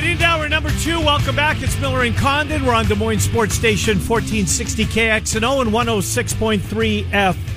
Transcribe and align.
Right, 0.00 0.10
in 0.10 0.22
hour 0.22 0.46
number 0.48 0.70
two. 0.82 1.00
Welcome 1.00 1.36
back. 1.36 1.62
It's 1.62 1.78
Miller 1.80 2.02
and 2.02 2.14
Condon. 2.14 2.66
We're 2.66 2.74
on 2.74 2.86
Des 2.86 2.94
Moines 2.94 3.20
Sports 3.20 3.54
Station 3.54 3.96
1460 3.96 4.84
KXNO 4.84 5.62
and 5.62 5.70
106.3 5.70 7.04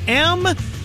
FM. 0.06 0.79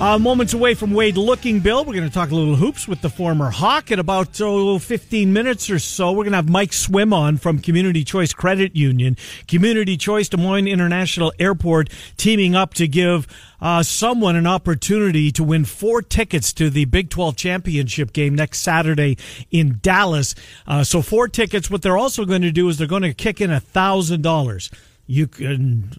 Uh, 0.00 0.18
moments 0.18 0.54
away 0.54 0.72
from 0.72 0.94
Wade 0.94 1.16
Lookingbill. 1.16 1.84
We're 1.84 1.92
going 1.92 2.08
to 2.08 2.10
talk 2.10 2.30
a 2.30 2.34
little 2.34 2.56
hoops 2.56 2.88
with 2.88 3.02
the 3.02 3.10
former 3.10 3.50
Hawk. 3.50 3.90
In 3.90 3.98
about 3.98 4.40
oh, 4.40 4.78
15 4.78 5.30
minutes 5.30 5.68
or 5.68 5.78
so, 5.78 6.12
we're 6.12 6.24
going 6.24 6.32
to 6.32 6.36
have 6.36 6.48
Mike 6.48 6.72
Swim 6.72 7.12
on 7.12 7.36
from 7.36 7.58
Community 7.58 8.02
Choice 8.02 8.32
Credit 8.32 8.74
Union. 8.74 9.18
Community 9.46 9.98
Choice 9.98 10.30
Des 10.30 10.38
Moines 10.38 10.66
International 10.68 11.34
Airport 11.38 11.90
teaming 12.16 12.54
up 12.54 12.72
to 12.74 12.88
give 12.88 13.26
uh, 13.60 13.82
someone 13.82 14.36
an 14.36 14.46
opportunity 14.46 15.30
to 15.32 15.44
win 15.44 15.66
four 15.66 16.00
tickets 16.00 16.54
to 16.54 16.70
the 16.70 16.86
Big 16.86 17.10
12 17.10 17.36
championship 17.36 18.14
game 18.14 18.34
next 18.34 18.60
Saturday 18.60 19.18
in 19.50 19.80
Dallas. 19.82 20.34
Uh, 20.66 20.82
so 20.82 21.02
four 21.02 21.28
tickets. 21.28 21.70
What 21.70 21.82
they're 21.82 21.98
also 21.98 22.24
going 22.24 22.40
to 22.40 22.52
do 22.52 22.70
is 22.70 22.78
they're 22.78 22.86
going 22.86 23.02
to 23.02 23.12
kick 23.12 23.38
in 23.38 23.50
a 23.50 23.60
thousand 23.60 24.22
dollars 24.22 24.70
you 25.10 25.26
can 25.26 25.90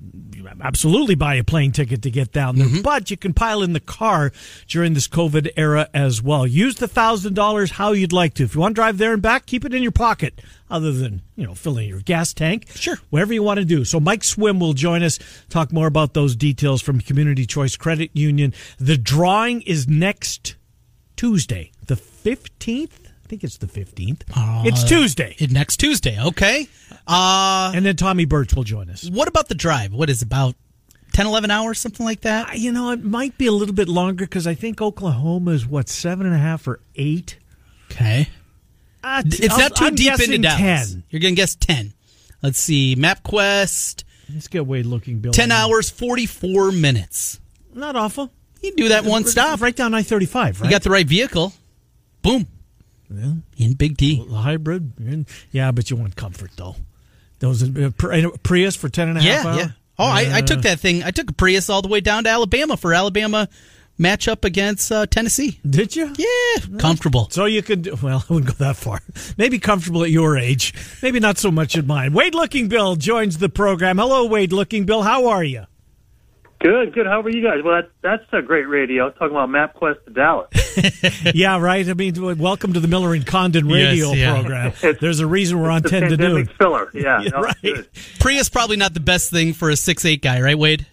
absolutely 0.62 1.16
buy 1.16 1.36
a 1.36 1.44
plane 1.44 1.74
ticket 1.74 2.02
to 2.04 2.10
get 2.10 2.32
down 2.32 2.56
there, 2.56 2.68
mm-hmm. 2.68 2.82
but 2.82 3.12
you 3.12 3.18
can 3.18 3.34
pile 3.34 3.62
in 3.62 3.74
the 3.74 3.82
car 3.82 4.32
during 4.68 4.94
this 4.94 5.10
COVID 5.10 5.50
era 5.58 5.90
as 5.94 6.22
well. 6.22 6.48
Use 6.48 6.76
the 6.76 6.88
thousand 6.88 7.34
dollars 7.34 7.72
how 7.72 7.92
you'd 7.92 8.14
like 8.14 8.36
to. 8.36 8.44
If 8.44 8.56
you 8.56 8.62
want 8.62 8.76
to 8.76 8.82
drive 8.82 8.98
there 8.98 9.12
and 9.12 9.22
back, 9.22 9.46
keep 9.46 9.66
it 9.66 9.74
in 9.74 9.84
your 9.84 9.92
pocket, 9.92 10.40
other 10.70 10.94
than 10.94 11.24
you 11.36 11.46
know 11.46 11.54
filling 11.54 11.90
your 11.90 12.00
gas 12.00 12.34
tank. 12.34 12.70
Sure, 12.74 12.98
whatever 13.10 13.34
you 13.34 13.44
want 13.44 13.60
to 13.60 13.66
do. 13.66 13.84
So 13.84 14.00
Mike 14.00 14.24
Swim 14.24 14.62
will 14.62 14.74
join 14.74 15.04
us, 15.04 15.20
talk 15.50 15.74
more 15.74 15.88
about 15.88 16.14
those 16.14 16.38
details 16.38 16.82
from 16.82 17.02
Community 17.02 17.46
Choice 17.46 17.76
Credit 17.76 18.12
Union. 18.14 18.54
The 18.80 18.98
drawing 18.98 19.62
is 19.64 19.90
next 19.90 20.56
Tuesday, 21.18 21.74
the 21.86 21.98
fifteenth. 21.98 23.11
I 23.32 23.34
think 23.34 23.46
it's 23.46 23.60
the 23.60 23.68
fifteenth. 23.68 24.26
Uh, 24.36 24.64
it's 24.66 24.84
Tuesday. 24.84 25.38
Next 25.50 25.78
Tuesday. 25.78 26.22
Okay. 26.22 26.68
Uh, 27.08 27.72
and 27.74 27.86
then 27.86 27.96
Tommy 27.96 28.26
Birch 28.26 28.54
will 28.54 28.66
join 28.66 28.90
us. 28.90 29.10
What 29.10 29.30
about 29.30 29.48
the 29.48 29.56
drive? 29.56 29.94
What 29.94 30.10
is 30.10 30.22
about 30.22 30.56
10, 31.14 31.28
11 31.28 31.50
hours, 31.50 31.80
something 31.80 32.06
like 32.06 32.22
that? 32.22 32.58
You 32.58 32.74
know, 32.74 32.92
it 32.92 33.06
might 33.06 33.38
be 33.38 33.48
a 33.48 33.54
little 33.54 33.74
bit 33.74 33.88
longer 33.88 34.26
because 34.26 34.48
I 34.48 34.54
think 34.54 34.82
Oklahoma 34.82 35.52
is 35.52 35.66
what 35.66 35.88
seven 35.88 36.26
and 36.26 36.36
a 36.36 36.40
half 36.40 36.68
or 36.68 36.82
eight. 36.96 37.38
Okay, 37.90 38.28
uh, 39.02 39.24
it's 39.26 39.50
I'll, 39.50 39.60
not 39.60 39.78
too 39.78 39.86
I'm 39.86 39.96
deep 39.96 40.20
into 40.20 40.38
Dallas. 40.38 40.92
10. 40.92 41.04
You're 41.10 41.22
going 41.22 41.34
to 41.34 41.42
guess 41.42 41.56
ten. 41.56 41.94
Let's 42.44 42.60
see, 42.60 42.98
MapQuest. 42.98 44.04
Let's 44.34 44.50
get 44.50 44.68
Wade 44.68 44.86
looking, 44.86 45.20
Bill. 45.20 45.32
Ten 45.32 45.54
hours, 45.54 45.90
forty 45.90 46.26
four 46.26 46.74
minutes. 46.74 47.40
Not 47.74 47.96
awful. 47.96 48.30
You 48.62 48.76
do 48.76 48.90
that 48.90 49.06
one 49.06 49.24
stop 49.24 49.62
right 49.62 49.76
down 49.76 49.94
I 49.94 50.04
thirty 50.04 50.26
five. 50.26 50.60
Right? 50.60 50.68
You 50.68 50.72
got 50.72 50.84
the 50.84 50.90
right 50.90 51.08
vehicle. 51.08 51.54
Boom. 52.24 52.46
Yeah. 53.14 53.66
In 53.66 53.74
Big 53.74 53.98
D. 53.98 54.26
Hybrid. 54.32 55.28
Yeah, 55.52 55.72
but 55.72 55.90
you 55.90 55.98
want 55.98 56.16
comfort 56.16 56.52
though. 56.56 56.76
Those 57.40 57.64
uh, 57.64 57.90
Prius 58.44 58.76
for 58.76 58.90
ten 58.90 59.10
and 59.10 59.18
a 59.18 59.22
half 59.22 59.46
yeah, 59.46 59.56
Yeah. 59.56 59.68
Oh, 60.00 60.06
uh, 60.06 60.08
I, 60.08 60.38
I, 60.38 60.42
took 60.42 60.62
that 60.62 60.80
thing. 60.80 61.04
I 61.04 61.12
took 61.12 61.30
a 61.30 61.34
Prius 61.34 61.70
all 61.70 61.82
the 61.82 61.88
way 61.88 62.00
down 62.00 62.24
to 62.24 62.30
Alabama 62.30 62.78
for 62.78 62.94
Alabama 62.94 63.48
matchup 64.00 64.46
against 64.46 64.92
uh, 64.92 65.06
Tennessee. 65.06 65.60
Did 65.68 65.96
you? 65.96 66.14
Yeah, 66.18 66.78
comfortable. 66.80 67.30
So 67.30 67.46
you 67.46 67.62
could. 67.62 68.02
Well, 68.02 68.26
I 68.30 68.34
wouldn't 68.34 68.58
go 68.58 68.66
that 68.66 68.78
far. 68.78 69.02
Maybe 69.38 69.60
comfortable 69.60 70.04
at 70.04 70.10
your 70.10 70.38
age. 70.38 70.74
Maybe 71.02 71.20
not 71.20 71.38
so 71.38 71.52
much 71.52 71.78
at 71.78 71.86
mine. 71.86 72.14
Wade 72.14 72.34
Lookingbill 72.34 72.98
joins 72.98 73.38
the 73.38 73.50
program. 73.50 73.98
Hello, 73.98 74.26
Wade 74.26 74.52
Lookingbill. 74.52 75.04
How 75.04 75.28
are 75.28 75.44
you? 75.44 75.66
Good, 76.62 76.94
good. 76.94 77.08
How 77.08 77.22
are 77.22 77.30
you 77.30 77.42
guys? 77.42 77.64
Well, 77.64 77.82
that, 77.82 77.90
that's 78.04 78.32
a 78.34 78.42
great 78.44 78.68
radio. 78.70 79.10
Talking 79.10 79.36
about 79.36 79.50
MapQuest 79.50 80.06
to 80.06 80.12
Dallas. 80.12 81.34
yeah, 81.36 81.60
right. 81.60 81.90
I 81.90 81.96
mean, 81.96 82.38
welcome 82.38 82.74
to 82.74 82.80
the 82.80 82.88
Miller 82.88 83.16
and 83.16 83.26
Condon 83.26 83.68
radio 83.68 84.12
yes, 84.12 84.18
yeah. 84.18 84.34
program. 84.34 84.98
There's 85.02 85.22
a 85.22 85.26
reason 85.26 85.60
we're 85.60 85.72
on 85.72 85.82
ten 85.82 86.10
to 86.12 86.18
noon. 86.18 86.48
Filler, 86.60 86.92
yeah, 86.94 87.22
yeah 87.24 87.30
no, 87.30 87.42
right. 87.42 87.88
Prius 88.20 88.50
probably 88.50 88.78
not 88.78 88.94
the 88.94 89.00
best 89.00 89.32
thing 89.32 89.54
for 89.54 89.72
a 89.72 89.76
six 89.76 90.06
eight 90.06 90.22
guy, 90.22 90.40
right, 90.40 90.58
Wade? 90.58 90.86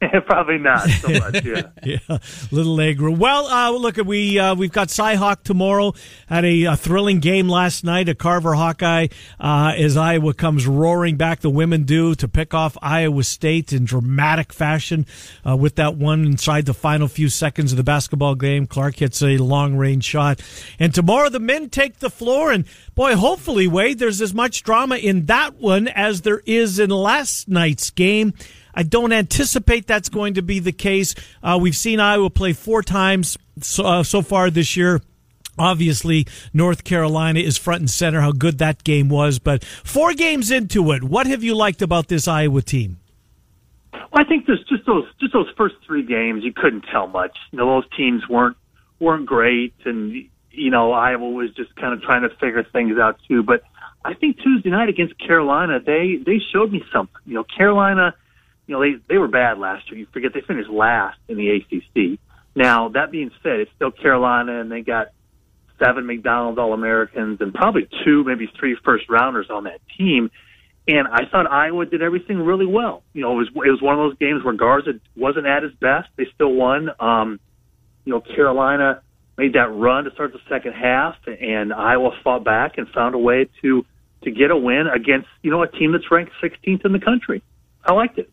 Probably 0.26 0.56
not 0.56 0.88
so 0.88 1.08
much. 1.18 1.44
Yeah, 1.44 1.62
yeah, 1.84 2.18
little 2.50 2.80
Agra. 2.80 3.12
Well, 3.12 3.46
uh, 3.46 3.70
look, 3.72 3.98
at 3.98 4.06
we 4.06 4.38
uh, 4.38 4.54
we've 4.54 4.72
got 4.72 4.88
Cyhawk 4.88 5.42
tomorrow. 5.42 5.92
Had 6.26 6.46
a, 6.46 6.64
a, 6.64 6.76
thrilling 6.76 7.20
game 7.20 7.48
last 7.50 7.84
night. 7.84 8.08
A 8.08 8.14
Carver 8.14 8.54
Hawkeye 8.54 9.08
uh, 9.38 9.74
as 9.76 9.98
Iowa 9.98 10.32
comes 10.32 10.66
roaring 10.66 11.16
back. 11.16 11.40
The 11.40 11.50
women 11.50 11.82
do 11.82 12.14
to 12.14 12.28
pick 12.28 12.54
off 12.54 12.78
Iowa 12.80 13.22
State 13.24 13.74
in 13.74 13.84
dramatic 13.84 14.54
fashion 14.54 15.04
uh, 15.46 15.54
with 15.56 15.74
that 15.74 15.96
one 15.96 16.24
inside 16.24 16.64
the 16.64 16.74
final 16.74 17.06
few 17.06 17.28
seconds 17.28 17.72
of 17.72 17.76
the 17.76 17.84
basketball 17.84 18.36
game. 18.36 18.66
Clark 18.66 18.96
hits 18.96 19.22
a 19.22 19.36
long 19.36 19.76
range 19.76 20.04
shot, 20.04 20.40
and 20.78 20.94
tomorrow 20.94 21.28
the 21.28 21.40
men 21.40 21.68
take 21.68 21.98
the 21.98 22.10
floor. 22.10 22.50
And 22.50 22.64
boy, 22.94 23.16
hopefully, 23.16 23.68
Wade, 23.68 23.98
there's 23.98 24.22
as 24.22 24.32
much 24.32 24.62
drama 24.62 24.96
in 24.96 25.26
that 25.26 25.56
one 25.56 25.88
as 25.88 26.22
there 26.22 26.40
is 26.46 26.78
in 26.78 26.88
last 26.88 27.48
night's 27.50 27.90
game. 27.90 28.32
I 28.74 28.82
don't 28.82 29.12
anticipate 29.12 29.86
that's 29.86 30.08
going 30.08 30.34
to 30.34 30.42
be 30.42 30.58
the 30.58 30.72
case. 30.72 31.14
Uh, 31.42 31.58
we've 31.60 31.76
seen 31.76 32.00
Iowa 32.00 32.30
play 32.30 32.52
four 32.52 32.82
times 32.82 33.36
so, 33.60 33.84
uh, 33.84 34.02
so 34.02 34.22
far 34.22 34.50
this 34.50 34.76
year. 34.76 35.00
Obviously, 35.58 36.26
North 36.54 36.84
Carolina 36.84 37.40
is 37.40 37.58
front 37.58 37.80
and 37.80 37.90
center, 37.90 38.20
how 38.20 38.32
good 38.32 38.58
that 38.58 38.82
game 38.84 39.08
was. 39.08 39.38
But 39.38 39.62
four 39.64 40.14
games 40.14 40.50
into 40.50 40.92
it, 40.92 41.04
what 41.04 41.26
have 41.26 41.42
you 41.42 41.54
liked 41.54 41.82
about 41.82 42.08
this 42.08 42.26
Iowa 42.26 42.62
team? 42.62 42.98
Well, 43.92 44.02
I 44.14 44.24
think 44.24 44.46
just 44.46 44.62
those 44.86 45.04
just 45.20 45.32
those 45.32 45.48
first 45.56 45.76
three 45.86 46.02
games 46.02 46.44
you 46.44 46.52
couldn't 46.52 46.84
tell 46.90 47.06
much. 47.06 47.36
You 47.50 47.58
know, 47.58 47.66
those 47.66 47.90
teams 47.96 48.28
weren't 48.28 48.56
weren't 48.98 49.26
great, 49.26 49.74
and 49.84 50.12
you 50.50 50.70
know 50.70 50.92
Iowa 50.92 51.28
was 51.28 51.50
just 51.54 51.74
kind 51.76 51.92
of 51.92 52.02
trying 52.02 52.22
to 52.22 52.30
figure 52.36 52.64
things 52.64 52.98
out 52.98 53.18
too. 53.28 53.42
But 53.42 53.62
I 54.04 54.14
think 54.14 54.38
Tuesday 54.40 54.70
night 54.70 54.88
against 54.88 55.18
Carolina, 55.18 55.78
they 55.80 56.16
they 56.24 56.40
showed 56.52 56.72
me 56.72 56.82
something. 56.92 57.20
You 57.26 57.34
know, 57.34 57.44
Carolina 57.44 58.14
you 58.70 58.76
know, 58.76 58.82
they 58.82 59.02
they 59.08 59.18
were 59.18 59.26
bad 59.26 59.58
last 59.58 59.90
year. 59.90 59.98
You 59.98 60.06
forget 60.12 60.30
they 60.32 60.42
finished 60.42 60.70
last 60.70 61.18
in 61.28 61.36
the 61.36 61.48
ACC. 61.50 62.20
Now 62.54 62.90
that 62.90 63.10
being 63.10 63.32
said, 63.42 63.58
it's 63.58 63.70
still 63.74 63.90
Carolina, 63.90 64.60
and 64.60 64.70
they 64.70 64.82
got 64.82 65.08
seven 65.82 66.06
McDonald's 66.06 66.56
All 66.56 66.72
Americans 66.72 67.40
and 67.40 67.52
probably 67.52 67.88
two, 68.04 68.22
maybe 68.22 68.48
three 68.60 68.76
first 68.84 69.10
rounders 69.10 69.48
on 69.50 69.64
that 69.64 69.80
team. 69.98 70.30
And 70.86 71.08
I 71.08 71.22
thought 71.28 71.50
Iowa 71.50 71.84
did 71.84 72.00
everything 72.00 72.38
really 72.38 72.64
well. 72.64 73.02
You 73.12 73.22
know, 73.22 73.32
it 73.32 73.38
was 73.38 73.48
it 73.48 73.70
was 73.70 73.82
one 73.82 73.98
of 73.98 74.08
those 74.08 74.16
games 74.18 74.44
where 74.44 74.54
Garza 74.54 74.92
wasn't 75.16 75.46
at 75.46 75.64
his 75.64 75.72
best. 75.72 76.08
They 76.14 76.28
still 76.32 76.52
won. 76.52 76.90
Um, 77.00 77.40
you 78.04 78.12
know, 78.12 78.20
Carolina 78.20 79.02
made 79.36 79.54
that 79.54 79.74
run 79.74 80.04
to 80.04 80.12
start 80.12 80.32
the 80.32 80.38
second 80.48 80.74
half, 80.74 81.16
and 81.26 81.72
Iowa 81.72 82.12
fought 82.22 82.44
back 82.44 82.78
and 82.78 82.86
found 82.90 83.16
a 83.16 83.18
way 83.18 83.48
to 83.62 83.84
to 84.22 84.30
get 84.30 84.52
a 84.52 84.56
win 84.56 84.86
against 84.86 85.26
you 85.42 85.50
know 85.50 85.60
a 85.64 85.68
team 85.68 85.90
that's 85.90 86.08
ranked 86.08 86.30
16th 86.40 86.84
in 86.84 86.92
the 86.92 87.00
country. 87.00 87.42
I 87.84 87.94
liked 87.94 88.18
it 88.18 88.30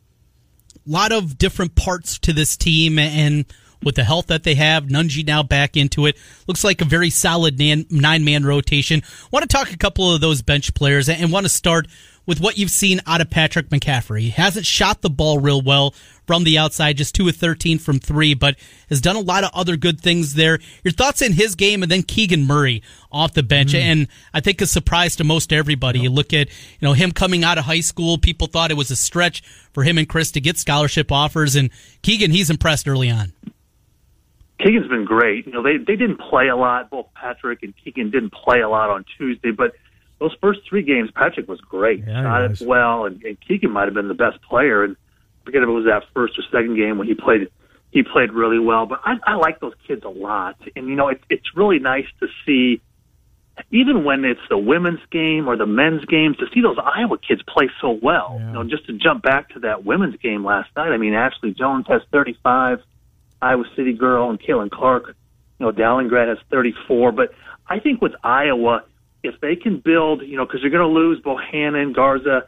lot 0.87 1.11
of 1.11 1.37
different 1.37 1.75
parts 1.75 2.19
to 2.19 2.33
this 2.33 2.57
team 2.57 2.99
and 2.99 3.45
with 3.83 3.95
the 3.95 4.03
health 4.03 4.27
that 4.27 4.43
they 4.43 4.55
have, 4.55 4.85
Nunge 4.85 5.25
now 5.25 5.43
back 5.43 5.77
into 5.77 6.07
it. 6.07 6.17
Looks 6.47 6.63
like 6.63 6.81
a 6.81 6.85
very 6.85 7.09
solid 7.09 7.59
nine 7.59 8.23
man 8.25 8.45
rotation. 8.45 9.03
Want 9.31 9.43
to 9.43 9.47
talk 9.47 9.71
a 9.71 9.77
couple 9.77 10.13
of 10.13 10.21
those 10.21 10.41
bench 10.41 10.73
players 10.73 11.09
and 11.09 11.31
want 11.31 11.45
to 11.45 11.49
start 11.49 11.87
with 12.27 12.39
what 12.39 12.57
you've 12.57 12.69
seen 12.69 13.01
out 13.07 13.21
of 13.21 13.31
Patrick 13.31 13.69
McCaffery. 13.69 14.19
He 14.19 14.29
hasn't 14.29 14.65
shot 14.65 15.01
the 15.01 15.09
ball 15.09 15.39
real 15.39 15.61
well 15.61 15.95
from 16.27 16.43
the 16.43 16.57
outside, 16.57 16.97
just 16.97 17.15
2 17.15 17.29
of 17.29 17.37
13 17.37 17.79
from 17.79 17.99
3, 17.99 18.33
but 18.33 18.57
has 18.89 18.99
done 18.99 19.15
a 19.15 19.21
lot 19.21 19.45
of 19.45 19.49
other 19.53 19.77
good 19.77 20.01
things 20.01 20.33
there. 20.33 20.59
Your 20.83 20.91
thoughts 20.91 21.21
in 21.21 21.33
his 21.33 21.55
game 21.55 21.81
and 21.81 21.91
then 21.91 22.03
Keegan 22.03 22.45
Murray 22.45 22.83
off 23.11 23.33
the 23.33 23.43
bench. 23.43 23.71
Mm. 23.71 23.79
And 23.79 24.07
I 24.33 24.41
think 24.41 24.61
a 24.61 24.67
surprise 24.67 25.15
to 25.15 25.23
most 25.23 25.53
everybody. 25.53 25.99
You 25.99 26.09
look 26.09 26.33
at, 26.33 26.49
you 26.49 26.87
know, 26.87 26.93
him 26.93 27.13
coming 27.13 27.45
out 27.45 27.57
of 27.57 27.63
high 27.63 27.79
school, 27.79 28.17
people 28.17 28.47
thought 28.47 28.71
it 28.71 28.77
was 28.77 28.91
a 28.91 28.97
stretch 28.97 29.41
for 29.71 29.83
him 29.83 29.97
and 29.97 30.07
Chris 30.07 30.31
to 30.31 30.41
get 30.41 30.57
scholarship 30.57 31.11
offers 31.11 31.55
and 31.55 31.69
Keegan, 32.01 32.31
he's 32.31 32.49
impressed 32.49 32.87
early 32.87 33.09
on. 33.09 33.31
Keegan's 34.59 34.87
been 34.87 35.05
great. 35.05 35.45
You 35.45 35.53
know, 35.53 35.61
they 35.61 35.77
they 35.77 35.95
didn't 35.95 36.19
play 36.19 36.47
a 36.47 36.55
lot. 36.55 36.89
Both 36.89 37.13
Patrick 37.13 37.61
and 37.61 37.75
Keegan 37.83 38.09
didn't 38.09 38.33
play 38.33 38.61
a 38.61 38.69
lot 38.69 38.89
on 38.89 39.05
Tuesday, 39.17 39.51
but 39.51 39.75
those 40.19 40.35
first 40.41 40.61
three 40.67 40.83
games, 40.83 41.11
Patrick 41.13 41.47
was 41.47 41.61
great. 41.61 42.03
Yeah, 42.05 42.23
Shot 42.23 42.51
it 42.51 42.67
well, 42.67 43.05
and, 43.05 43.21
and 43.23 43.37
Keegan 43.39 43.71
might 43.71 43.85
have 43.85 43.93
been 43.93 44.07
the 44.07 44.13
best 44.13 44.41
player. 44.41 44.83
And 44.83 44.95
forget 45.45 45.63
if 45.63 45.69
it 45.69 45.71
was 45.71 45.85
that 45.85 46.03
first 46.13 46.37
or 46.37 46.43
second 46.51 46.75
game 46.75 46.97
when 46.97 47.07
he 47.07 47.13
played. 47.13 47.49
He 47.89 48.03
played 48.03 48.33
really 48.33 48.59
well, 48.59 48.85
but 48.85 48.99
I, 49.05 49.13
I 49.25 49.35
like 49.35 49.61
those 49.61 49.73
kids 49.87 50.03
a 50.03 50.09
lot. 50.09 50.57
And 50.75 50.89
you 50.89 50.95
know, 50.95 51.07
it, 51.07 51.21
it's 51.29 51.55
really 51.55 51.79
nice 51.79 52.05
to 52.19 52.27
see 52.45 52.81
even 53.71 54.03
when 54.03 54.23
it's 54.25 54.41
the 54.49 54.57
women's 54.57 54.99
game 55.11 55.47
or 55.47 55.57
the 55.57 55.65
men's 55.65 56.05
games, 56.05 56.37
to 56.37 56.45
see 56.53 56.61
those 56.61 56.77
Iowa 56.77 57.17
kids 57.17 57.41
play 57.47 57.69
so 57.81 57.97
well. 58.01 58.37
Yeah. 58.39 58.47
You 58.47 58.53
know, 58.53 58.63
just 58.63 58.85
to 58.87 58.93
jump 58.93 59.23
back 59.23 59.49
to 59.49 59.59
that 59.61 59.85
women's 59.85 60.17
game 60.17 60.45
last 60.45 60.69
night. 60.75 60.91
I 60.91 60.97
mean, 60.97 61.13
Ashley 61.13 61.53
Joens 61.53 61.87
has 61.87 62.01
35, 62.11 62.81
Iowa 63.41 63.63
City 63.75 63.93
girl, 63.93 64.29
and 64.29 64.39
Caitlin 64.39 64.71
Clark. 64.71 65.15
You 65.59 65.65
know, 65.65 65.71
Dowling 65.71 66.07
grad 66.07 66.27
has 66.27 66.37
34. 66.51 67.11
But 67.11 67.33
I 67.67 67.79
think 67.79 68.01
with 68.01 68.13
Iowa, 68.23 68.83
if 69.23 69.39
they 69.41 69.55
can 69.55 69.79
build, 69.83 70.21
you 70.21 70.37
know, 70.37 70.45
because 70.45 70.61
you're 70.61 70.71
going 70.71 70.87
to 70.87 70.99
lose 70.99 71.21
Bohannon, 71.21 71.93
Garza, 71.95 72.47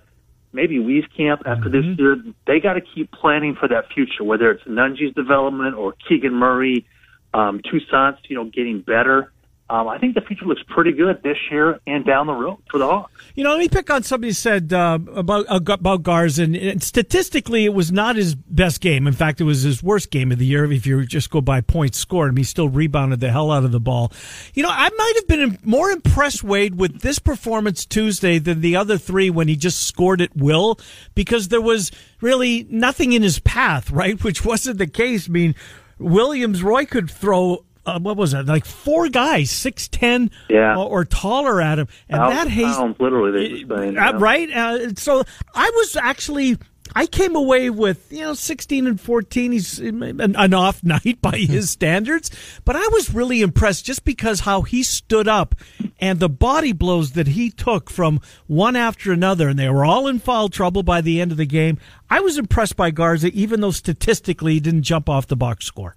maybe 0.54 0.78
Wieskamp 0.78 1.46
after 1.46 1.70
this 1.70 1.86
year, 1.98 2.18
they 2.48 2.60
got 2.60 2.74
to 2.74 2.82
keep 2.82 3.12
planning 3.12 3.56
for 3.60 3.68
that 3.68 3.86
future, 3.94 4.24
whether 4.24 4.50
it's 4.52 4.64
Nunge's 4.66 5.14
development 5.16 5.76
or 5.76 5.94
Keegan 6.08 6.34
Murray, 6.34 6.86
um, 7.34 7.62
Toussaint's, 7.64 8.20
you 8.30 8.36
know, 8.36 8.46
getting 8.46 8.82
better. 8.82 9.32
Um, 9.72 9.88
I 9.88 10.00
think 10.00 10.16
the 10.16 10.22
future 10.22 10.46
looks 10.46 10.64
pretty 10.68 10.92
good 10.94 11.22
this 11.22 11.38
year 11.52 11.80
and 11.86 12.04
down 12.04 12.26
the 12.26 12.34
road 12.34 12.58
for 12.72 12.80
the 12.80 12.88
Hawks. 12.88 13.12
You 13.36 13.44
know, 13.44 13.52
let 13.52 13.60
me 13.60 13.70
pick 13.70 13.92
on 13.92 14.02
somebody 14.02 14.34
said 14.34 14.74
uh, 14.74 14.98
about 15.14 15.46
about 15.48 16.02
Garza. 16.02 16.44
And, 16.44 16.56
and 16.56 16.82
statistically, 16.82 17.66
it 17.66 17.74
was 17.74 17.92
not 17.92 18.16
his 18.16 18.34
best 18.34 18.82
game. 18.82 19.06
In 19.06 19.14
fact, 19.14 19.40
it 19.40 19.44
was 19.44 19.62
his 19.62 19.84
worst 19.84 20.10
game 20.10 20.32
of 20.32 20.40
the 20.40 20.46
year 20.46 20.70
if 20.72 20.88
you 20.88 21.06
just 21.06 21.30
go 21.30 21.40
by 21.40 21.62
points 21.62 22.00
scored. 22.00 22.30
I 22.30 22.32
mean, 22.32 22.38
he 22.38 22.44
still 22.46 22.68
rebounded 22.68 23.20
the 23.20 23.32
hell 23.32 23.52
out 23.52 23.64
of 23.64 23.72
the 23.72 23.80
ball. 23.80 24.12
You 24.56 24.64
know, 24.64 24.72
I 24.72 24.90
might 24.90 25.14
have 25.18 25.28
been 25.28 25.60
more 25.64 25.92
impressed, 25.92 26.44
Wade, 26.44 26.76
with 26.76 27.02
this 27.02 27.20
performance 27.20 27.86
Tuesday 27.86 28.40
than 28.40 28.62
the 28.62 28.76
other 28.76 28.98
three 28.98 29.30
when 29.30 29.48
he 29.48 29.56
just 29.56 29.84
scored 29.84 30.20
at 30.20 30.36
will 30.36 30.80
because 31.14 31.50
there 31.50 31.62
was 31.62 31.92
really 32.22 32.66
nothing 32.72 33.14
in 33.14 33.22
his 33.22 33.38
path, 33.38 33.92
right? 33.92 34.22
Which 34.24 34.44
wasn't 34.44 34.80
the 34.80 34.88
case. 34.88 35.30
I 35.30 35.32
mean, 35.32 35.56
Williams 36.00 36.64
Roy 36.64 36.86
could 36.86 37.12
throw 37.12 37.66
uh, 37.96 38.00
what 38.00 38.18
was 38.18 38.34
it 38.34 38.46
like 38.46 38.66
four 38.66 39.10
guys 39.10 39.50
six 39.52 39.88
ten 39.88 40.32
Yeah. 40.50 40.76
or, 40.76 40.86
or 41.02 41.06
taller 41.06 41.62
at 41.62 41.80
him 41.80 41.88
and 42.10 42.20
Pound- 42.20 42.34
that 42.34 42.48
pounds, 42.50 43.00
literally, 43.00 43.32
they 43.64 43.76
saying, 43.76 43.98
uh, 43.98 44.02
yeah. 44.02 44.12
right 44.16 44.50
uh, 44.52 44.94
so 44.96 45.24
I 45.56 45.70
was 45.76 45.96
actually 45.96 46.58
I 46.96 47.06
came 47.06 47.36
away 47.36 47.70
with 47.70 48.12
you 48.12 48.22
know 48.22 48.34
16 48.34 48.88
and 48.88 49.00
14 49.00 49.52
he's 49.52 49.78
an, 49.80 50.02
an 50.22 50.54
off 50.56 50.84
night 50.84 51.20
by 51.22 51.38
his 51.38 51.70
standards 51.78 52.32
but 52.66 52.76
I 52.76 52.88
was 52.92 53.14
really 53.14 53.42
impressed 53.42 53.86
just 53.86 54.04
because 54.04 54.40
how 54.42 54.64
he 54.64 54.82
stood 54.84 55.28
up 55.28 55.54
and 56.00 56.20
the 56.20 56.30
body 56.30 56.72
blows 56.72 57.12
that 57.12 57.28
he 57.28 57.52
took 57.52 57.90
from 57.92 58.20
one 58.48 58.76
after 58.76 59.12
another 59.12 59.50
and 59.50 59.60
they 59.60 59.70
were 59.70 59.86
all 59.86 60.08
in 60.08 60.18
foul 60.18 60.50
trouble 60.50 60.82
by 60.82 61.02
the 61.02 61.22
end 61.22 61.32
of 61.32 61.38
the 61.38 61.46
game 61.46 61.78
I 62.10 62.22
was 62.22 62.40
impressed 62.40 62.76
by 62.76 62.90
Garza 62.90 63.28
even 63.34 63.62
though 63.62 63.70
statistically 63.72 64.54
he 64.54 64.60
didn't 64.60 64.84
jump 64.84 65.10
off 65.10 65.28
the 65.28 65.36
box 65.38 65.66
score 65.66 65.96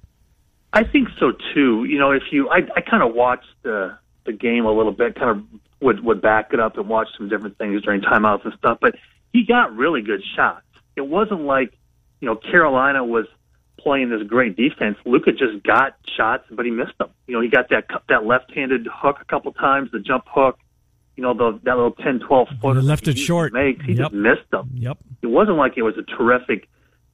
I 0.73 0.85
think 0.85 1.09
so 1.19 1.33
too. 1.55 1.85
You 1.85 1.99
know, 1.99 2.13
if 2.13 2.23
you, 2.31 2.49
I, 2.49 2.61
I 2.77 2.81
kind 2.81 3.03
of 3.03 3.15
watched 3.15 3.49
the 3.63 3.99
the 4.25 4.33
game 4.33 4.65
a 4.65 4.73
little 4.73 4.93
bit, 4.93 5.15
kind 5.17 5.31
of 5.31 5.45
would 5.81 6.05
would 6.05 6.23
back 6.23 6.53
it 6.53 6.61
up 6.61 6.79
and 6.79 6.89
watch 6.89 7.09
some 7.17 7.29
different 7.29 7.59
things 7.59 7.83
during 7.83 8.01
timeouts 8.01 8.45
and 8.45 8.55
stuff. 8.59 8.79
But 8.81 8.95
he 9.33 9.45
got 9.45 9.75
really 9.77 10.03
good 10.03 10.23
shots. 10.37 10.65
It 10.97 11.03
wasn't 11.03 11.41
like, 11.43 11.73
you 12.21 12.27
know, 12.27 12.37
Carolina 12.37 13.05
was 13.05 13.27
playing 13.79 14.11
this 14.11 14.23
great 14.29 14.57
defense. 14.57 14.97
Luka 15.05 15.33
just 15.33 15.63
got 15.65 15.97
shots, 16.17 16.45
but 16.51 16.65
he 16.65 16.71
missed 16.71 16.97
them. 16.99 17.11
You 17.27 17.35
know, 17.35 17.41
he 17.41 17.49
got 17.49 17.69
that 17.71 17.87
that 18.09 18.25
left-handed 18.25 18.87
hook 18.91 19.17
a 19.21 19.25
couple 19.25 19.53
times, 19.53 19.91
the 19.93 19.99
jump 19.99 20.25
hook. 20.29 20.59
You 21.17 21.23
know, 21.23 21.35
the, 21.35 21.61
that 21.65 21.77
little 21.77 21.93
10, 21.93 22.21
12 22.21 22.49
foot. 22.63 22.77
Left 22.83 23.07
it 23.07 23.19
short. 23.19 23.53
Makes. 23.53 23.85
He 23.85 23.93
Yep. 23.93 23.99
just 23.99 24.13
missed 24.15 24.51
them 24.51 24.71
yep 24.75 24.97
it 25.21 25.27
wasn't 25.27 25.57
like 25.57 25.75
it 25.77 25.83
was 25.83 25.95
a 25.99 26.03
terrific 26.03 26.69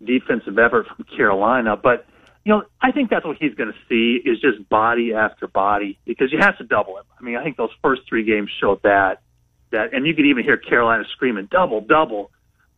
defensive 0.04 0.58
effort 0.58 0.86
from 0.86 1.04
Carolina, 1.16 1.76
but 1.76 2.06
you 2.48 2.54
know, 2.54 2.62
I 2.80 2.92
think 2.92 3.10
that's 3.10 3.26
what 3.26 3.36
he's 3.38 3.54
going 3.54 3.70
to 3.70 3.78
see 3.90 4.26
is 4.26 4.40
just 4.40 4.66
body 4.70 5.12
after 5.12 5.46
body 5.46 5.98
because 6.06 6.32
you 6.32 6.38
have 6.38 6.56
to 6.56 6.64
double 6.64 6.96
him. 6.96 7.04
I 7.20 7.22
mean, 7.22 7.36
I 7.36 7.44
think 7.44 7.58
those 7.58 7.68
first 7.82 8.00
three 8.08 8.24
games 8.24 8.48
showed 8.58 8.80
that 8.84 9.20
that, 9.70 9.92
and 9.92 10.06
you 10.06 10.14
could 10.14 10.24
even 10.24 10.44
hear 10.44 10.56
Carolina 10.56 11.04
screaming 11.12 11.46
double, 11.50 11.82
double, 11.82 12.30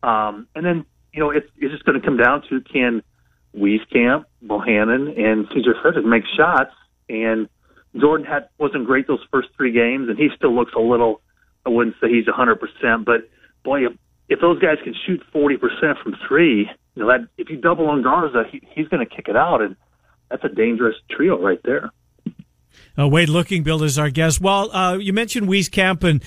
um, 0.03 0.45
and 0.55 0.65
then 0.65 0.85
you 1.13 1.21
know 1.21 1.29
it's 1.29 1.47
it's 1.57 1.71
just 1.71 1.85
going 1.85 1.97
to 1.97 2.05
come 2.05 2.17
down 2.17 2.43
to 2.49 2.59
can 2.59 3.01
Wieskamp, 3.55 4.25
Bohannon, 4.45 5.17
and 5.17 5.47
CJ 5.47 5.81
Frederick 5.81 6.05
make 6.05 6.25
shots, 6.35 6.73
and 7.07 7.47
Jordan 7.95 8.27
had 8.27 8.49
wasn't 8.57 8.85
great 8.85 9.07
those 9.07 9.25
first 9.31 9.47
three 9.55 9.71
games, 9.71 10.09
and 10.09 10.19
he 10.19 10.27
still 10.35 10.53
looks 10.53 10.73
a 10.75 10.81
little. 10.81 11.21
I 11.65 11.69
wouldn't 11.69 11.95
say 12.01 12.09
he's 12.09 12.27
a 12.27 12.33
hundred 12.33 12.59
percent, 12.59 13.05
but 13.05 13.29
boy, 13.63 13.85
if, 14.31 14.39
those 14.39 14.59
guys 14.59 14.77
can 14.83 14.95
shoot 15.05 15.21
forty 15.31 15.57
percent 15.57 15.97
from 16.03 16.15
three, 16.27 16.69
you 16.95 17.03
know 17.03 17.07
that 17.07 17.27
if 17.37 17.49
you 17.49 17.57
double 17.57 17.87
on 17.87 18.01
Garza, 18.01 18.43
he, 18.51 18.61
he's 18.73 18.87
going 18.87 19.05
to 19.05 19.15
kick 19.15 19.27
it 19.27 19.35
out, 19.35 19.61
and 19.61 19.75
that's 20.29 20.43
a 20.43 20.49
dangerous 20.49 20.95
trio 21.09 21.39
right 21.39 21.59
there. 21.63 21.91
Uh, 22.97 23.07
Wade 23.07 23.29
Lookingbill 23.29 23.83
is 23.83 23.99
our 23.99 24.09
guest. 24.09 24.41
Well, 24.41 24.71
uh, 24.71 24.97
you 24.97 25.13
mentioned 25.13 25.47
Wieskamp, 25.47 26.03
and 26.03 26.23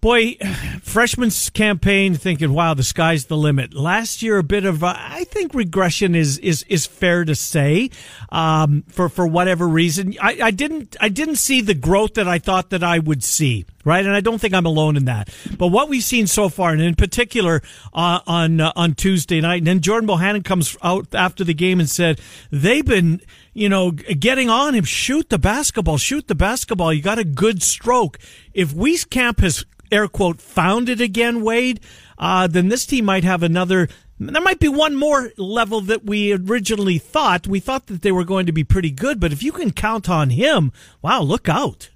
boy, 0.00 0.36
freshman's 0.82 1.50
campaign 1.50 2.14
thinking, 2.14 2.52
wow, 2.52 2.74
the 2.74 2.82
sky's 2.82 3.26
the 3.26 3.36
limit. 3.36 3.74
Last 3.74 4.22
year, 4.22 4.38
a 4.38 4.42
bit 4.42 4.64
of, 4.64 4.82
uh, 4.82 4.94
I 4.96 5.24
think 5.24 5.54
regression 5.54 6.14
is, 6.14 6.38
is, 6.38 6.64
is 6.68 6.86
fair 6.86 7.24
to 7.24 7.34
say, 7.34 7.90
um, 8.30 8.84
for, 8.88 9.08
for 9.08 9.26
whatever 9.26 9.68
reason. 9.68 10.16
I, 10.20 10.38
I 10.42 10.50
didn't, 10.50 10.96
I 11.00 11.08
didn't 11.08 11.36
see 11.36 11.60
the 11.60 11.74
growth 11.74 12.14
that 12.14 12.28
I 12.28 12.38
thought 12.38 12.70
that 12.70 12.82
I 12.82 12.98
would 12.98 13.22
see. 13.22 13.66
Right, 13.82 14.04
and 14.04 14.14
I 14.14 14.20
don't 14.20 14.38
think 14.38 14.52
I'm 14.52 14.66
alone 14.66 14.98
in 14.98 15.06
that. 15.06 15.34
But 15.56 15.68
what 15.68 15.88
we've 15.88 16.04
seen 16.04 16.26
so 16.26 16.50
far, 16.50 16.72
and 16.72 16.82
in 16.82 16.96
particular 16.96 17.62
uh, 17.94 18.20
on 18.26 18.60
uh, 18.60 18.72
on 18.76 18.92
Tuesday 18.92 19.40
night, 19.40 19.62
and 19.62 19.66
then 19.66 19.80
Jordan 19.80 20.06
Bohannon 20.06 20.44
comes 20.44 20.76
out 20.82 21.14
after 21.14 21.44
the 21.44 21.54
game 21.54 21.80
and 21.80 21.88
said 21.88 22.20
they've 22.50 22.84
been, 22.84 23.22
you 23.54 23.70
know, 23.70 23.90
getting 23.90 24.50
on 24.50 24.74
him. 24.74 24.84
Shoot 24.84 25.30
the 25.30 25.38
basketball, 25.38 25.96
shoot 25.96 26.28
the 26.28 26.34
basketball. 26.34 26.92
You 26.92 27.00
got 27.00 27.18
a 27.18 27.24
good 27.24 27.62
stroke. 27.62 28.18
If 28.52 28.74
Wieskamp 28.74 29.40
has 29.40 29.64
air 29.90 30.08
quote 30.08 30.40
found 30.40 30.88
it 30.88 31.00
again, 31.00 31.42
Wade, 31.42 31.80
uh, 32.18 32.46
then 32.46 32.68
this 32.68 32.86
team 32.86 33.04
might 33.04 33.24
have 33.24 33.42
another. 33.42 33.88
There 34.18 34.42
might 34.42 34.60
be 34.60 34.68
one 34.68 34.94
more 34.94 35.30
level 35.38 35.80
that 35.82 36.04
we 36.04 36.34
originally 36.34 36.98
thought. 36.98 37.46
We 37.46 37.58
thought 37.58 37.86
that 37.86 38.02
they 38.02 38.12
were 38.12 38.24
going 38.24 38.44
to 38.46 38.52
be 38.52 38.64
pretty 38.64 38.90
good, 38.90 39.18
but 39.18 39.32
if 39.32 39.42
you 39.42 39.50
can 39.50 39.72
count 39.72 40.10
on 40.10 40.28
him, 40.30 40.72
wow, 41.00 41.22
look 41.22 41.48
out. 41.48 41.88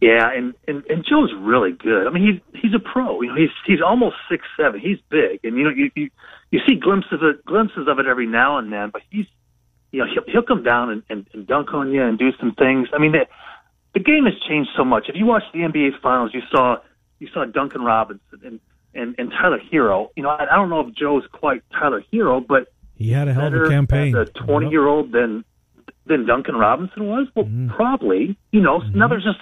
Yeah, 0.00 0.28
and, 0.34 0.54
and 0.68 0.84
and 0.90 1.04
Joe's 1.08 1.32
really 1.38 1.72
good. 1.72 2.06
I 2.06 2.10
mean, 2.10 2.42
he's 2.52 2.60
he's 2.62 2.74
a 2.74 2.78
pro. 2.78 3.22
You 3.22 3.28
know, 3.28 3.36
he's 3.36 3.50
he's 3.66 3.80
almost 3.80 4.16
six 4.30 4.44
seven. 4.54 4.78
He's 4.80 4.98
big, 5.08 5.40
and 5.44 5.56
you 5.56 5.64
know, 5.64 5.70
you 5.70 5.90
you, 5.94 6.10
you 6.50 6.60
see 6.66 6.74
glimpses 6.74 7.12
of 7.12 7.22
it, 7.22 7.44
glimpses 7.46 7.86
of 7.88 7.98
it 7.98 8.06
every 8.06 8.26
now 8.26 8.58
and 8.58 8.70
then. 8.72 8.90
But 8.90 9.02
he's, 9.10 9.24
you 9.92 10.00
know, 10.00 10.06
he'll 10.12 10.24
he'll 10.30 10.42
come 10.42 10.62
down 10.62 10.90
and, 10.90 11.02
and, 11.08 11.26
and 11.32 11.46
dunk 11.46 11.72
on 11.72 11.90
you 11.90 12.02
and 12.02 12.18
do 12.18 12.32
some 12.38 12.54
things. 12.54 12.88
I 12.92 12.98
mean, 12.98 13.12
the, 13.12 13.26
the 13.94 14.00
game 14.00 14.24
has 14.24 14.34
changed 14.48 14.70
so 14.76 14.84
much. 14.84 15.06
If 15.08 15.16
you 15.16 15.24
watch 15.26 15.44
the 15.52 15.60
NBA 15.60 16.00
Finals, 16.02 16.32
you 16.34 16.42
saw 16.50 16.76
you 17.20 17.28
saw 17.32 17.44
Duncan 17.44 17.82
Robinson 17.82 18.40
and 18.44 18.60
and, 18.94 19.14
and 19.18 19.30
Tyler 19.30 19.60
Herro. 19.72 20.08
You 20.16 20.22
know, 20.22 20.30
I, 20.30 20.46
I 20.52 20.56
don't 20.56 20.70
know 20.70 20.80
if 20.80 20.94
Joe's 20.94 21.24
quite 21.32 21.62
Tyler 21.72 22.04
Herro, 22.12 22.40
but 22.46 22.72
He 22.96 23.10
had 23.10 23.28
a 23.28 23.34
hell 23.34 23.46
of 23.46 23.54
a 23.54 23.68
campaign. 23.68 24.16
as 24.16 24.28
a 24.28 24.32
20 24.46 24.68
year 24.68 24.86
old 24.86 25.12
than 25.12 25.44
than 26.06 26.26
Duncan 26.26 26.56
Robinson 26.56 27.06
was? 27.06 27.28
Well, 27.34 27.46
mm. 27.46 27.74
probably. 27.74 28.36
You 28.52 28.60
know, 28.60 28.80
mm-hmm. 28.80 28.98
now 28.98 29.08
there's 29.08 29.24
just 29.24 29.38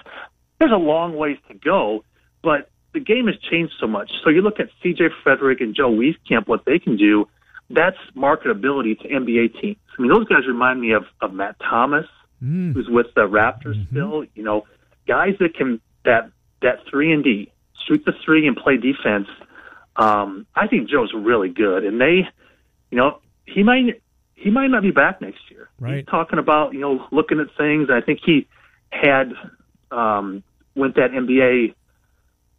there's 0.59 0.73
a 0.73 0.77
long 0.77 1.17
ways 1.17 1.39
to 1.49 1.55
go, 1.55 2.05
but 2.43 2.71
the 2.95 3.01
game 3.01 3.27
has 3.27 3.37
changed 3.51 3.73
so 3.81 3.87
much. 3.87 4.11
So 4.23 4.31
you 4.31 4.43
look 4.43 4.61
at 4.61 4.69
C.J. 4.83 5.09
Frederick 5.23 5.61
and 5.61 5.75
Joe 5.75 5.91
Wieskamp, 5.91 6.47
what 6.47 6.65
they 6.67 6.79
can 6.79 6.97
do. 6.97 7.27
That's 7.71 7.97
marketability 8.15 9.01
to 9.01 9.09
NBA 9.09 9.61
teams. 9.61 9.79
I 9.99 10.03
mean, 10.03 10.11
those 10.11 10.29
guys 10.29 10.47
remind 10.47 10.81
me 10.81 10.93
of 10.93 11.05
of 11.21 11.33
Matt 11.33 11.57
Thomas, 11.59 12.07
who's 12.43 12.89
with 12.89 13.07
the 13.15 13.23
Raptors 13.23 13.87
still. 13.91 14.25
You 14.35 14.43
know, 14.43 14.67
guys 15.07 15.35
that 15.39 15.55
can 15.55 15.81
that 16.05 16.31
that 16.63 16.81
three 16.91 17.13
and 17.13 17.23
D 17.23 17.53
shoot 17.87 18.05
the 18.05 18.13
three 18.25 18.47
and 18.47 18.57
play 18.57 18.77
defense. 18.77 19.29
Um, 19.97 20.47
I 20.55 20.67
think 20.67 20.89
Joe's 20.89 21.13
really 21.15 21.51
good, 21.51 21.85
and 21.85 22.01
they, 22.01 22.23
you 22.91 22.99
know, 22.99 23.21
he 23.47 23.63
might 23.63 24.01
he 24.35 24.51
might 24.51 24.69
not 24.69 24.83
be 24.83 24.91
back 24.91 25.21
next 25.21 25.51
year. 25.51 25.69
Right. 25.79 25.99
He's 25.99 26.07
talking 26.07 26.39
about 26.39 26.73
you 26.73 26.81
know 26.81 27.07
looking 27.13 27.41
at 27.41 27.47
things. 27.57 27.89
I 27.91 28.01
think 28.01 28.21
he 28.25 28.49
had 28.91 29.33
um, 29.91 30.43
went 30.75 30.97
that 30.97 31.11
NBA 31.13 31.75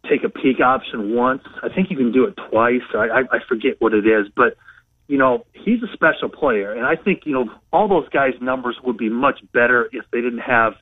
take 0.08 0.22
a 0.24 0.28
peek 0.28 0.60
option 0.60 1.14
once. 1.14 1.42
I 1.62 1.68
think 1.74 1.90
you 1.90 1.96
can 1.96 2.12
do 2.12 2.24
it 2.24 2.34
twice. 2.50 2.82
I, 2.94 3.06
I, 3.06 3.20
I 3.32 3.38
forget 3.48 3.76
what 3.78 3.94
it 3.94 4.06
is, 4.06 4.26
but 4.36 4.56
you 5.06 5.18
know 5.18 5.44
he's 5.52 5.82
a 5.82 5.92
special 5.92 6.28
player, 6.28 6.72
and 6.72 6.86
I 6.86 6.96
think 6.96 7.22
you 7.26 7.32
know 7.32 7.50
all 7.72 7.88
those 7.88 8.08
guys' 8.08 8.34
numbers 8.40 8.76
would 8.82 8.96
be 8.96 9.08
much 9.08 9.40
better 9.52 9.88
if 9.92 10.04
they 10.12 10.20
didn't 10.20 10.40
have 10.40 10.74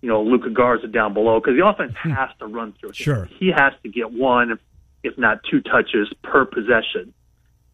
you 0.00 0.08
know 0.08 0.22
Luka 0.22 0.50
Garza 0.50 0.86
down 0.86 1.14
below 1.14 1.40
because 1.40 1.54
the 1.58 1.66
offense 1.66 1.94
has 2.02 2.30
to 2.38 2.46
run 2.46 2.74
through. 2.78 2.90
him. 2.90 2.94
Sure. 2.94 3.28
he 3.38 3.50
has 3.54 3.72
to 3.82 3.88
get 3.88 4.12
one, 4.12 4.58
if 5.02 5.18
not 5.18 5.40
two 5.50 5.60
touches 5.60 6.12
per 6.22 6.44
possession. 6.44 7.12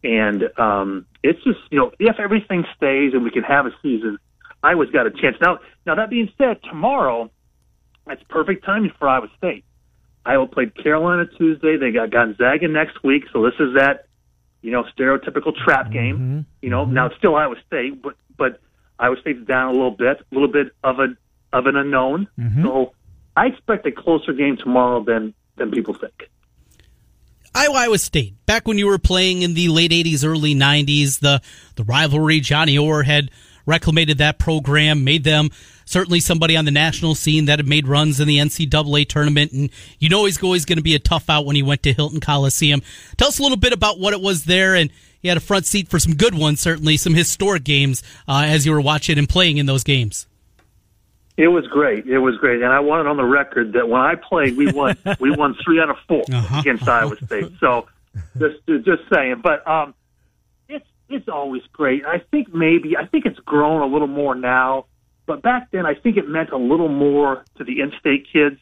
And 0.03 0.49
um, 0.57 1.05
it's 1.23 1.43
just 1.43 1.59
you 1.69 1.77
know 1.77 1.91
if 1.99 2.19
everything 2.19 2.65
stays 2.75 3.13
and 3.13 3.23
we 3.23 3.31
can 3.31 3.43
have 3.43 3.67
a 3.67 3.71
season, 3.83 4.17
Iowa's 4.63 4.89
got 4.89 5.05
a 5.05 5.11
chance. 5.11 5.37
Now, 5.39 5.59
now 5.85 5.95
that 5.95 6.09
being 6.09 6.31
said, 6.37 6.57
tomorrow 6.63 7.29
that's 8.05 8.23
perfect 8.29 8.65
timing 8.65 8.91
for 8.97 9.07
Iowa 9.07 9.27
State. 9.37 9.63
Iowa 10.25 10.47
played 10.47 10.75
Carolina 10.75 11.25
Tuesday. 11.37 11.77
They 11.77 11.91
got 11.91 12.11
Gonzaga 12.11 12.67
next 12.67 13.03
week, 13.03 13.23
so 13.33 13.43
this 13.43 13.53
is 13.59 13.75
that 13.75 14.07
you 14.61 14.71
know 14.71 14.83
stereotypical 14.97 15.55
trap 15.55 15.85
mm-hmm. 15.85 15.93
game. 15.93 16.45
You 16.61 16.69
know, 16.69 16.85
mm-hmm. 16.85 16.93
now 16.93 17.07
it's 17.07 17.17
still 17.17 17.35
Iowa 17.35 17.55
State, 17.67 18.01
but 18.01 18.15
but 18.37 18.59
Iowa 18.99 19.15
State's 19.21 19.45
down 19.45 19.69
a 19.69 19.71
little 19.71 19.91
bit, 19.91 20.19
a 20.19 20.33
little 20.33 20.51
bit 20.51 20.73
of 20.83 20.99
a 20.99 21.07
of 21.53 21.65
an 21.65 21.75
unknown. 21.75 22.27
Mm-hmm. 22.39 22.63
So 22.63 22.93
I 23.35 23.47
expect 23.47 23.85
a 23.85 23.91
closer 23.91 24.33
game 24.33 24.57
tomorrow 24.57 25.03
than 25.03 25.33
than 25.57 25.71
people 25.71 25.93
think. 25.93 26.29
Iowa, 27.53 27.75
Iowa 27.75 27.97
State. 27.97 28.33
Back 28.45 28.67
when 28.67 28.77
you 28.77 28.87
were 28.87 28.97
playing 28.97 29.41
in 29.41 29.53
the 29.53 29.67
late 29.67 29.91
'80s, 29.91 30.25
early 30.25 30.55
'90s, 30.55 31.19
the 31.19 31.41
the 31.75 31.83
rivalry. 31.83 32.39
Johnny 32.39 32.77
Orr 32.77 33.03
had 33.03 33.31
reclamated 33.65 34.17
that 34.19 34.39
program, 34.39 35.03
made 35.03 35.23
them 35.23 35.49
certainly 35.85 36.19
somebody 36.19 36.55
on 36.55 36.65
the 36.65 36.71
national 36.71 37.15
scene 37.15 37.45
that 37.45 37.59
had 37.59 37.67
made 37.67 37.87
runs 37.87 38.19
in 38.19 38.27
the 38.27 38.37
NCAA 38.37 39.07
tournament, 39.07 39.51
and 39.51 39.69
you 39.99 40.09
know 40.09 40.25
he's 40.25 40.41
always 40.41 40.65
going 40.65 40.77
to 40.77 40.83
be 40.83 40.95
a 40.95 40.99
tough 40.99 41.29
out 41.29 41.45
when 41.45 41.55
he 41.55 41.63
went 41.63 41.83
to 41.83 41.93
Hilton 41.93 42.19
Coliseum. 42.19 42.81
Tell 43.17 43.27
us 43.27 43.39
a 43.39 43.43
little 43.43 43.57
bit 43.57 43.73
about 43.73 43.99
what 43.99 44.13
it 44.13 44.21
was 44.21 44.45
there, 44.45 44.75
and 44.75 44.89
you 45.21 45.29
had 45.29 45.37
a 45.37 45.41
front 45.41 45.65
seat 45.65 45.89
for 45.89 45.99
some 45.99 46.15
good 46.15 46.33
ones, 46.33 46.59
certainly 46.59 46.97
some 46.97 47.13
historic 47.13 47.63
games 47.63 48.01
uh, 48.27 48.43
as 48.45 48.65
you 48.65 48.71
were 48.71 48.81
watching 48.81 49.17
and 49.17 49.27
playing 49.27 49.57
in 49.57 49.65
those 49.65 49.83
games. 49.83 50.27
It 51.37 51.47
was 51.47 51.65
great. 51.67 52.05
It 52.07 52.19
was 52.19 52.37
great, 52.37 52.61
and 52.61 52.71
I 52.71 52.79
want 52.81 53.01
it 53.01 53.07
on 53.07 53.17
the 53.17 53.23
record 53.23 53.73
that 53.73 53.87
when 53.87 54.01
I 54.01 54.15
played, 54.15 54.57
we 54.57 54.71
won. 54.71 54.97
we 55.19 55.31
won 55.31 55.55
three 55.63 55.79
out 55.79 55.89
of 55.89 55.97
4 56.07 56.23
uh-huh. 56.31 56.59
against 56.59 56.87
Iowa 56.87 57.15
State. 57.17 57.51
So, 57.59 57.87
just 58.37 58.57
just 58.67 59.03
saying. 59.11 59.41
But 59.41 59.65
um, 59.67 59.93
it's 61.13 61.29
always 61.29 61.61
great. 61.73 62.05
I 62.05 62.19
think 62.31 62.53
maybe 62.53 62.97
I 62.97 63.05
think 63.05 63.25
it's 63.25 63.39
grown 63.39 63.81
a 63.81 63.85
little 63.85 64.07
more 64.07 64.35
now, 64.35 64.85
but 65.25 65.41
back 65.41 65.71
then 65.71 65.85
I 65.85 65.95
think 65.95 66.17
it 66.17 66.27
meant 66.27 66.49
a 66.51 66.57
little 66.57 66.89
more 66.89 67.43
to 67.57 67.63
the 67.63 67.81
in-state 67.81 68.27
kids. 68.31 68.59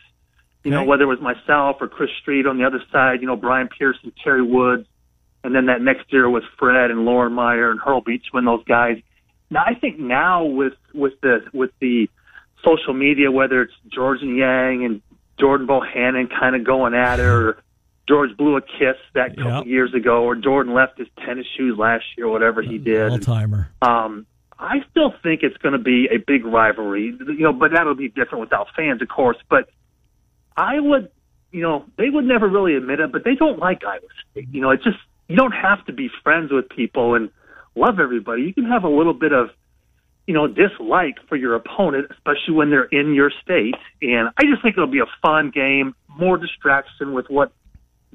You 0.64 0.72
know, 0.72 0.84
whether 0.84 1.04
it 1.04 1.08
was 1.08 1.22
myself 1.22 1.78
or 1.80 1.88
Chris 1.88 2.10
Street 2.22 2.46
on 2.46 2.58
the 2.58 2.66
other 2.66 2.84
side. 2.92 3.22
You 3.22 3.28
know, 3.28 3.38
Brian 3.38 3.70
Pearson, 3.70 4.12
Terry 4.22 4.44
Woods, 4.44 4.86
and 5.42 5.56
then 5.56 5.68
that 5.68 5.82
next 5.82 6.12
year 6.12 6.30
was 6.30 6.44
Fred 6.58 6.92
and 6.92 7.06
Loren 7.06 7.32
Meyer 7.32 7.72
and 7.72 7.80
Hurl 7.80 8.04
Beechum. 8.04 8.44
Those 8.44 8.66
guys. 8.66 8.98
Now 9.50 9.64
I 9.66 9.76
think 9.76 10.00
now 10.00 10.44
with 10.44 10.74
with 10.94 11.14
the 11.22 11.46
with 11.54 11.72
the 11.80 12.10
social 12.64 12.94
media, 12.94 13.32
whether 13.32 13.62
it's 13.62 13.74
Georges 13.88 14.28
Niang 14.28 14.84
and 14.84 15.02
Jordan 15.40 15.66
Bohannon 15.66 16.30
kind 16.30 16.56
of 16.56 16.66
going 16.66 16.94
at 16.94 17.20
it, 17.20 17.26
or 17.26 17.64
George 18.10 18.36
blew 18.36 18.58
a 18.58 18.62
kiss 18.62 18.98
that 19.14 19.38
couple 19.38 19.60
yep. 19.60 19.66
years 19.68 19.94
ago, 19.94 20.24
or 20.24 20.36
Jordan 20.36 20.74
left 20.74 20.98
his 20.98 21.08
tennis 21.26 21.46
shoes 21.56 21.78
last 21.78 22.04
year, 22.18 22.28
whatever 22.28 22.64
he 22.64 22.80
did. 22.80 23.12
All 23.12 23.20
timer. 23.20 23.70
Um, 23.84 24.26
I 24.58 24.78
still 24.90 25.14
think 25.24 25.44
it's 25.44 25.58
going 25.58 25.74
to 25.74 25.80
be 25.80 26.08
a 26.12 26.18
big 26.18 26.44
rivalry, 26.44 27.16
you 27.20 27.44
know, 27.44 27.54
but 27.54 27.72
that'll 27.72 27.96
be 27.96 28.10
different 28.10 28.42
without 28.42 28.68
fans, 28.76 29.02
of 29.02 29.08
course. 29.08 29.38
But 29.48 29.70
I 30.58 30.80
would, 30.80 31.12
you 31.52 31.62
know, 31.62 31.86
they 31.98 32.10
would 32.10 32.26
never 32.26 32.50
really 32.50 32.76
admit 32.76 33.00
it, 33.00 33.12
but 33.12 33.24
they 33.24 33.36
don't 33.36 33.60
like 33.60 33.84
Iowa 33.86 34.02
State. 34.32 34.48
You 34.52 34.62
know, 34.62 34.72
it's 34.72 34.84
just 34.84 34.98
you 35.28 35.36
don't 35.36 35.54
have 35.54 35.86
to 35.86 35.94
be 35.94 36.10
friends 36.24 36.52
with 36.52 36.68
people 36.68 37.14
and 37.14 37.30
love 37.76 38.00
everybody. 38.00 38.42
You 38.42 38.54
can 38.54 38.66
have 38.66 38.84
a 38.84 38.90
little 38.90 39.14
bit 39.14 39.32
of 39.32 39.52
you 40.30 40.36
know, 40.36 40.46
dislike 40.46 41.16
for 41.28 41.36
your 41.36 41.56
opponent, 41.56 42.06
especially 42.12 42.54
when 42.54 42.70
they're 42.70 42.84
in 42.84 43.16
your 43.16 43.32
state. 43.42 43.74
And 44.04 44.30
I 44.38 44.44
just 44.44 44.62
think 44.62 44.78
it'll 44.78 44.86
be 44.86 45.00
a 45.00 45.10
fun 45.24 45.50
game, 45.50 45.96
more 46.08 46.38
distraction 46.38 47.14
with 47.14 47.26
what 47.32 47.52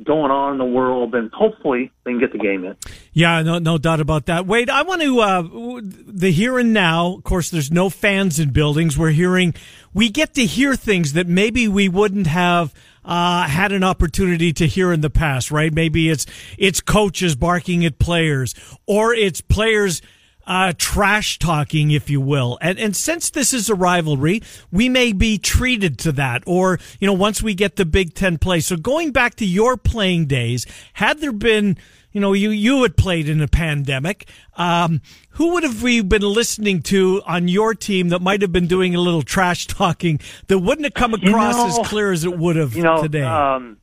going 0.02 0.30
on 0.30 0.52
in 0.52 0.58
the 0.58 0.64
world, 0.64 1.14
and 1.14 1.30
hopefully 1.32 1.92
they 2.04 2.10
can 2.10 2.20
get 2.20 2.32
the 2.32 2.38
game 2.38 2.64
in. 2.64 2.76
Yeah, 3.12 3.42
no, 3.42 3.58
no 3.58 3.78
doubt 3.78 4.00
about 4.00 4.26
that. 4.26 4.46
Wade, 4.46 4.68
I 4.68 4.82
want 4.82 5.02
to 5.02 5.20
uh, 5.20 5.42
the 5.82 6.30
here 6.32 6.58
and 6.58 6.72
now. 6.72 7.14
Of 7.14 7.24
course, 7.24 7.50
there's 7.50 7.70
no 7.70 7.90
fans 7.90 8.38
in 8.38 8.50
buildings. 8.50 8.98
We're 8.98 9.10
hearing, 9.10 9.54
we 9.92 10.08
get 10.08 10.34
to 10.34 10.44
hear 10.44 10.74
things 10.74 11.12
that 11.12 11.26
maybe 11.26 11.68
we 11.68 11.88
wouldn't 11.88 12.26
have. 12.26 12.74
Uh, 13.06 13.42
had 13.42 13.70
an 13.70 13.84
opportunity 13.84 14.50
to 14.50 14.66
hear 14.66 14.90
in 14.90 15.02
the 15.02 15.10
past, 15.10 15.50
right? 15.50 15.74
Maybe 15.74 16.08
it's 16.08 16.24
it's 16.56 16.80
coaches 16.80 17.36
barking 17.36 17.84
at 17.84 17.98
players, 17.98 18.54
or 18.86 19.12
it's 19.12 19.42
players 19.42 20.00
uh, 20.46 20.72
trash 20.76 21.38
talking, 21.38 21.90
if 21.90 22.10
you 22.10 22.20
will. 22.20 22.58
And, 22.60 22.78
and 22.78 22.96
since 22.96 23.30
this 23.30 23.52
is 23.52 23.68
a 23.68 23.74
rivalry, 23.74 24.42
we 24.70 24.88
may 24.88 25.12
be 25.12 25.38
treated 25.38 25.98
to 26.00 26.12
that. 26.12 26.42
Or, 26.46 26.78
you 27.00 27.06
know, 27.06 27.12
once 27.12 27.42
we 27.42 27.54
get 27.54 27.76
the 27.76 27.86
Big 27.86 28.14
Ten 28.14 28.38
play. 28.38 28.60
So 28.60 28.76
going 28.76 29.12
back 29.12 29.36
to 29.36 29.46
your 29.46 29.76
playing 29.76 30.26
days, 30.26 30.66
had 30.94 31.20
there 31.20 31.32
been, 31.32 31.76
you 32.12 32.20
know, 32.20 32.32
you, 32.32 32.50
you 32.50 32.82
had 32.82 32.96
played 32.96 33.28
in 33.28 33.40
a 33.40 33.48
pandemic, 33.48 34.28
um, 34.56 35.00
who 35.30 35.54
would 35.54 35.62
have 35.62 35.82
we 35.82 36.02
been 36.02 36.22
listening 36.22 36.82
to 36.82 37.22
on 37.26 37.48
your 37.48 37.74
team 37.74 38.10
that 38.10 38.20
might 38.20 38.42
have 38.42 38.52
been 38.52 38.66
doing 38.66 38.94
a 38.94 39.00
little 39.00 39.22
trash 39.22 39.66
talking 39.66 40.20
that 40.46 40.58
wouldn't 40.58 40.84
have 40.84 40.94
come 40.94 41.14
across 41.14 41.56
you 41.56 41.62
know, 41.62 41.80
as 41.80 41.88
clear 41.88 42.12
as 42.12 42.24
it 42.24 42.38
would 42.38 42.56
have 42.56 42.74
you 42.76 42.82
know, 42.82 43.02
today? 43.02 43.22
Um, 43.22 43.78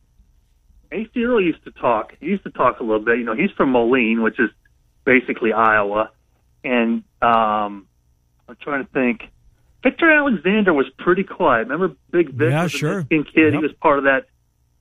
Acie 0.92 1.24
Earl 1.24 1.42
used 1.42 1.64
to 1.64 1.72
talk. 1.72 2.14
He 2.20 2.28
used 2.28 2.44
to 2.44 2.52
talk 2.52 2.80
a 2.80 2.84
little 2.84 3.04
bit. 3.04 3.18
You 3.18 3.24
know, 3.24 3.36
he's 3.36 3.52
from 3.52 3.72
Moline, 3.72 4.22
which 4.22 4.40
is 4.40 4.50
basically 5.06 5.54
Iowa 5.54 6.12
and 6.64 7.04
um, 7.22 7.88
I'm 8.48 8.58
trying 8.62 8.86
to 8.86 8.92
think. 8.92 9.24
Victor 9.84 10.12
Alexander 10.12 10.74
was 10.74 10.86
pretty 11.00 11.24
quiet. 11.24 11.68
Remember 11.68 11.96
Big 12.12 12.30
Vic 12.30 12.52
yeah, 12.52 12.68
sure. 12.68 12.98
Michigan 12.98 13.24
kid. 13.24 13.54
Yep. 13.54 13.54
He 13.54 13.58
was 13.58 13.74
part 13.82 13.98
of 13.98 14.04
that 14.04 14.26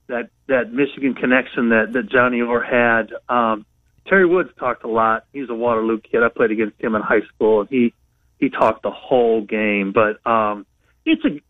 that 0.07 0.29
that 0.47 0.71
Michigan 0.71 1.15
connection 1.15 1.69
that 1.69 1.93
that 1.93 2.09
Johnny 2.09 2.41
Orr 2.41 2.61
had. 2.61 3.11
Um, 3.27 3.65
Terry 4.07 4.25
Woods 4.25 4.49
talked 4.59 4.83
a 4.83 4.87
lot. 4.87 5.25
He's 5.33 5.49
a 5.49 5.55
Waterloo 5.55 5.99
kid. 5.99 6.21
I 6.23 6.29
played 6.29 6.51
against 6.51 6.79
him 6.81 6.95
in 6.95 7.01
high 7.01 7.21
school, 7.33 7.61
and 7.61 7.69
he 7.69 7.93
he 8.39 8.49
talked 8.49 8.83
the 8.83 8.91
whole 8.91 9.41
game. 9.41 9.93
But 9.93 10.25
um, 10.29 10.65
it's 11.05 11.23
a 11.25 11.41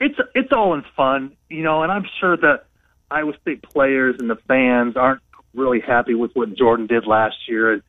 it's 0.00 0.18
a, 0.18 0.24
it's 0.34 0.52
all 0.52 0.74
in 0.74 0.84
fun, 0.96 1.36
you 1.48 1.62
know. 1.62 1.82
And 1.82 1.92
I'm 1.92 2.04
sure 2.20 2.36
the 2.36 2.62
Iowa 3.10 3.32
State 3.40 3.62
players 3.62 4.16
and 4.18 4.28
the 4.28 4.36
fans 4.48 4.96
aren't 4.96 5.22
really 5.54 5.80
happy 5.80 6.14
with 6.14 6.32
what 6.34 6.54
Jordan 6.54 6.86
did 6.86 7.06
last 7.06 7.36
year. 7.48 7.72
And 7.72 7.82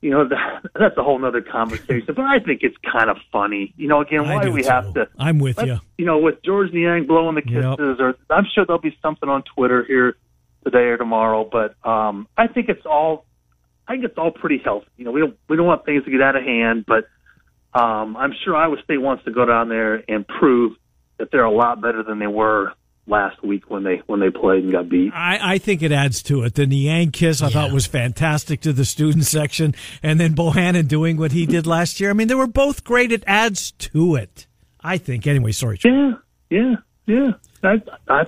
you 0.00 0.10
know, 0.10 0.28
that's 0.74 0.96
a 0.96 1.02
whole 1.02 1.22
other 1.24 1.42
conversation. 1.42 2.06
But 2.14 2.20
I 2.20 2.38
think 2.38 2.60
it's 2.62 2.76
kind 2.90 3.10
of 3.10 3.16
funny. 3.32 3.72
You 3.76 3.88
know, 3.88 4.00
again, 4.00 4.28
why 4.28 4.42
do 4.42 4.52
we 4.52 4.62
too. 4.62 4.68
have 4.68 4.94
to? 4.94 5.08
I'm 5.18 5.38
with 5.38 5.60
you. 5.62 5.80
You 5.98 6.06
know, 6.06 6.18
with 6.18 6.42
George 6.44 6.72
Niang 6.72 7.06
blowing 7.06 7.34
the 7.34 7.42
kisses, 7.42 7.96
yep. 7.98 8.00
or 8.00 8.14
I'm 8.30 8.46
sure 8.54 8.64
there'll 8.66 8.80
be 8.80 8.96
something 9.02 9.28
on 9.28 9.42
Twitter 9.54 9.84
here 9.84 10.16
today 10.64 10.88
or 10.88 10.96
tomorrow. 10.96 11.48
But 11.50 11.74
um, 11.88 12.28
I 12.36 12.46
think 12.48 12.68
it's 12.68 12.84
all, 12.84 13.24
I 13.88 13.92
think 13.92 14.04
it's 14.04 14.18
all 14.18 14.30
pretty 14.30 14.58
healthy. 14.58 14.86
You 14.96 15.04
know, 15.06 15.12
we 15.12 15.20
don't 15.20 15.36
we 15.48 15.56
don't 15.56 15.66
want 15.66 15.84
things 15.84 16.04
to 16.04 16.10
get 16.10 16.20
out 16.20 16.36
of 16.36 16.44
hand, 16.44 16.84
but 16.86 17.08
um, 17.78 18.16
I'm 18.16 18.32
sure 18.44 18.56
Iowa 18.56 18.76
State 18.84 18.98
wants 18.98 19.24
to 19.24 19.30
go 19.30 19.44
down 19.44 19.68
there 19.68 20.02
and 20.08 20.26
prove 20.26 20.72
that 21.18 21.30
they're 21.30 21.44
a 21.44 21.50
lot 21.50 21.80
better 21.80 22.02
than 22.02 22.18
they 22.18 22.26
were 22.26 22.72
last 23.06 23.42
week 23.42 23.70
when 23.70 23.84
they 23.84 24.02
when 24.06 24.20
they 24.20 24.30
played 24.30 24.64
and 24.64 24.72
got 24.72 24.88
beat. 24.88 25.12
I, 25.14 25.54
I 25.54 25.58
think 25.58 25.82
it 25.82 25.92
adds 25.92 26.22
to 26.24 26.42
it. 26.42 26.54
The 26.54 26.66
Niang 26.66 27.10
kiss 27.12 27.42
I 27.42 27.46
yeah. 27.46 27.52
thought 27.52 27.72
was 27.72 27.86
fantastic 27.86 28.60
to 28.62 28.72
the 28.72 28.84
student 28.84 29.24
section, 29.24 29.74
and 30.02 30.18
then 30.18 30.34
Bohannon 30.34 30.88
doing 30.88 31.16
what 31.16 31.32
he 31.32 31.46
did 31.46 31.66
last 31.66 32.00
year. 32.00 32.10
I 32.10 32.12
mean, 32.12 32.28
they 32.28 32.34
were 32.34 32.46
both 32.46 32.84
great. 32.84 33.12
It 33.12 33.24
adds 33.26 33.72
to 33.72 34.16
it. 34.16 34.46
I 34.80 34.98
think. 34.98 35.26
Anyway, 35.26 35.52
sorry. 35.52 35.78
Yeah, 35.84 36.12
yeah, 36.50 36.74
yeah. 37.06 37.32
I, 37.62 37.82
I, 38.08 38.26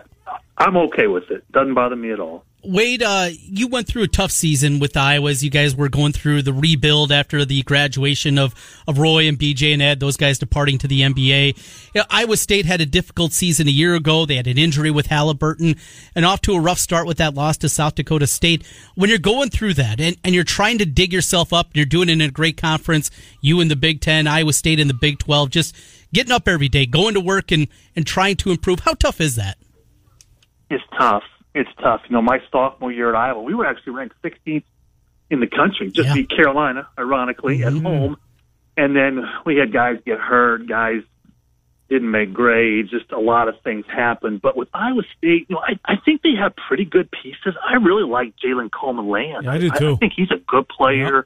I'm 0.57 0.77
okay 0.77 1.07
with 1.07 1.31
it. 1.31 1.51
Doesn't 1.53 1.75
bother 1.75 1.97
me 1.97 2.11
at 2.11 2.21
all. 2.21 2.45
Wade, 2.65 3.05
uh, 3.05 3.29
you 3.31 3.69
went 3.69 3.87
through 3.87 4.03
a 4.03 4.09
tough 4.09 4.33
season 4.33 4.81
with 4.81 4.97
Iowa 4.97 5.31
as 5.31 5.45
you 5.45 5.51
guys 5.51 5.77
were 5.77 5.89
going 5.89 6.11
through 6.11 6.43
the 6.43 6.53
rebuild 6.53 7.13
after 7.13 7.45
the 7.45 7.63
graduation 7.63 8.37
of, 8.37 8.53
of 8.89 8.99
Roy 8.99 9.29
and 9.29 9.39
BJ 9.39 9.73
and 9.73 9.81
Ed, 9.81 10.01
those 10.01 10.17
guys 10.17 10.41
departing 10.41 10.77
to 10.79 10.89
the 10.89 11.03
NBA. 11.03 11.57
You 11.95 12.01
know, 12.01 12.05
Iowa 12.11 12.37
State 12.37 12.67
had 12.67 12.81
a 12.81 12.87
difficult 12.87 13.33
season 13.33 13.69
a 13.69 13.71
year 13.71 13.95
ago. 13.95 14.27
They 14.27 14.35
had 14.35 14.49
an 14.49 14.59
injury 14.59 14.91
with 14.91 15.07
Halliburton 15.07 15.77
and 16.17 16.27
off 16.27 16.41
to 16.43 16.55
a 16.55 16.61
rough 16.61 16.81
start 16.81 17.07
with 17.07 17.19
that 17.19 17.35
loss 17.35 17.59
to 17.59 17.69
South 17.69 17.95
Dakota 17.95 18.27
State. 18.27 18.67
When 18.97 19.09
you're 19.09 19.21
going 19.21 19.51
through 19.51 19.75
that 19.75 20.01
and, 20.01 20.17
and 20.25 20.35
you're 20.35 20.43
trying 20.43 20.79
to 20.79 20.87
dig 20.87 21.13
yourself 21.13 21.53
up, 21.53 21.69
and 21.69 21.77
you're 21.77 21.87
doing 21.87 22.09
it 22.09 22.15
in 22.15 22.23
a 22.23 22.31
great 22.31 22.57
conference, 22.57 23.09
you 23.41 23.61
in 23.61 23.69
the 23.69 23.77
Big 23.77 24.01
Ten, 24.01 24.27
Iowa 24.27 24.53
State 24.53 24.81
in 24.81 24.89
the 24.89 24.95
Big 24.95 25.21
12, 25.21 25.51
just 25.51 25.77
getting 26.13 26.33
up 26.33 26.49
every 26.49 26.69
day, 26.69 26.87
going 26.87 27.15
to 27.15 27.21
work 27.21 27.53
and, 27.53 27.69
and 27.95 28.05
trying 28.05 28.35
to 28.39 28.51
improve. 28.51 28.81
How 28.81 28.95
tough 28.95 29.21
is 29.21 29.37
that? 29.37 29.59
It's 30.71 30.83
tough 30.99 31.23
it's 31.59 31.71
tough. 31.81 32.03
You 32.09 32.15
know, 32.15 32.23
my 32.23 32.39
sophomore 32.51 32.93
year 32.93 33.09
at 33.11 33.17
Iowa, 33.17 33.43
we 33.43 33.55
were 33.55 33.67
actually 33.67 33.93
ranked 33.93 34.17
16th 34.23 34.65
in 35.31 35.41
the 35.41 35.47
country, 35.47 35.91
just 35.91 36.09
yeah. 36.09 36.15
beat 36.15 36.31
Carolina, 36.31 36.89
ironically, 36.99 37.59
mm-hmm. 37.59 37.77
at 37.77 37.83
home. 37.83 38.17
And 38.77 38.95
then 38.95 39.25
we 39.45 39.57
had 39.57 39.73
guys 39.73 39.97
get 40.07 40.19
hurt, 40.19 40.69
guys 40.69 41.03
didn't 41.89 42.11
make 42.11 42.33
grades, 42.33 42.91
just 42.91 43.11
a 43.13 43.19
lot 43.19 43.49
of 43.49 43.55
things 43.65 43.85
happened. 43.87 44.43
But 44.43 44.57
with 44.57 44.69
Iowa 44.75 45.03
State, 45.17 45.47
you 45.49 45.57
know, 45.57 45.61
I, 45.61 45.79
I 45.85 45.97
think 46.05 46.23
they 46.23 46.35
have 46.39 46.55
pretty 46.69 46.85
good 46.85 47.11
pieces. 47.11 47.55
I 47.67 47.75
really 47.77 48.09
like 48.09 48.35
Jalen 48.37 48.71
Coleman 48.71 49.09
Land. 49.09 49.45
Yeah, 49.45 49.53
I 49.53 49.59
do 49.59 49.71
too. 49.71 49.91
I, 49.91 49.93
I 49.93 49.97
think 49.97 50.13
he's 50.15 50.31
a 50.31 50.39
good 50.47 50.69
player. 50.69 51.17
Yep. 51.17 51.25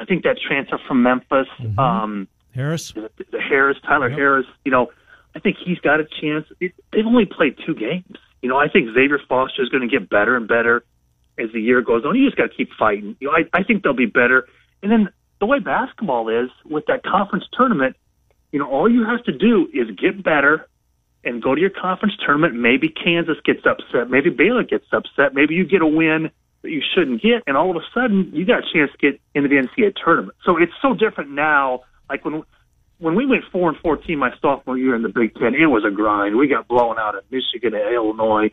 I 0.00 0.04
think 0.04 0.24
that 0.24 0.36
transfer 0.38 0.78
from 0.86 1.02
Memphis, 1.02 1.48
mm-hmm. 1.58 1.78
um, 1.78 2.28
Harris, 2.54 2.92
the, 2.92 3.10
the 3.30 3.40
Harris, 3.40 3.78
Tyler 3.86 4.08
yep. 4.08 4.18
Harris, 4.18 4.46
you 4.64 4.70
know, 4.70 4.90
I 5.34 5.38
think 5.38 5.56
he's 5.64 5.78
got 5.78 6.00
a 6.00 6.04
chance. 6.04 6.46
It, 6.60 6.72
they've 6.92 7.06
only 7.06 7.26
played 7.26 7.56
two 7.64 7.74
games. 7.74 8.16
You 8.44 8.50
know, 8.50 8.58
I 8.58 8.68
think 8.68 8.88
Xavier 8.92 9.18
Foster 9.26 9.62
is 9.62 9.70
going 9.70 9.88
to 9.88 9.88
get 9.88 10.10
better 10.10 10.36
and 10.36 10.46
better 10.46 10.84
as 11.38 11.50
the 11.54 11.62
year 11.62 11.80
goes 11.80 12.04
on. 12.04 12.14
You 12.14 12.26
just 12.26 12.36
got 12.36 12.50
to 12.50 12.54
keep 12.54 12.68
fighting. 12.78 13.16
You 13.18 13.28
know, 13.28 13.32
I, 13.32 13.58
I 13.58 13.64
think 13.64 13.82
they'll 13.82 13.94
be 13.94 14.04
better. 14.04 14.46
And 14.82 14.92
then 14.92 15.08
the 15.40 15.46
way 15.46 15.60
basketball 15.60 16.28
is 16.28 16.50
with 16.66 16.84
that 16.88 17.04
conference 17.04 17.44
tournament, 17.56 17.96
you 18.52 18.58
know, 18.58 18.68
all 18.70 18.86
you 18.86 19.06
have 19.06 19.24
to 19.24 19.32
do 19.32 19.66
is 19.72 19.88
get 19.96 20.22
better 20.22 20.68
and 21.24 21.42
go 21.42 21.54
to 21.54 21.60
your 21.60 21.70
conference 21.70 22.16
tournament. 22.22 22.54
Maybe 22.54 22.90
Kansas 22.90 23.38
gets 23.46 23.64
upset. 23.64 24.10
Maybe 24.10 24.28
Baylor 24.28 24.62
gets 24.62 24.84
upset. 24.92 25.32
Maybe 25.32 25.54
you 25.54 25.64
get 25.64 25.80
a 25.80 25.86
win 25.86 26.30
that 26.60 26.70
you 26.70 26.82
shouldn't 26.94 27.22
get, 27.22 27.44
and 27.46 27.56
all 27.56 27.70
of 27.70 27.76
a 27.76 27.86
sudden 27.94 28.30
you 28.34 28.44
got 28.44 28.58
a 28.58 28.72
chance 28.74 28.90
to 28.92 28.98
get 28.98 29.20
into 29.34 29.48
the 29.48 29.56
NCAA 29.56 29.94
tournament. 30.04 30.36
So 30.44 30.58
it's 30.58 30.72
so 30.82 30.92
different 30.92 31.30
now. 31.30 31.80
Like 32.10 32.26
when 32.26 32.42
when 32.98 33.14
we 33.14 33.26
went 33.26 33.44
four 33.52 33.68
and 33.70 33.78
fourteen 33.78 34.18
my 34.18 34.30
sophomore 34.40 34.78
year 34.78 34.94
in 34.94 35.02
the 35.02 35.08
Big 35.08 35.34
Ten, 35.34 35.54
it 35.54 35.66
was 35.66 35.84
a 35.86 35.90
grind. 35.90 36.36
We 36.36 36.48
got 36.48 36.68
blown 36.68 36.98
out 36.98 37.14
at 37.16 37.24
Michigan 37.30 37.74
and 37.74 37.94
Illinois. 37.94 38.50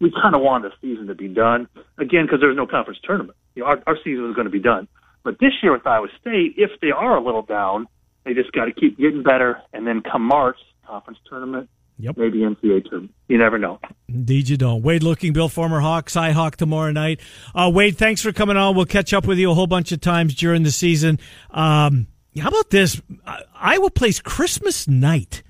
We 0.00 0.12
kind 0.22 0.34
of 0.34 0.42
wanted 0.42 0.72
the 0.72 0.74
season 0.82 1.06
to 1.06 1.14
be 1.14 1.28
done 1.28 1.68
again 1.98 2.26
because 2.26 2.40
there 2.40 2.48
was 2.48 2.56
no 2.56 2.66
conference 2.66 2.98
tournament. 3.02 3.36
You 3.54 3.62
know, 3.62 3.68
our, 3.70 3.82
our 3.86 3.96
season 4.04 4.24
was 4.24 4.34
going 4.34 4.44
to 4.46 4.50
be 4.50 4.60
done. 4.60 4.88
But 5.24 5.38
this 5.40 5.52
year 5.62 5.72
with 5.72 5.86
Iowa 5.86 6.08
State, 6.20 6.54
if 6.58 6.70
they 6.82 6.90
are 6.90 7.16
a 7.16 7.24
little 7.24 7.42
down, 7.42 7.86
they 8.24 8.34
just 8.34 8.52
got 8.52 8.66
to 8.66 8.72
keep 8.72 8.98
getting 8.98 9.22
better, 9.22 9.60
and 9.72 9.86
then 9.86 10.02
come 10.02 10.22
March, 10.22 10.58
conference 10.86 11.18
tournament, 11.28 11.68
Yep. 11.98 12.18
maybe 12.18 12.40
NCAA 12.40 12.82
tournament. 12.84 13.14
You 13.28 13.38
never 13.38 13.58
know. 13.58 13.80
Indeed, 14.08 14.50
you 14.50 14.56
don't. 14.58 14.82
Wade 14.82 15.02
Looking, 15.02 15.32
Bill, 15.32 15.48
former 15.48 15.80
Hawk, 15.80 16.10
Cy 16.10 16.32
Hawk 16.32 16.56
tomorrow 16.56 16.92
night. 16.92 17.20
Uh, 17.54 17.70
Wade, 17.72 17.96
thanks 17.96 18.20
for 18.20 18.32
coming 18.32 18.56
on. 18.58 18.76
We'll 18.76 18.84
catch 18.84 19.14
up 19.14 19.26
with 19.26 19.38
you 19.38 19.50
a 19.50 19.54
whole 19.54 19.66
bunch 19.66 19.90
of 19.92 20.00
times 20.02 20.34
during 20.34 20.62
the 20.62 20.70
season. 20.70 21.18
Um, 21.50 22.06
how 22.38 22.48
about 22.48 22.70
this? 22.70 23.00
I- 23.26 23.42
Iowa 23.54 23.90
plays 23.90 24.20
Christmas 24.20 24.86
night. 24.88 25.42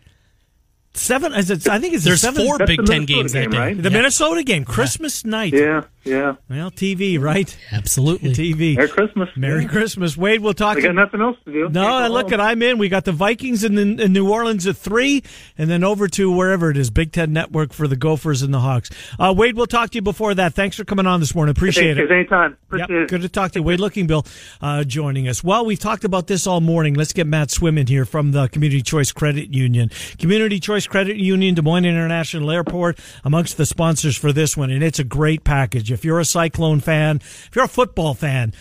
Seven, 0.95 1.35
is 1.35 1.51
it, 1.51 1.69
I 1.69 1.79
think 1.79 1.95
it's 1.95 2.05
the 2.05 2.11
There's 2.11 2.23
seven, 2.23 2.47
four 2.47 2.59
Big 2.59 2.79
the 2.81 2.87
Ten 2.87 3.01
Minnesota 3.01 3.07
games 3.07 3.33
that 3.33 3.51
day. 3.51 3.59
right? 3.59 3.77
The 3.83 3.91
Yeah, 3.91 3.97
Minnesota 3.97 4.43
game, 4.43 4.65
Christmas 4.65 5.25
night. 5.27 5.53
Yeah, 5.53 5.85
yeah. 6.07 6.37
Well, 6.49 6.71
TV, 6.71 7.21
right? 7.21 7.57
absolutely. 7.73 8.31
TV. 8.33 8.77
Merry 8.77 8.89
Christmas. 8.89 9.29
Merry 9.37 9.63
Yeah. 9.63 9.69
Christmas, 9.69 10.17
Wade. 10.17 10.41
We'll 10.41 10.55
talk. 10.55 10.77
I 10.79 10.81
got 10.81 10.95
nothing 10.95 11.21
else 11.21 11.37
to 11.45 11.53
do. 11.53 11.69
No, 11.69 11.83
go 11.85 11.99
and 12.05 12.15
look 12.15 12.27
home. 12.31 12.35
at 12.35 12.41
I'm 12.41 12.63
in. 12.63 12.79
We 12.79 12.89
got 12.89 13.05
the 13.05 13.13
Vikings 13.13 13.65
in, 13.65 13.75
the, 13.75 14.05
in 14.05 14.13
New 14.13 14.31
Orleans 14.31 14.67
at 14.67 14.77
three, 14.77 15.23
and 15.59 15.69
then 15.69 15.85
over 15.85 16.09
to 16.09 16.31
wherever 16.31 16.71
it 16.71 16.77
is, 16.77 16.91
Big 16.91 17.13
Ten 17.13 17.33
Network 17.33 17.73
for 17.73 17.89
the 17.89 17.97
Gophers 17.97 18.43
and 18.43 18.55
the 18.55 18.61
Hawks. 18.61 18.91
Uh, 19.19 19.35
Wade, 19.37 19.57
we'll 19.57 19.67
talk 19.67 19.91
to 19.91 19.97
you 19.97 20.03
before 20.03 20.35
that. 20.35 20.55
Thanks 20.55 20.77
for 20.77 20.85
coming 20.85 21.07
on 21.07 21.21
this 21.21 21.35
morning. 21.35 21.51
Appreciate 21.51 21.97
Thanks, 21.97 22.11
it. 22.11 22.15
Anytime. 22.15 22.57
Appreciate 22.69 22.91
Yep, 22.91 23.03
it. 23.05 23.09
good 23.11 23.23
to 23.23 23.29
talk 23.29 23.53
to 23.53 23.59
you. 23.59 23.63
Wade 23.65 23.81
Lookingbill 23.81 24.27
uh, 24.61 24.85
joining 24.85 25.29
us. 25.29 25.43
Well, 25.43 25.65
we've 25.67 25.79
talked 25.79 26.05
about 26.05 26.27
this 26.27 26.47
all 26.47 26.61
morning. 26.61 26.95
Let's 26.95 27.13
get 27.13 27.27
Matt 27.27 27.51
Swim 27.51 27.79
in 27.79 27.87
here 27.87 28.05
from 28.05 28.33
the 28.33 28.49
Community 28.49 28.83
Choice 28.83 29.13
Credit 29.13 29.53
Union. 29.53 29.91
Community 30.19 30.61
Choice 30.61 30.87
Credit 30.87 31.17
Union, 31.17 31.55
Des 31.55 31.63
Moines 31.63 31.85
International 31.85 32.51
Airport, 32.51 32.99
amongst 33.25 33.57
the 33.57 33.67
sponsors 33.67 34.17
for 34.17 34.33
this 34.33 34.57
one, 34.57 34.71
and 34.71 34.83
it's 34.83 34.99
a 34.99 35.05
great 35.05 35.43
package. 35.45 35.91
If 35.97 36.05
you're 36.05 36.21
a 36.21 36.25
Cyclone 36.25 36.81
fan, 36.81 37.17
if 37.17 37.51
you're 37.55 37.65
a 37.65 37.69
football 37.69 38.13
fan, 38.13 38.53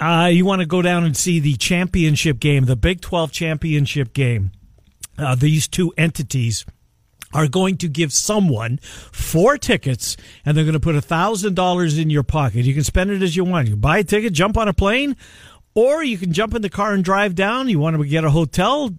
uh, 0.00 0.30
you 0.32 0.46
want 0.46 0.60
to 0.60 0.66
go 0.66 0.80
down 0.80 1.04
and 1.04 1.14
see 1.14 1.40
the 1.40 1.56
championship 1.56 2.40
game, 2.40 2.64
the 2.64 2.74
Big 2.74 3.02
12 3.02 3.30
championship 3.30 4.14
game. 4.14 4.50
Uh, 5.18 5.34
these 5.34 5.68
two 5.68 5.92
entities 5.98 6.64
are 7.34 7.46
going 7.46 7.76
to 7.76 7.88
give 7.88 8.12
someone 8.12 8.78
four 9.12 9.58
tickets 9.58 10.16
and 10.44 10.56
they're 10.56 10.64
going 10.64 10.72
to 10.72 10.80
put 10.80 10.94
a 10.94 11.02
thousand 11.02 11.54
dollars 11.54 11.98
in 11.98 12.08
your 12.08 12.22
pocket. 12.22 12.64
You 12.64 12.72
can 12.72 12.82
spend 12.82 13.10
it 13.10 13.22
as 13.22 13.36
you 13.36 13.44
want. 13.44 13.68
You 13.68 13.76
buy 13.76 13.98
a 13.98 14.04
ticket, 14.04 14.32
jump 14.32 14.56
on 14.56 14.68
a 14.68 14.72
plane, 14.72 15.16
or 15.74 16.02
you 16.02 16.16
can 16.16 16.32
jump 16.32 16.54
in 16.54 16.62
the 16.62 16.70
car 16.70 16.94
and 16.94 17.04
drive 17.04 17.34
down. 17.34 17.68
You 17.68 17.78
want 17.78 17.96
to 17.96 18.04
get 18.06 18.24
a 18.24 18.30
hotel, 18.30 18.90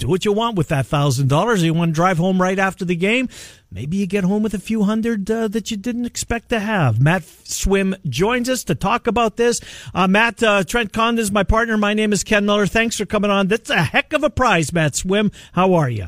do 0.00 0.08
what 0.08 0.24
you 0.24 0.32
want 0.32 0.56
with 0.56 0.68
that 0.68 0.86
thousand 0.86 1.28
dollars. 1.28 1.62
You 1.62 1.74
want 1.74 1.90
to 1.90 1.94
drive 1.94 2.18
home 2.18 2.40
right 2.40 2.58
after 2.58 2.84
the 2.84 2.96
game. 2.96 3.28
Maybe 3.70 3.98
you 3.98 4.06
get 4.06 4.24
home 4.24 4.42
with 4.42 4.54
a 4.54 4.58
few 4.58 4.82
hundred 4.82 5.30
uh, 5.30 5.46
that 5.48 5.70
you 5.70 5.76
didn't 5.76 6.06
expect 6.06 6.48
to 6.48 6.58
have. 6.58 7.00
Matt 7.00 7.22
Swim 7.44 7.94
joins 8.08 8.48
us 8.48 8.64
to 8.64 8.74
talk 8.74 9.06
about 9.06 9.36
this. 9.36 9.60
Uh, 9.94 10.08
Matt, 10.08 10.42
uh, 10.42 10.64
Trent 10.64 10.92
Condon 10.92 11.22
is 11.22 11.30
my 11.30 11.44
partner. 11.44 11.76
My 11.76 11.94
name 11.94 12.12
is 12.12 12.24
Ken 12.24 12.44
Miller. 12.46 12.66
Thanks 12.66 12.96
for 12.96 13.04
coming 13.04 13.30
on. 13.30 13.46
That's 13.46 13.70
a 13.70 13.82
heck 13.82 14.12
of 14.12 14.24
a 14.24 14.30
prize, 14.30 14.72
Matt 14.72 14.96
Swim. 14.96 15.30
How 15.52 15.74
are 15.74 15.90
you? 15.90 16.06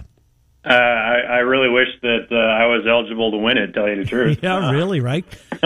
Uh, 0.65 0.73
I, 0.73 1.19
I 1.29 1.39
really 1.39 1.69
wish 1.69 1.89
that 2.03 2.27
uh, 2.31 2.37
I 2.37 2.67
was 2.67 2.85
eligible 2.89 3.33
to 3.33 3.37
win 3.39 3.59
it. 3.59 3.75
Tell 3.75 3.89
you 3.89 3.97
the 3.97 4.05
truth. 4.05 4.39
Yeah, 4.43 4.71
really, 4.73 5.01
right? 5.01 5.25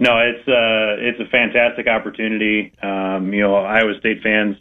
No, 0.00 0.16
it's 0.20 0.46
uh, 0.46 0.94
it's 1.00 1.18
a 1.18 1.28
fantastic 1.28 1.88
opportunity. 1.88 2.72
Um, 2.80 3.32
you 3.34 3.40
know, 3.40 3.56
Iowa 3.56 3.98
State 3.98 4.22
fans 4.22 4.56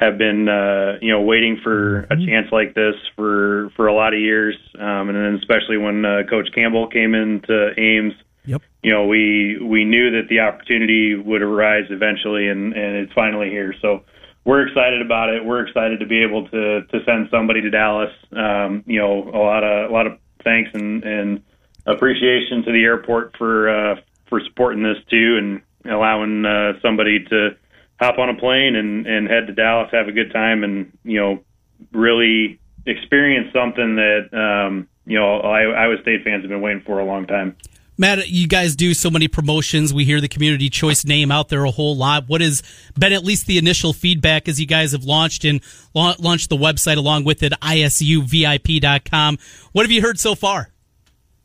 have 0.00 0.16
been 0.16 0.48
uh, 0.48 0.98
you 1.02 1.12
know 1.12 1.20
waiting 1.20 1.60
for 1.62 2.00
a 2.10 2.16
chance 2.16 2.48
like 2.50 2.74
this 2.74 2.94
for 3.16 3.70
for 3.76 3.86
a 3.86 3.94
lot 3.94 4.14
of 4.14 4.20
years, 4.20 4.56
um, 4.78 5.10
and 5.10 5.14
then 5.14 5.34
especially 5.34 5.76
when 5.76 6.04
uh, 6.04 6.22
Coach 6.28 6.48
Campbell 6.54 6.88
came 6.88 7.14
into 7.14 7.72
Ames. 7.76 8.14
Yep. 8.46 8.62
You 8.82 8.92
know, 8.92 9.06
we 9.06 9.58
we 9.62 9.84
knew 9.84 10.10
that 10.12 10.28
the 10.30 10.40
opportunity 10.40 11.14
would 11.14 11.42
arise 11.42 11.84
eventually, 11.90 12.48
and 12.48 12.72
and 12.72 12.96
it's 12.96 13.12
finally 13.12 13.50
here. 13.50 13.74
So 13.82 14.04
we're 14.44 14.66
excited 14.66 15.02
about 15.02 15.28
it. 15.28 15.44
We're 15.44 15.66
excited 15.66 16.00
to 16.00 16.06
be 16.06 16.22
able 16.22 16.48
to 16.48 16.82
to 16.82 17.04
send 17.04 17.28
somebody 17.30 17.60
to 17.60 17.70
Dallas. 17.70 18.12
Um, 18.32 18.82
you 18.86 18.98
know, 18.98 19.28
a 19.28 19.38
lot 19.38 19.62
of 19.62 19.90
a 19.90 19.92
lot 19.92 20.06
of 20.06 20.18
thanks 20.42 20.70
and 20.72 21.04
and 21.04 21.42
appreciation 21.86 22.62
to 22.64 22.72
the 22.72 22.84
airport 22.84 23.36
for 23.36 23.68
uh, 23.68 23.96
for 24.30 24.40
supporting 24.46 24.82
this 24.82 24.96
too, 25.10 25.36
and 25.36 25.60
allowing 25.84 26.46
uh, 26.46 26.80
somebody 26.80 27.22
to 27.24 27.50
hop 28.00 28.18
on 28.18 28.30
a 28.30 28.34
plane 28.34 28.74
and 28.74 29.06
and 29.06 29.28
head 29.28 29.46
to 29.46 29.52
Dallas, 29.52 29.90
have 29.92 30.08
a 30.08 30.12
good 30.12 30.32
time, 30.32 30.64
and 30.64 30.96
you 31.04 31.20
know, 31.20 31.44
really 31.92 32.58
experience 32.86 33.52
something 33.52 33.96
that 33.96 34.28
um, 34.32 34.88
you 35.06 35.18
know 35.18 35.40
Iowa 35.40 35.96
State 36.02 36.24
fans 36.24 36.42
have 36.42 36.50
been 36.50 36.62
waiting 36.62 36.82
for 36.82 36.98
a 36.98 37.04
long 37.04 37.26
time. 37.26 37.56
Matt, 37.98 38.30
you 38.30 38.48
guys 38.48 38.74
do 38.76 38.94
so 38.94 39.10
many 39.10 39.28
promotions. 39.28 39.92
We 39.92 40.06
hear 40.06 40.22
the 40.22 40.28
community 40.28 40.70
choice 40.70 41.04
name 41.04 41.30
out 41.30 41.50
there 41.50 41.64
a 41.64 41.70
whole 41.70 41.94
lot. 41.94 42.24
What 42.28 42.40
has 42.40 42.62
been 42.98 43.12
at 43.12 43.24
least 43.24 43.46
the 43.46 43.58
initial 43.58 43.92
feedback 43.92 44.48
as 44.48 44.58
you 44.58 44.66
guys 44.66 44.92
have 44.92 45.04
launched 45.04 45.44
and 45.44 45.60
la- 45.94 46.14
launched 46.18 46.48
the 46.48 46.56
website 46.56 46.96
along 46.96 47.24
with 47.24 47.42
it, 47.42 47.52
isuvip.com? 47.60 49.38
What 49.72 49.84
have 49.84 49.90
you 49.90 50.00
heard 50.00 50.18
so 50.18 50.34
far? 50.34 50.70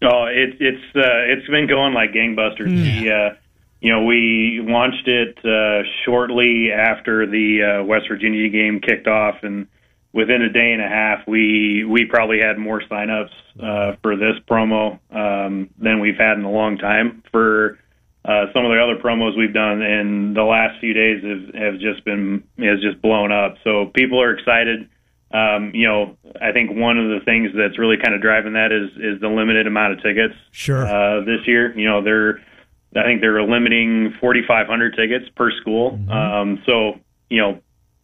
Oh, 0.02 0.28
it, 0.28 0.56
it's 0.62 0.96
uh, 0.96 1.28
it's 1.28 1.46
been 1.48 1.68
going 1.68 1.94
like 1.94 2.14
gangbusters. 2.14 2.70
The, 2.70 3.12
uh, 3.12 3.36
you 3.82 3.92
know, 3.92 4.04
we 4.04 4.62
launched 4.64 5.08
it 5.08 5.38
uh, 5.46 5.88
shortly 6.06 6.72
after 6.72 7.26
the 7.26 7.82
uh, 7.82 7.84
West 7.84 8.08
Virginia 8.10 8.50
game 8.50 8.80
kicked 8.80 9.08
off, 9.08 9.44
and 9.44 9.68
within 10.14 10.42
a 10.42 10.50
day 10.50 10.72
and 10.72 10.82
a 10.82 10.88
half, 10.88 11.28
we 11.28 11.84
we 11.84 12.06
probably 12.06 12.40
had 12.40 12.58
more 12.58 12.82
signups 12.82 13.32
uh, 13.62 13.96
for 14.02 14.16
this 14.16 14.36
promo 14.50 15.00
um, 15.12 15.70
than 15.78 16.00
we've 16.00 16.18
had 16.18 16.38
in 16.38 16.46
a 16.46 16.52
long 16.52 16.78
time. 16.78 17.22
For 17.32 17.78
uh, 18.24 18.46
some 18.54 18.66
of 18.66 18.72
the 18.72 18.82
other 18.82 19.00
promos 19.00 19.38
we've 19.38 19.54
done, 19.54 19.82
and 19.82 20.36
the 20.36 20.44
last 20.44 20.80
few 20.80 20.94
days 20.94 21.22
have, 21.24 21.54
have 21.54 21.80
just 21.80 22.04
been 22.06 22.44
has 22.58 22.82
just 22.82 23.02
blown 23.02 23.32
up. 23.32 23.56
So 23.64 23.92
people 23.94 24.22
are 24.22 24.34
excited. 24.34 24.90
Um, 25.32 25.72
you 25.76 25.88
know, 25.88 26.18
I 26.42 26.54
think 26.54 26.72
one 26.72 26.98
of 26.98 27.10
the 27.10 27.26
things 27.26 27.52
that's 27.56 27.78
really 27.78 27.98
kind 28.02 28.16
of 28.16 28.22
driving 28.22 28.54
that 28.54 28.72
is 28.72 28.90
is 28.96 29.22
the 29.22 29.28
limited 29.28 29.68
amount 29.68 29.94
of 29.94 30.02
tickets. 30.02 30.34
Sure. 30.52 30.88
Uh, 30.88 31.26
this 31.26 31.46
year, 31.46 31.78
you 31.78 31.86
know, 31.86 32.02
they're 32.02 32.40
I 32.96 33.04
think 33.04 33.22
they're 33.22 33.44
limiting 33.44 34.14
4,500 34.22 34.96
tickets 34.96 35.26
per 35.36 35.52
school. 35.62 36.00
Um, 36.10 36.64
so 36.66 37.00
you 37.30 37.42
know, 37.42 37.62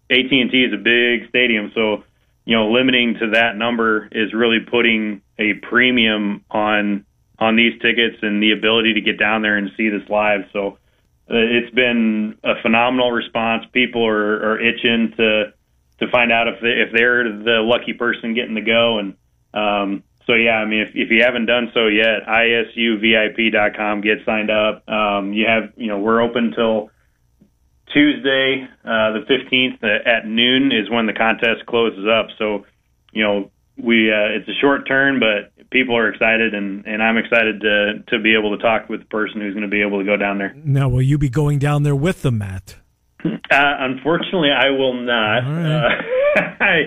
AT 0.10 0.32
and 0.32 0.52
T 0.52 0.64
is 0.64 0.74
a 0.74 0.78
big 0.78 1.30
stadium, 1.30 1.72
so 1.74 2.04
you 2.46 2.56
know, 2.56 2.72
limiting 2.72 3.16
to 3.20 3.30
that 3.32 3.56
number 3.56 4.10
is 4.12 4.34
really 4.34 4.60
putting 4.60 5.22
a 5.38 5.54
premium 5.54 6.44
on 6.50 7.06
on 7.40 7.56
these 7.56 7.74
tickets 7.82 8.18
and 8.22 8.42
the 8.42 8.52
ability 8.52 8.94
to 8.94 9.02
get 9.02 9.18
down 9.18 9.42
there 9.42 9.58
and 9.58 9.72
see 9.76 9.90
this 9.90 10.08
live. 10.10 10.42
So 10.54 10.78
uh, 11.30 11.38
it's 11.38 11.74
been 11.74 12.38
a 12.44 12.62
phenomenal 12.62 13.12
response. 13.12 13.66
People 13.74 14.06
are, 14.06 14.54
are 14.54 14.60
itching 14.60 15.14
to 15.18 15.54
to 16.00 16.08
find 16.10 16.32
out 16.32 16.48
if 16.48 16.62
they, 16.62 16.70
if 16.70 16.92
they're 16.94 17.24
the 17.24 17.62
lucky 17.64 17.94
person 17.94 18.34
getting 18.34 18.56
to 18.56 18.62
go. 18.62 19.00
And 19.00 19.16
um, 19.54 20.04
so 20.28 20.34
yeah, 20.34 20.58
I 20.58 20.66
mean, 20.66 20.82
if, 20.82 20.90
if 20.96 21.10
you 21.12 21.24
haven't 21.24 21.46
done 21.46 21.72
so 21.74 21.88
yet, 21.88 22.26
isuvip.com, 22.28 24.02
get 24.02 24.20
signed 24.26 24.52
up. 24.52 24.88
Um, 24.88 25.34
you 25.34 25.46
have 25.48 25.74
you 25.76 25.88
know 25.88 26.00
we're 26.00 26.22
open 26.22 26.54
till 26.56 26.90
Tuesday, 27.94 28.68
uh, 28.86 29.12
the 29.12 29.26
15th 29.30 29.84
at 29.84 30.26
noon 30.26 30.72
is 30.72 30.90
when 30.90 31.06
the 31.06 31.14
contest 31.14 31.66
closes 31.68 32.06
up. 32.08 32.28
So, 32.38 32.66
you 33.12 33.24
know, 33.24 33.52
we 33.78 34.12
uh, 34.12 34.38
it's 34.38 34.48
a 34.48 34.54
short 34.62 34.88
turn, 34.88 35.20
but 35.20 35.70
people 35.70 35.98
are 35.98 36.10
excited, 36.10 36.54
and, 36.54 36.86
and 36.86 37.02
I'm 37.02 37.18
excited 37.18 37.62
to 37.62 38.04
to 38.10 38.20
be 38.20 38.36
able 38.38 38.56
to 38.56 38.62
talk 38.62 38.90
with 38.90 39.02
the 39.02 39.06
person 39.08 39.42
who's 39.42 39.54
going 39.54 39.64
to 39.64 39.72
be 39.72 39.82
able 39.82 40.00
to 40.00 40.06
go 40.06 40.18
down 40.18 40.38
there. 40.38 40.54
Now, 40.64 40.90
will 40.90 41.02
you 41.02 41.18
be 41.18 41.30
going 41.30 41.60
down 41.60 41.84
there 41.84 41.96
with 41.96 42.22
them, 42.22 42.38
Matt? 42.38 42.76
Uh, 43.24 43.30
unfortunately, 43.50 44.50
I 44.52 44.70
will 44.70 44.94
not. 44.94 45.40
Right. 45.40 45.86
Uh, 46.38 46.42
I, 46.64 46.82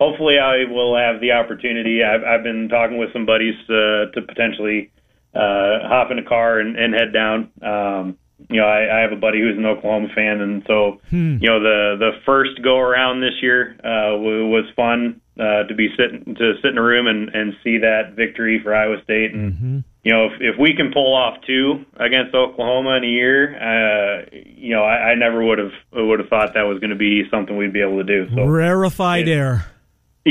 hopefully, 0.00 0.38
I 0.38 0.64
will 0.70 0.96
have 0.96 1.20
the 1.20 1.32
opportunity. 1.32 2.02
I've, 2.02 2.24
I've 2.24 2.42
been 2.42 2.68
talking 2.68 2.98
with 2.98 3.12
some 3.12 3.26
buddies 3.26 3.54
uh, 3.68 4.10
to 4.14 4.22
potentially 4.26 4.90
uh, 5.34 5.86
hop 5.86 6.10
in 6.10 6.18
a 6.18 6.24
car 6.24 6.58
and, 6.58 6.76
and 6.76 6.94
head 6.94 7.12
down. 7.12 7.50
Um, 7.62 8.16
you 8.48 8.58
know, 8.58 8.66
I, 8.66 8.98
I 8.98 9.00
have 9.02 9.12
a 9.12 9.20
buddy 9.20 9.38
who's 9.40 9.58
an 9.58 9.66
Oklahoma 9.66 10.08
fan, 10.14 10.40
and 10.40 10.62
so 10.66 10.98
you 11.40 11.48
know 11.48 11.60
the 11.60 11.96
the 11.98 12.10
first 12.24 12.62
go 12.64 12.78
around 12.78 13.20
this 13.20 13.34
year 13.42 13.76
uh, 13.84 14.16
w- 14.16 14.48
was 14.48 14.64
fun 14.74 15.20
uh, 15.38 15.64
to 15.68 15.74
be 15.74 15.88
sitting 15.96 16.34
to 16.34 16.54
sit 16.62 16.70
in 16.70 16.78
a 16.78 16.82
room 16.82 17.06
and, 17.06 17.28
and 17.34 17.52
see 17.62 17.78
that 17.78 18.14
victory 18.16 18.58
for 18.62 18.74
Iowa 18.74 18.96
State, 19.04 19.34
and 19.34 19.84
you 20.04 20.12
know 20.12 20.24
if 20.26 20.32
if 20.40 20.58
we 20.58 20.74
can 20.74 20.90
pull 20.90 21.14
off 21.14 21.36
two 21.46 21.84
against 21.96 22.34
Oklahoma 22.34 22.96
in 22.96 23.04
a 23.04 23.08
year, 23.08 23.54
uh, 23.60 24.24
you 24.32 24.74
know 24.74 24.84
I, 24.84 25.10
I 25.10 25.14
never 25.16 25.44
would 25.44 25.58
have 25.58 25.72
would 25.92 26.20
have 26.20 26.30
thought 26.30 26.54
that 26.54 26.62
was 26.62 26.80
going 26.80 26.90
to 26.90 26.96
be 26.96 27.24
something 27.30 27.58
we'd 27.58 27.74
be 27.74 27.82
able 27.82 27.98
to 27.98 28.04
do. 28.04 28.26
So 28.34 28.46
Rarefied 28.46 29.28
air. 29.28 29.66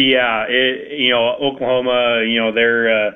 Yeah, 0.01 0.45
it, 0.47 0.99
you 0.99 1.09
know 1.09 1.35
Oklahoma, 1.41 2.23
you 2.27 2.39
know 2.39 2.53
they're 2.53 3.07
uh, 3.07 3.11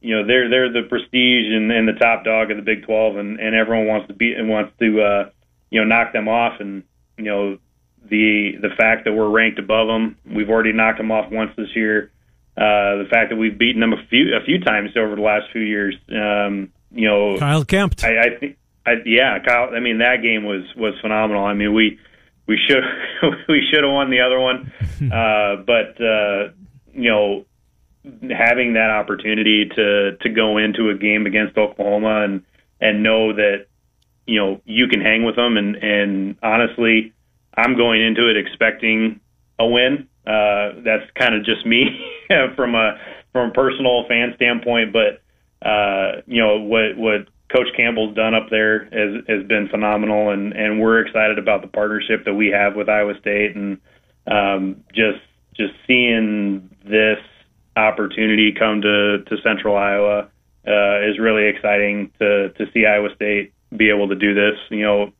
you 0.00 0.16
know 0.16 0.26
they're 0.26 0.48
they're 0.48 0.72
the 0.72 0.88
prestige 0.88 1.52
and, 1.52 1.70
and 1.70 1.88
the 1.88 1.98
top 1.98 2.24
dog 2.24 2.50
of 2.50 2.56
the 2.56 2.62
Big 2.62 2.84
Twelve, 2.84 3.16
and, 3.16 3.40
and 3.40 3.54
everyone 3.54 3.86
wants 3.86 4.08
to 4.08 4.14
beat 4.14 4.36
and 4.36 4.48
wants 4.48 4.72
to 4.78 5.00
uh, 5.00 5.30
you 5.70 5.80
know 5.80 5.86
knock 5.86 6.12
them 6.12 6.28
off, 6.28 6.60
and 6.60 6.84
you 7.16 7.24
know 7.24 7.58
the 8.08 8.52
the 8.60 8.70
fact 8.76 9.04
that 9.04 9.12
we're 9.12 9.28
ranked 9.28 9.58
above 9.58 9.88
them, 9.88 10.16
we've 10.24 10.50
already 10.50 10.72
knocked 10.72 10.98
them 10.98 11.10
off 11.10 11.30
once 11.30 11.50
this 11.56 11.74
year. 11.74 12.10
Uh, 12.56 13.04
the 13.04 13.08
fact 13.10 13.30
that 13.30 13.36
we've 13.36 13.58
beaten 13.58 13.80
them 13.80 13.92
a 13.92 14.06
few 14.08 14.34
a 14.34 14.44
few 14.44 14.60
times 14.60 14.90
over 14.96 15.14
the 15.16 15.22
last 15.22 15.50
few 15.52 15.62
years. 15.62 15.94
Um, 16.08 16.72
you 16.90 17.08
know, 17.08 17.36
Kyle 17.38 17.64
Kempt. 17.64 18.02
I, 18.04 18.18
I 18.18 18.38
think, 18.38 18.56
I, 18.86 18.92
yeah, 19.04 19.38
Kyle. 19.40 19.74
I 19.74 19.80
mean, 19.80 19.98
that 19.98 20.22
game 20.22 20.44
was 20.44 20.64
was 20.76 20.94
phenomenal. 21.00 21.44
I 21.44 21.54
mean, 21.54 21.74
we 21.74 21.98
we 22.46 22.58
should 22.66 22.82
we 23.48 23.66
should 23.70 23.84
have 23.84 23.92
won 23.92 24.10
the 24.10 24.20
other 24.20 24.40
one, 24.40 24.72
uh, 25.12 25.56
but 25.66 26.00
uh, 26.00 26.52
you 26.92 27.10
know, 27.10 27.44
having 28.30 28.74
that 28.74 28.90
opportunity 28.90 29.68
to 29.74 30.16
to 30.16 30.28
go 30.28 30.58
into 30.58 30.90
a 30.90 30.94
game 30.94 31.26
against 31.26 31.56
Oklahoma 31.56 32.24
and 32.24 32.42
and 32.80 33.02
know 33.02 33.32
that 33.32 33.66
you 34.26 34.38
know 34.38 34.60
you 34.64 34.88
can 34.88 35.00
hang 35.00 35.24
with 35.24 35.36
them. 35.36 35.56
And 35.56 35.76
and 35.76 36.36
honestly, 36.42 37.12
I'm 37.56 37.76
going 37.76 38.02
into 38.02 38.30
it 38.30 38.36
expecting 38.36 39.20
a 39.58 39.66
win. 39.66 40.08
Uh, 40.26 40.82
that's 40.84 41.08
kind 41.14 41.34
of 41.34 41.44
just 41.44 41.64
me 41.64 41.84
from 42.56 42.74
a 42.74 42.98
from 43.32 43.50
a 43.50 43.52
personal 43.52 44.04
fan 44.08 44.32
standpoint, 44.36 44.92
but 44.92 45.22
uh, 45.66 46.22
you 46.26 46.42
know 46.42 46.60
what 46.60 46.96
what 46.96 47.28
Coach 47.48 47.68
Campbell's 47.76 48.14
done 48.14 48.34
up 48.34 48.48
there 48.50 48.84
has 48.86 49.24
has 49.28 49.46
been 49.46 49.68
phenomenal, 49.68 50.30
and 50.30 50.52
and 50.52 50.80
we're 50.80 51.00
excited 51.00 51.38
about 51.38 51.62
the 51.62 51.68
partnership 51.68 52.24
that 52.24 52.34
we 52.34 52.48
have 52.48 52.74
with 52.74 52.88
Iowa 52.88 53.14
State, 53.20 53.54
and 53.54 53.78
um, 54.26 54.84
just 54.92 55.20
just 55.54 55.72
seeing 55.86 56.70
this 56.84 57.18
opportunity 57.76 58.52
come 58.52 58.82
to 58.82 59.22
to 59.24 59.36
Central 59.42 59.76
Iowa 59.76 60.28
uh, 60.66 61.08
is 61.08 61.18
really 61.20 61.46
exciting 61.46 62.10
to 62.18 62.50
to 62.50 62.66
see 62.72 62.84
Iowa 62.84 63.14
State 63.14 63.52
be 63.76 63.90
able 63.90 64.08
to 64.08 64.16
do 64.16 64.34
this. 64.34 64.58
You 64.70 64.82
know, 64.82 65.12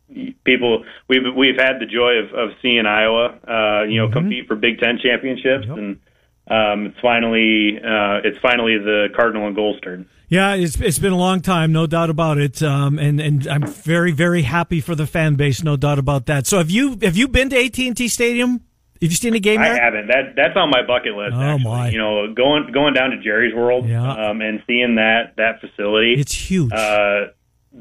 people 0.45 0.85
we've 1.09 1.23
we've 1.37 1.59
had 1.59 1.79
the 1.79 1.87
joy 1.87 2.15
of, 2.25 2.35
of 2.35 2.57
seeing 2.61 2.87
Iowa, 2.87 3.39
uh, 3.47 3.85
you 3.85 4.01
know, 4.01 4.07
mm-hmm. 4.07 4.13
compete 4.13 4.47
for 4.49 4.57
Big 4.57 4.79
Ten 4.79 4.99
championships, 5.03 5.67
yep. 5.69 5.77
and 5.77 6.01
um, 6.49 6.87
it's 6.87 7.01
finally 7.01 7.79
uh, 7.79 8.21
it's 8.25 8.39
finally 8.39 8.79
the 8.79 9.09
Cardinal 9.15 9.47
and 9.47 9.57
Gold's 9.57 9.81
turn. 9.81 10.09
Yeah, 10.29 10.55
it's 10.55 10.81
it's 10.81 10.99
been 10.99 11.13
a 11.13 11.19
long 11.19 11.41
time, 11.41 11.73
no 11.73 11.87
doubt 11.87 12.11
about 12.11 12.39
it, 12.39 12.63
um, 12.63 12.99
and 12.99 13.21
and 13.21 13.47
I'm 13.47 13.67
very 13.67 14.13
very 14.13 14.43
happy 14.43 14.81
for 14.81 14.95
the 14.95 15.07
fan 15.07 15.35
base, 15.35 15.63
no 15.63 15.77
doubt 15.77 15.99
about 15.99 16.27
that. 16.27 16.47
So 16.47 16.59
have 16.59 16.71
you 16.71 16.99
have 17.03 17.17
you 17.17 17.29
been 17.29 17.49
to 17.51 17.57
AT 17.57 17.79
and 17.79 17.97
T 17.97 18.09
Stadium? 18.09 18.61
Have 19.03 19.11
you 19.11 19.17
seen 19.17 19.35
a 19.35 19.41
game 19.41 19.61
there? 19.61 19.75
I 19.75 19.85
haven't. 19.85 20.07
That 20.07 20.35
that's 20.37 20.57
on 20.57 20.71
my 20.71 20.87
bucket 20.87 21.15
list. 21.15 21.35
Oh 21.35 21.41
actually. 21.41 21.65
my! 21.65 21.91
You 21.91 21.99
know, 21.99 22.33
going 22.33 22.73
going 22.73 22.95
down 22.95 23.11
to 23.11 23.21
Jerry's 23.21 23.55
World 23.55 23.87
yeah. 23.89 24.31
um, 24.31 24.41
and 24.41 24.63
seeing 24.67 24.97
that 24.97 25.35
that 25.37 25.61
facility. 25.61 26.15
It's 26.19 26.35
huge. 26.35 26.73
Uh, 26.73 27.27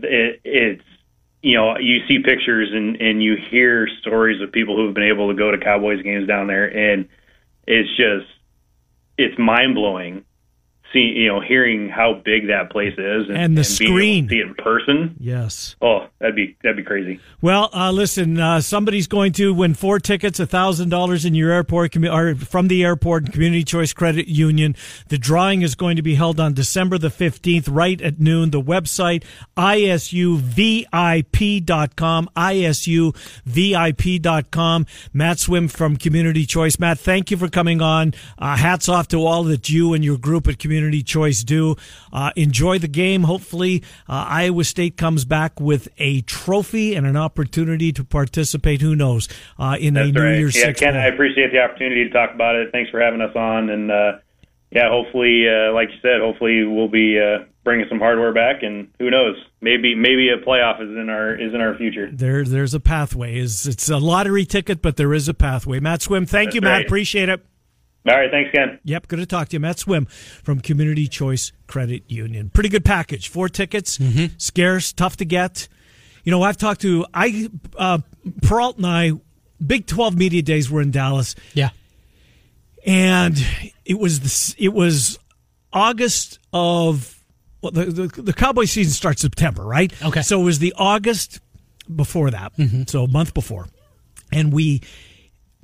it, 0.01 0.41
it's 0.43 0.83
you 1.41 1.55
know 1.55 1.77
you 1.77 2.05
see 2.07 2.19
pictures 2.19 2.69
and 2.73 2.99
and 2.99 3.23
you 3.23 3.37
hear 3.49 3.87
stories 4.01 4.41
of 4.41 4.51
people 4.51 4.75
who 4.75 4.87
have 4.87 4.93
been 4.93 5.09
able 5.09 5.29
to 5.29 5.35
go 5.35 5.51
to 5.51 5.57
Cowboys 5.57 6.01
games 6.03 6.27
down 6.27 6.47
there, 6.47 6.65
and 6.65 7.07
it's 7.65 7.89
just 7.95 8.27
it's 9.17 9.37
mind 9.37 9.75
blowing 9.75 10.25
you 11.01 11.27
know, 11.27 11.41
hearing 11.41 11.89
how 11.89 12.21
big 12.23 12.47
that 12.47 12.69
place 12.71 12.93
is 12.97 13.27
and, 13.27 13.37
and 13.37 13.57
the 13.57 13.61
and 13.61 13.67
screen, 13.67 14.29
see 14.29 14.39
it 14.39 14.47
in 14.47 14.55
person. 14.55 15.15
Yes. 15.19 15.75
Oh, 15.81 16.07
that'd 16.19 16.35
be 16.35 16.57
that'd 16.63 16.77
be 16.77 16.83
crazy. 16.83 17.19
Well, 17.41 17.69
uh, 17.73 17.91
listen, 17.91 18.39
uh, 18.39 18.61
somebody's 18.61 19.07
going 19.07 19.33
to 19.33 19.53
win 19.53 19.73
four 19.73 19.99
tickets, 19.99 20.39
a 20.39 20.45
thousand 20.45 20.89
dollars 20.89 21.25
in 21.25 21.35
your 21.35 21.51
airport 21.51 21.95
or 21.97 22.35
from 22.35 22.67
the 22.67 22.83
airport 22.83 23.31
Community 23.31 23.63
Choice 23.63 23.93
Credit 23.93 24.27
Union. 24.27 24.75
The 25.09 25.17
drawing 25.17 25.61
is 25.61 25.75
going 25.75 25.95
to 25.95 26.01
be 26.01 26.15
held 26.15 26.39
on 26.39 26.53
December 26.53 26.97
the 26.97 27.09
fifteenth, 27.09 27.67
right 27.67 28.01
at 28.01 28.19
noon. 28.19 28.51
The 28.51 28.61
website 28.61 29.23
isuvip.com, 29.57 30.99
isuvip.com. 33.45 34.85
Matt 35.13 35.39
Swim 35.39 35.67
from 35.67 35.97
Community 35.97 36.45
Choice. 36.45 36.79
Matt, 36.79 36.99
thank 36.99 37.31
you 37.31 37.37
for 37.37 37.47
coming 37.49 37.81
on. 37.81 38.13
Uh, 38.37 38.55
hats 38.55 38.87
off 38.89 39.07
to 39.09 39.25
all 39.25 39.43
that 39.45 39.69
you 39.69 39.93
and 39.93 40.03
your 40.03 40.17
group 40.17 40.47
at 40.47 40.59
Community 40.59 40.84
Community 40.85 41.03
Choice 41.03 41.43
do. 41.43 41.75
Uh, 42.13 42.31
enjoy 42.35 42.77
the 42.77 42.87
game. 42.87 43.23
Hopefully, 43.23 43.83
uh, 44.07 44.25
Iowa 44.27 44.63
State 44.63 44.97
comes 44.97 45.25
back 45.25 45.59
with 45.59 45.87
a 45.97 46.21
trophy 46.21 46.93
and 46.95 47.07
an 47.07 47.17
opportunity 47.17 47.91
to 47.93 48.03
participate. 48.03 48.81
Who 48.81 48.95
knows 48.95 49.27
uh, 49.57 49.77
in 49.79 49.95
That's 49.95 50.09
a 50.09 50.11
New 50.11 50.23
right. 50.23 50.37
Year's 50.37 50.55
yeah, 50.55 50.65
Six. 50.65 50.79
Ken, 50.81 50.95
I 50.95 51.07
appreciate 51.07 51.51
the 51.51 51.59
opportunity 51.59 52.03
to 52.03 52.09
talk 52.11 52.33
about 52.35 52.55
it. 52.55 52.71
Thanks 52.71 52.91
for 52.91 53.01
having 53.01 53.21
us 53.21 53.35
on, 53.35 53.69
and 53.71 53.91
uh, 53.91 54.11
yeah, 54.71 54.89
hopefully, 54.89 55.45
uh, 55.47 55.73
like 55.73 55.89
you 55.89 55.97
said, 56.01 56.21
hopefully 56.21 56.63
we'll 56.65 56.87
be 56.87 57.19
uh, 57.19 57.45
bringing 57.63 57.87
some 57.89 57.97
hardware 57.99 58.33
back, 58.33 58.61
and 58.61 58.89
who 58.99 59.09
knows, 59.09 59.37
maybe 59.61 59.95
maybe 59.95 60.29
a 60.29 60.45
playoff 60.45 60.81
is 60.81 60.89
in 60.89 61.09
our 61.09 61.33
is 61.33 61.53
in 61.53 61.61
our 61.61 61.75
future. 61.77 62.09
There, 62.11 62.43
there's 62.43 62.75
a 62.75 62.79
pathway. 62.79 63.37
Is 63.37 63.65
it's 63.65 63.89
a 63.89 63.97
lottery 63.97 64.45
ticket, 64.45 64.83
but 64.83 64.97
there 64.97 65.13
is 65.15 65.27
a 65.27 65.33
pathway. 65.33 65.79
Matt 65.79 66.03
Swim, 66.03 66.27
thank 66.27 66.49
That's 66.49 66.55
you, 66.55 66.61
right. 66.61 66.77
Matt. 66.77 66.85
Appreciate 66.85 67.29
it. 67.29 67.43
All 68.07 68.15
right, 68.15 68.29
thanks, 68.29 68.51
Ken. 68.51 68.79
Yep, 68.83 69.07
good 69.07 69.17
to 69.17 69.25
talk 69.25 69.49
to 69.49 69.55
you. 69.55 69.59
Matt 69.59 69.79
Swim 69.79 70.05
from 70.05 70.59
Community 70.59 71.07
Choice 71.07 71.51
Credit 71.65 72.03
Union. 72.07 72.51
Pretty 72.51 72.69
good 72.69 72.85
package. 72.85 73.29
Four 73.29 73.49
tickets, 73.49 73.97
mm-hmm. 73.97 74.35
scarce, 74.37 74.93
tough 74.93 75.17
to 75.17 75.25
get. 75.25 75.67
You 76.23 76.31
know, 76.31 76.43
I've 76.43 76.57
talked 76.57 76.81
to 76.81 77.05
I 77.13 77.49
uh, 77.77 77.99
Peralt 78.41 78.77
and 78.77 78.85
I. 78.85 79.11
Big 79.65 79.87
Twelve 79.87 80.17
Media 80.17 80.41
Days 80.41 80.69
were 80.69 80.81
in 80.81 80.91
Dallas. 80.91 81.33
Yeah, 81.53 81.69
and 82.85 83.43
it 83.85 83.97
was 83.97 84.19
this, 84.19 84.55
it 84.59 84.73
was 84.73 85.17
August 85.73 86.39
of 86.53 87.23
well, 87.61 87.71
the, 87.71 87.85
the 87.85 88.21
the 88.21 88.33
Cowboy 88.33 88.65
season 88.65 88.93
starts 88.93 89.21
September, 89.21 89.63
right? 89.63 89.91
Okay, 90.03 90.21
so 90.21 90.41
it 90.41 90.43
was 90.43 90.59
the 90.59 90.73
August 90.77 91.39
before 91.93 92.31
that, 92.31 92.55
mm-hmm. 92.57 92.83
so 92.87 93.05
a 93.05 93.07
month 93.07 93.33
before, 93.33 93.67
and 94.31 94.51
we 94.53 94.81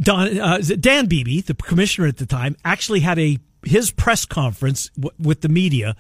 Don, 0.02 0.40
uh, 0.40 0.58
Dan 0.80 1.06
Beebe, 1.06 1.42
the 1.42 1.54
commissioner 1.54 2.08
at 2.08 2.18
the 2.18 2.26
time, 2.26 2.56
actually 2.66 3.02
had 3.02 3.20
a 3.20 3.38
his 3.64 3.92
press 3.92 4.26
conference 4.26 4.90
w- 4.96 5.16
with 5.20 5.42
the 5.42 5.50
media. 5.50 5.96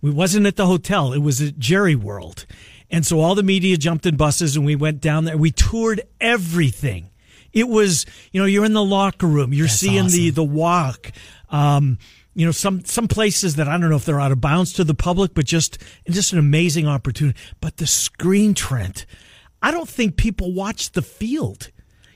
We 0.00 0.10
wasn't 0.10 0.46
at 0.46 0.56
the 0.56 0.66
hotel; 0.66 1.12
it 1.12 1.18
was 1.18 1.40
at 1.42 1.58
Jerry 1.58 1.94
World, 1.94 2.46
and 2.90 3.04
so 3.04 3.20
all 3.20 3.34
the 3.34 3.42
media 3.42 3.76
jumped 3.76 4.06
in 4.06 4.16
buses 4.16 4.56
and 4.56 4.64
we 4.64 4.76
went 4.76 5.00
down 5.00 5.24
there. 5.24 5.36
We 5.36 5.50
toured 5.50 6.02
everything. 6.20 7.10
It 7.52 7.68
was, 7.68 8.06
you 8.32 8.40
know, 8.40 8.46
you're 8.46 8.64
in 8.64 8.72
the 8.72 8.82
locker 8.84 9.26
room, 9.26 9.52
you're 9.52 9.66
That's 9.66 9.78
seeing 9.78 10.06
awesome. 10.06 10.18
the 10.18 10.30
the 10.30 10.44
walk. 10.44 11.12
Um, 11.50 11.98
you 12.34 12.46
know, 12.46 12.52
some 12.52 12.82
some 12.84 13.08
places 13.08 13.56
that 13.56 13.68
I 13.68 13.72
don't 13.76 13.90
know 13.90 13.96
if 13.96 14.06
they're 14.06 14.20
out 14.20 14.32
of 14.32 14.40
bounds 14.40 14.72
to 14.74 14.84
the 14.84 14.94
public, 14.94 15.34
but 15.34 15.44
just 15.44 15.78
just 16.08 16.32
an 16.32 16.38
amazing 16.38 16.86
opportunity. 16.86 17.38
But 17.60 17.76
the 17.76 17.86
screen, 17.86 18.54
Trent, 18.54 19.04
I 19.60 19.70
don't 19.70 19.88
think 19.88 20.16
people 20.16 20.54
watch 20.54 20.92
the 20.92 21.02
field 21.02 21.70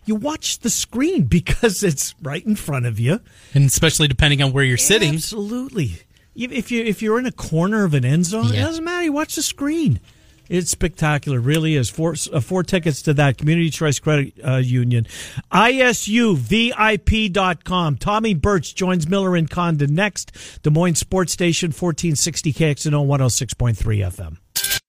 you 0.07 0.15
watch 0.15 0.61
the 0.61 0.71
screen 0.71 1.25
because 1.25 1.83
it's 1.83 2.15
right 2.23 2.45
in 2.45 2.57
front 2.57 2.87
of 2.87 2.99
you, 2.99 3.21
and 3.55 3.67
especially 3.67 4.09
depending 4.09 4.43
on 4.43 4.53
where 4.53 4.65
you're 4.65 4.77
sitting. 4.77 5.15
Absolutely. 5.15 6.03
If 6.35 6.71
you 6.71 6.85
if 6.85 7.03
you're 7.03 7.19
in 7.19 7.27
a 7.27 7.33
corner 7.33 7.85
of 7.85 7.95
an 7.95 8.05
end 8.05 8.27
zone, 8.27 8.49
yeah. 8.49 8.61
it 8.61 8.65
doesn't 8.65 8.85
matter. 8.85 9.05
You 9.05 9.13
watch 9.13 9.37
the 9.37 9.43
screen. 9.43 10.01
It's 10.49 10.71
spectacular, 10.71 11.41
really 11.41 11.75
is. 11.75 11.91
Four, 11.91 12.15
uh, 12.33 12.39
four 12.41 12.63
tickets 12.63 13.03
to 13.03 13.13
that 13.15 13.37
Community 13.39 13.71
Choice 13.71 13.99
Credit 13.99 14.33
uh, 14.47 14.59
Union. 14.59 15.09
ISUVIP.com. 15.53 17.97
Tommy 17.97 18.35
Birch 18.35 18.73
joins 18.75 19.09
Miller 19.09 19.35
and 19.35 19.51
Condon 19.51 19.93
next. 19.95 20.31
Des 20.63 20.71
Moines 20.71 20.95
Sports 20.95 21.33
Station, 21.33 21.71
1460 21.71 22.53
KXNO 22.53 23.07
106.3 23.07 24.07
FM. 24.07 24.37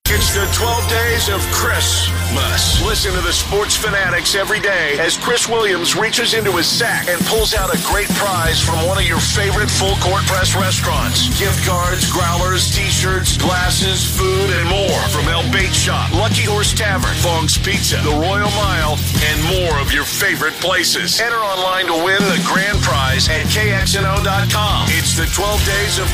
It's 0.10 0.32
the 0.34 0.48
12 0.56 0.88
days 0.88 1.28
of 1.28 1.44
Christmas. 1.52 2.80
Listen 2.82 3.12
to 3.12 3.20
the 3.20 3.34
sports 3.34 3.76
fanatics 3.76 4.36
every 4.36 4.62
day 4.62 4.96
as 5.00 5.18
Chris 5.18 5.50
Williams 5.50 5.98
reaches 5.98 6.34
into 6.34 6.54
his 6.54 6.66
sack 6.66 7.10
and 7.10 7.20
pulls 7.26 7.54
out 7.54 7.76
a 7.76 7.80
great 7.84 8.08
prize 8.16 8.58
from 8.58 8.88
one 8.88 8.98
of 8.98 9.04
your 9.04 9.20
favorite 9.20 9.70
full 9.70 9.98
court 10.00 10.24
press 10.24 10.56
restaurants. 10.56 11.28
Gift 11.38 11.60
cards, 11.68 12.10
growlers, 12.10 12.74
t-shirts, 12.74 13.36
glasses, 13.36 14.08
food, 14.08 14.50
and 14.56 14.70
more 14.70 15.04
from 15.12 15.28
El 15.28 15.44
Bait 15.52 15.76
Shop, 15.76 16.10
Lucky 16.14 16.48
Horse 16.48 16.74
Tavern, 16.74 17.14
Fong's 17.20 17.58
Pizza, 17.58 18.00
The 18.00 18.16
Royal 18.16 18.52
Mile, 18.56 18.96
and 19.28 19.44
more 19.60 19.76
of 19.76 19.92
your 19.92 20.06
favorite 20.06 20.56
places. 20.64 21.20
Enter 21.20 21.36
online 21.36 21.88
to 21.88 21.98
win 22.08 22.24
the 22.32 22.40
grand 22.48 22.80
prize 22.80 23.28
at 23.28 23.44
KXNO.com. 23.52 24.88
It's 24.88 25.20
the 25.20 25.28
12 25.28 25.66
days 25.66 26.00
of 26.00 26.08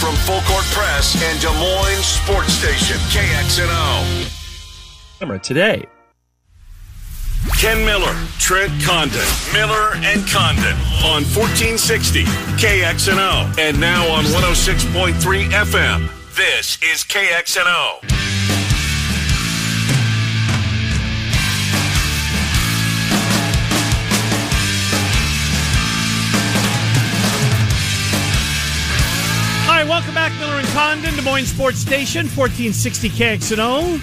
From 0.00 0.14
Full 0.16 0.40
Court 0.42 0.64
Press 0.72 1.14
and 1.22 1.40
Des 1.40 1.52
Moines 1.58 2.02
Sports 2.02 2.52
Station, 2.54 2.96
KXNO. 3.10 4.28
Camera 5.18 5.38
today. 5.38 5.84
Ken 7.58 7.84
Miller, 7.84 8.16
Trent 8.38 8.72
Condon, 8.82 9.26
Miller 9.52 9.94
and 9.96 10.26
Condon 10.26 10.76
on 11.04 11.24
1460 11.24 12.24
KXNO 12.24 13.58
and 13.58 13.78
now 13.78 14.08
on 14.08 14.24
106.3 14.24 15.12
FM. 15.50 16.08
This 16.34 16.78
is 16.82 17.04
KXNO. 17.04 18.29
Right, 29.80 29.88
welcome 29.88 30.14
back, 30.14 30.32
Miller 30.38 30.58
and 30.58 30.68
Condon, 30.68 31.14
Des 31.14 31.22
Moines 31.22 31.46
Sports 31.46 31.78
Station, 31.78 32.26
1460 32.26 33.08
KXNO. 33.08 33.98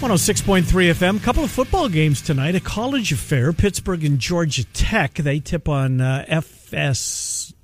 106.3 0.00 0.62
FM. 0.62 1.22
Couple 1.22 1.44
of 1.44 1.50
football 1.50 1.88
games 1.88 2.20
tonight. 2.20 2.54
A 2.56 2.60
college 2.60 3.12
affair. 3.12 3.52
Pittsburgh 3.52 4.04
and 4.04 4.18
Georgia 4.18 4.64
Tech. 4.64 5.14
They 5.14 5.38
tip 5.38 5.68
on 5.68 6.00
uh, 6.00 6.24
FSN, 6.28 7.54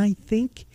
I 0.00 0.12
think. 0.12 0.66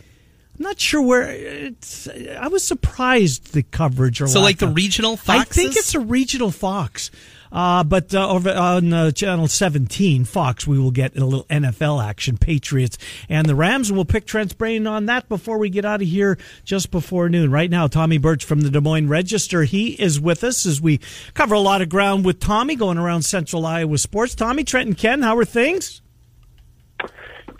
I'm 0.58 0.64
not 0.64 0.78
sure 0.80 1.00
where. 1.02 1.30
It's, 1.30 2.08
I 2.08 2.48
was 2.48 2.62
surprised 2.62 3.52
the 3.54 3.62
coverage. 3.62 4.20
Or 4.20 4.26
so, 4.26 4.40
like 4.40 4.58
the 4.58 4.68
of, 4.68 4.76
regional 4.76 5.16
Fox. 5.16 5.40
I 5.40 5.44
think 5.44 5.76
it's 5.76 5.94
a 5.94 6.00
regional 6.00 6.50
Fox. 6.50 7.10
Uh, 7.54 7.84
but 7.84 8.12
uh, 8.12 8.28
over 8.28 8.50
on 8.50 8.92
uh, 8.92 9.12
channel 9.12 9.46
17, 9.46 10.24
Fox, 10.24 10.66
we 10.66 10.76
will 10.76 10.90
get 10.90 11.16
a 11.16 11.24
little 11.24 11.44
NFL 11.44 12.04
action. 12.04 12.36
Patriots 12.36 12.98
and 13.28 13.48
the 13.48 13.54
Rams. 13.54 13.92
We'll 13.92 14.04
pick 14.04 14.26
Trent's 14.26 14.52
brain 14.52 14.88
on 14.88 15.06
that 15.06 15.28
before 15.28 15.58
we 15.58 15.70
get 15.70 15.84
out 15.84 16.02
of 16.02 16.08
here 16.08 16.36
just 16.64 16.90
before 16.90 17.28
noon. 17.28 17.52
Right 17.52 17.70
now, 17.70 17.86
Tommy 17.86 18.18
Birch 18.18 18.44
from 18.44 18.62
the 18.62 18.70
Des 18.70 18.80
Moines 18.80 19.08
Register. 19.08 19.62
He 19.62 19.90
is 19.90 20.20
with 20.20 20.42
us 20.42 20.66
as 20.66 20.80
we 20.80 20.98
cover 21.34 21.54
a 21.54 21.60
lot 21.60 21.80
of 21.80 21.88
ground 21.88 22.24
with 22.24 22.40
Tommy 22.40 22.74
going 22.74 22.98
around 22.98 23.22
Central 23.22 23.64
Iowa 23.64 23.98
sports. 23.98 24.34
Tommy, 24.34 24.64
Trent, 24.64 24.88
and 24.88 24.98
Ken, 24.98 25.22
how 25.22 25.38
are 25.38 25.44
things? 25.44 26.02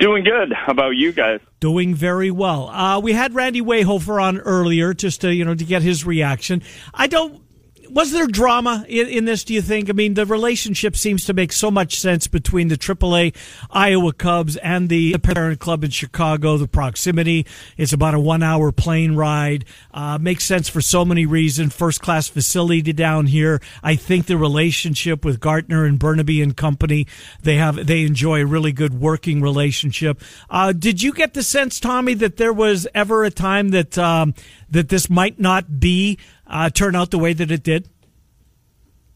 Doing 0.00 0.24
good. 0.24 0.52
How 0.52 0.72
about 0.72 0.96
you 0.96 1.12
guys? 1.12 1.38
Doing 1.60 1.94
very 1.94 2.32
well. 2.32 2.68
Uh, 2.68 2.98
we 2.98 3.12
had 3.12 3.32
Randy 3.32 3.62
Wehofer 3.62 4.20
on 4.20 4.38
earlier 4.38 4.92
just 4.92 5.20
to 5.20 5.32
you 5.32 5.44
know 5.44 5.54
to 5.54 5.64
get 5.64 5.82
his 5.82 6.04
reaction. 6.04 6.62
I 6.92 7.06
don't 7.06 7.43
was 7.90 8.12
there 8.12 8.26
drama 8.26 8.84
in, 8.88 9.08
in, 9.08 9.24
this? 9.24 9.44
Do 9.44 9.54
you 9.54 9.62
think? 9.62 9.88
I 9.90 9.92
mean, 9.92 10.14
the 10.14 10.26
relationship 10.26 10.96
seems 10.96 11.24
to 11.26 11.32
make 11.32 11.52
so 11.52 11.70
much 11.70 11.98
sense 11.98 12.26
between 12.26 12.68
the 12.68 12.76
AAA 12.76 13.34
Iowa 13.70 14.12
Cubs 14.12 14.56
and 14.56 14.88
the 14.88 15.16
parent 15.18 15.60
club 15.60 15.84
in 15.84 15.90
Chicago. 15.90 16.56
The 16.56 16.68
proximity, 16.68 17.46
it's 17.76 17.92
about 17.92 18.14
a 18.14 18.20
one-hour 18.20 18.72
plane 18.72 19.14
ride. 19.14 19.64
Uh, 19.92 20.18
makes 20.18 20.44
sense 20.44 20.68
for 20.68 20.80
so 20.80 21.04
many 21.04 21.26
reasons. 21.26 21.74
First-class 21.74 22.28
facility 22.28 22.92
down 22.92 23.26
here. 23.26 23.60
I 23.82 23.96
think 23.96 24.26
the 24.26 24.36
relationship 24.36 25.24
with 25.24 25.40
Gartner 25.40 25.84
and 25.84 25.98
Bernabe 25.98 26.42
and 26.42 26.56
company, 26.56 27.06
they 27.42 27.56
have 27.56 27.86
they 27.86 28.04
enjoy 28.04 28.42
a 28.42 28.46
really 28.46 28.72
good 28.72 29.00
working 29.00 29.40
relationship. 29.40 30.20
Uh, 30.50 30.72
did 30.72 31.02
you 31.02 31.12
get 31.12 31.34
the 31.34 31.42
sense, 31.42 31.80
Tommy, 31.80 32.14
that 32.14 32.36
there 32.36 32.52
was 32.52 32.86
ever 32.94 33.24
a 33.24 33.30
time 33.30 33.70
that 33.70 33.96
um, 33.98 34.34
that 34.70 34.88
this 34.88 35.08
might 35.08 35.38
not 35.38 35.80
be 35.80 36.18
uh, 36.54 36.70
turn 36.70 36.94
out 36.94 37.10
the 37.10 37.18
way 37.18 37.32
that 37.34 37.50
it 37.50 37.62
did? 37.62 37.88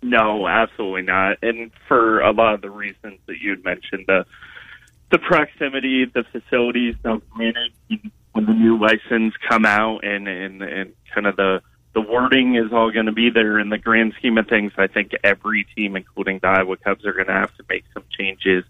No, 0.03 0.47
absolutely 0.47 1.03
not. 1.03 1.39
And 1.43 1.71
for 1.87 2.21
a 2.21 2.33
lot 2.33 2.55
of 2.55 2.61
the 2.61 2.71
reasons 2.71 3.19
that 3.27 3.39
you 3.41 3.51
had 3.51 3.65
mentioned, 3.65 4.05
the 4.07 4.27
the 5.11 5.19
proximity, 5.19 6.05
the 6.05 6.25
facilities, 6.25 6.95
the 7.03 7.21
when 8.33 8.45
the 8.47 8.53
new 8.53 8.79
license 8.79 9.35
come 9.49 9.65
out, 9.65 10.05
and 10.05 10.29
and 10.29 10.63
and 10.63 10.93
kind 11.15 11.27
of 11.27 11.37
the 11.37 11.63
the 11.95 12.01
wording 12.01 12.57
is 12.57 12.73
all 12.73 12.91
going 12.91 13.07
to 13.07 13.13
be 13.13 13.31
there. 13.31 13.59
In 13.59 13.71
the 13.71 13.79
grand 13.79 14.13
scheme 14.19 14.37
of 14.39 14.47
things, 14.47 14.73
I 14.77 14.87
think 14.87 15.13
every 15.25 15.65
team, 15.77 15.97
including 15.97 16.41
the 16.41 16.49
Iowa 16.49 16.77
Cubs, 16.77 17.05
are 17.07 17.13
going 17.13 17.27
to 17.27 17.33
have 17.33 17.57
to 17.57 17.65
make 17.69 17.85
some 17.95 18.05
changes 18.17 18.65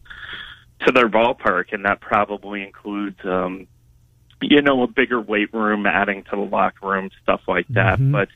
to 0.87 0.93
their 0.93 1.09
ballpark, 1.09 1.73
and 1.73 1.85
that 1.85 2.01
probably 2.01 2.63
includes, 2.63 3.19
um, 3.25 3.67
you 4.41 4.63
know, 4.63 4.83
a 4.83 4.87
bigger 4.87 5.21
weight 5.21 5.53
room, 5.53 5.85
adding 5.87 6.23
to 6.25 6.31
the 6.31 6.37
locker 6.37 6.89
room, 6.89 7.11
stuff 7.23 7.41
like 7.49 7.67
that. 7.71 7.99
Mm-hmm. 7.99 8.13
But 8.13 8.29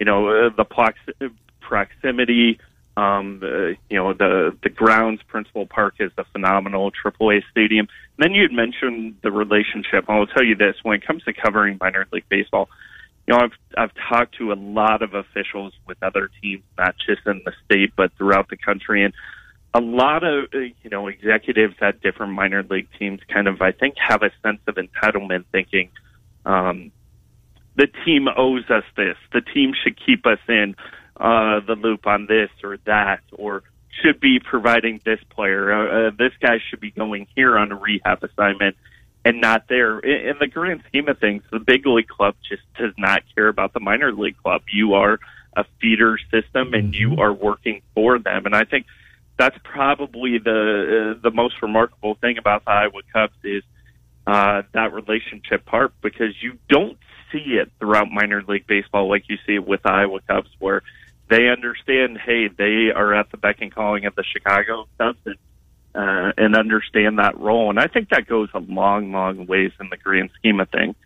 you 0.00 0.06
know, 0.06 0.28
uh, 0.28 0.50
the 0.56 0.64
prox- 0.64 0.98
proximity. 1.60 2.58
Um, 2.96 3.38
the, 3.40 3.76
you 3.88 3.96
know, 3.96 4.12
the 4.12 4.56
the 4.62 4.68
grounds 4.68 5.20
Principal 5.28 5.66
Park 5.66 5.94
is 6.00 6.10
a 6.18 6.24
phenomenal 6.24 6.90
AAA 6.90 7.42
stadium. 7.50 7.86
And 8.16 8.24
then 8.24 8.34
you 8.34 8.42
had 8.42 8.52
mentioned 8.52 9.16
the 9.22 9.30
relationship. 9.30 10.06
I 10.08 10.18
will 10.18 10.26
tell 10.26 10.44
you 10.44 10.56
this: 10.56 10.74
when 10.82 10.96
it 10.96 11.06
comes 11.06 11.22
to 11.24 11.32
covering 11.32 11.78
minor 11.80 12.06
league 12.12 12.28
baseball, 12.28 12.68
you 13.26 13.34
know, 13.34 13.40
I've 13.44 13.52
I've 13.78 13.92
talked 14.08 14.36
to 14.38 14.52
a 14.52 14.54
lot 14.54 15.02
of 15.02 15.14
officials 15.14 15.72
with 15.86 16.02
other 16.02 16.30
teams, 16.42 16.64
not 16.76 16.96
just 17.06 17.24
in 17.26 17.42
the 17.44 17.52
state 17.64 17.92
but 17.94 18.10
throughout 18.16 18.48
the 18.48 18.56
country, 18.56 19.04
and 19.04 19.14
a 19.72 19.80
lot 19.80 20.24
of 20.24 20.46
uh, 20.52 20.58
you 20.58 20.90
know 20.90 21.06
executives 21.06 21.76
at 21.80 22.00
different 22.00 22.32
minor 22.32 22.64
league 22.64 22.88
teams 22.98 23.20
kind 23.32 23.46
of 23.46 23.62
I 23.62 23.72
think 23.72 23.94
have 23.98 24.22
a 24.22 24.30
sense 24.42 24.60
of 24.66 24.76
entitlement, 24.76 25.44
thinking. 25.52 25.90
Um, 26.44 26.90
the 27.76 27.88
team 28.04 28.28
owes 28.28 28.68
us 28.70 28.84
this. 28.96 29.16
The 29.32 29.40
team 29.40 29.72
should 29.82 29.98
keep 30.04 30.26
us 30.26 30.38
in 30.48 30.74
uh, 31.16 31.60
the 31.66 31.76
loop 31.76 32.06
on 32.06 32.26
this 32.26 32.50
or 32.62 32.78
that, 32.86 33.20
or 33.32 33.62
should 34.02 34.20
be 34.20 34.38
providing 34.40 35.00
this 35.04 35.20
player. 35.30 35.72
Uh, 35.72 36.08
uh, 36.08 36.10
this 36.16 36.32
guy 36.40 36.58
should 36.68 36.80
be 36.80 36.90
going 36.90 37.26
here 37.34 37.56
on 37.58 37.72
a 37.72 37.76
rehab 37.76 38.22
assignment 38.22 38.76
and 39.24 39.40
not 39.40 39.68
there. 39.68 39.98
In, 39.98 40.30
in 40.30 40.36
the 40.40 40.46
grand 40.46 40.82
scheme 40.88 41.08
of 41.08 41.18
things, 41.18 41.42
the 41.50 41.58
big 41.58 41.86
league 41.86 42.08
club 42.08 42.34
just 42.48 42.62
does 42.78 42.94
not 42.96 43.22
care 43.34 43.48
about 43.48 43.72
the 43.72 43.80
minor 43.80 44.12
league 44.12 44.36
club. 44.42 44.62
You 44.72 44.94
are 44.94 45.18
a 45.56 45.64
feeder 45.80 46.16
system, 46.30 46.74
and 46.74 46.94
you 46.94 47.10
mm-hmm. 47.10 47.20
are 47.20 47.32
working 47.32 47.82
for 47.94 48.18
them. 48.18 48.46
And 48.46 48.54
I 48.54 48.64
think 48.64 48.86
that's 49.38 49.56
probably 49.64 50.38
the 50.38 51.16
uh, 51.16 51.20
the 51.22 51.30
most 51.30 51.60
remarkable 51.62 52.14
thing 52.14 52.38
about 52.38 52.64
the 52.64 52.70
Iowa 52.70 53.02
Cubs 53.12 53.34
is 53.42 53.62
uh, 54.26 54.62
that 54.72 54.92
relationship 54.92 55.64
part 55.64 55.92
because 56.02 56.34
you 56.40 56.58
don't 56.68 56.96
see 57.32 57.58
it 57.60 57.70
throughout 57.78 58.10
minor 58.10 58.42
league 58.46 58.66
baseball 58.66 59.08
like 59.08 59.28
you 59.28 59.38
see 59.46 59.54
it 59.54 59.66
with 59.66 59.84
Iowa 59.84 60.20
Cubs, 60.26 60.50
where 60.58 60.82
they 61.28 61.48
understand, 61.48 62.18
hey, 62.18 62.48
they 62.48 62.90
are 62.94 63.14
at 63.14 63.30
the 63.30 63.36
beck 63.36 63.60
and 63.60 63.72
calling 63.72 64.04
of 64.04 64.14
the 64.14 64.24
Chicago 64.24 64.86
Cubs 64.98 65.18
and, 65.24 65.36
uh, 65.94 66.32
and 66.36 66.56
understand 66.56 67.18
that 67.18 67.38
role. 67.38 67.70
And 67.70 67.78
I 67.78 67.86
think 67.86 68.10
that 68.10 68.26
goes 68.26 68.48
a 68.52 68.58
long, 68.58 69.12
long 69.12 69.46
ways 69.46 69.72
in 69.80 69.88
the 69.90 69.96
grand 69.96 70.30
scheme 70.38 70.60
of 70.60 70.68
things. 70.70 70.96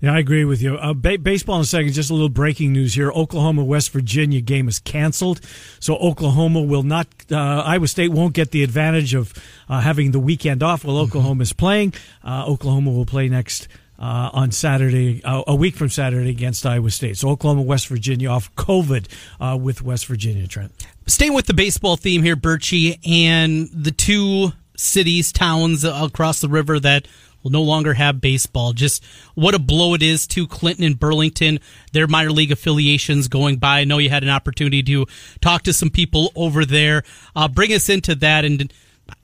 Yeah, 0.00 0.14
I 0.14 0.18
agree 0.18 0.44
with 0.44 0.62
you. 0.62 0.76
Uh, 0.76 0.94
ba- 0.94 1.18
baseball 1.18 1.56
in 1.56 1.62
a 1.62 1.64
second. 1.64 1.92
Just 1.92 2.10
a 2.10 2.12
little 2.12 2.28
breaking 2.28 2.72
news 2.72 2.94
here: 2.94 3.10
Oklahoma 3.10 3.64
West 3.64 3.90
Virginia 3.90 4.40
game 4.40 4.68
is 4.68 4.78
canceled, 4.78 5.40
so 5.80 5.96
Oklahoma 5.96 6.62
will 6.62 6.82
not. 6.82 7.08
Uh, 7.30 7.62
Iowa 7.64 7.88
State 7.88 8.12
won't 8.12 8.34
get 8.34 8.50
the 8.50 8.62
advantage 8.62 9.14
of 9.14 9.32
uh, 9.68 9.80
having 9.80 10.10
the 10.12 10.20
weekend 10.20 10.62
off 10.62 10.84
while 10.84 10.98
Oklahoma 10.98 11.42
is 11.42 11.52
playing. 11.52 11.94
Uh, 12.24 12.44
Oklahoma 12.46 12.90
will 12.90 13.06
play 13.06 13.28
next 13.28 13.68
uh, 14.02 14.30
on 14.32 14.50
Saturday, 14.50 15.22
uh, 15.22 15.44
a 15.46 15.54
week 15.54 15.76
from 15.76 15.88
Saturday 15.88 16.30
against 16.30 16.66
Iowa 16.66 16.90
State. 16.90 17.16
So 17.16 17.28
Oklahoma, 17.28 17.62
West 17.62 17.86
Virginia 17.86 18.28
off 18.28 18.52
COVID 18.56 19.06
uh, 19.40 19.56
with 19.56 19.80
West 19.80 20.06
Virginia, 20.06 20.48
Trent. 20.48 20.72
Staying 21.06 21.34
with 21.34 21.46
the 21.46 21.54
baseball 21.54 21.96
theme 21.96 22.22
here, 22.24 22.34
Birchie, 22.34 22.98
and 23.06 23.68
the 23.72 23.92
two 23.92 24.52
cities, 24.76 25.30
towns 25.30 25.84
across 25.84 26.40
the 26.40 26.48
river 26.48 26.80
that 26.80 27.06
will 27.44 27.52
no 27.52 27.62
longer 27.62 27.94
have 27.94 28.20
baseball. 28.20 28.72
Just 28.72 29.04
what 29.34 29.54
a 29.54 29.58
blow 29.60 29.94
it 29.94 30.02
is 30.02 30.26
to 30.28 30.48
Clinton 30.48 30.84
and 30.84 30.98
Burlington, 30.98 31.60
their 31.92 32.08
minor 32.08 32.32
league 32.32 32.52
affiliations 32.52 33.28
going 33.28 33.56
by. 33.56 33.80
I 33.80 33.84
know 33.84 33.98
you 33.98 34.10
had 34.10 34.24
an 34.24 34.30
opportunity 34.30 34.82
to 34.82 35.06
talk 35.40 35.62
to 35.62 35.72
some 35.72 35.90
people 35.90 36.32
over 36.34 36.64
there. 36.64 37.04
Uh, 37.36 37.46
bring 37.46 37.72
us 37.72 37.88
into 37.88 38.16
that 38.16 38.44
and 38.44 38.72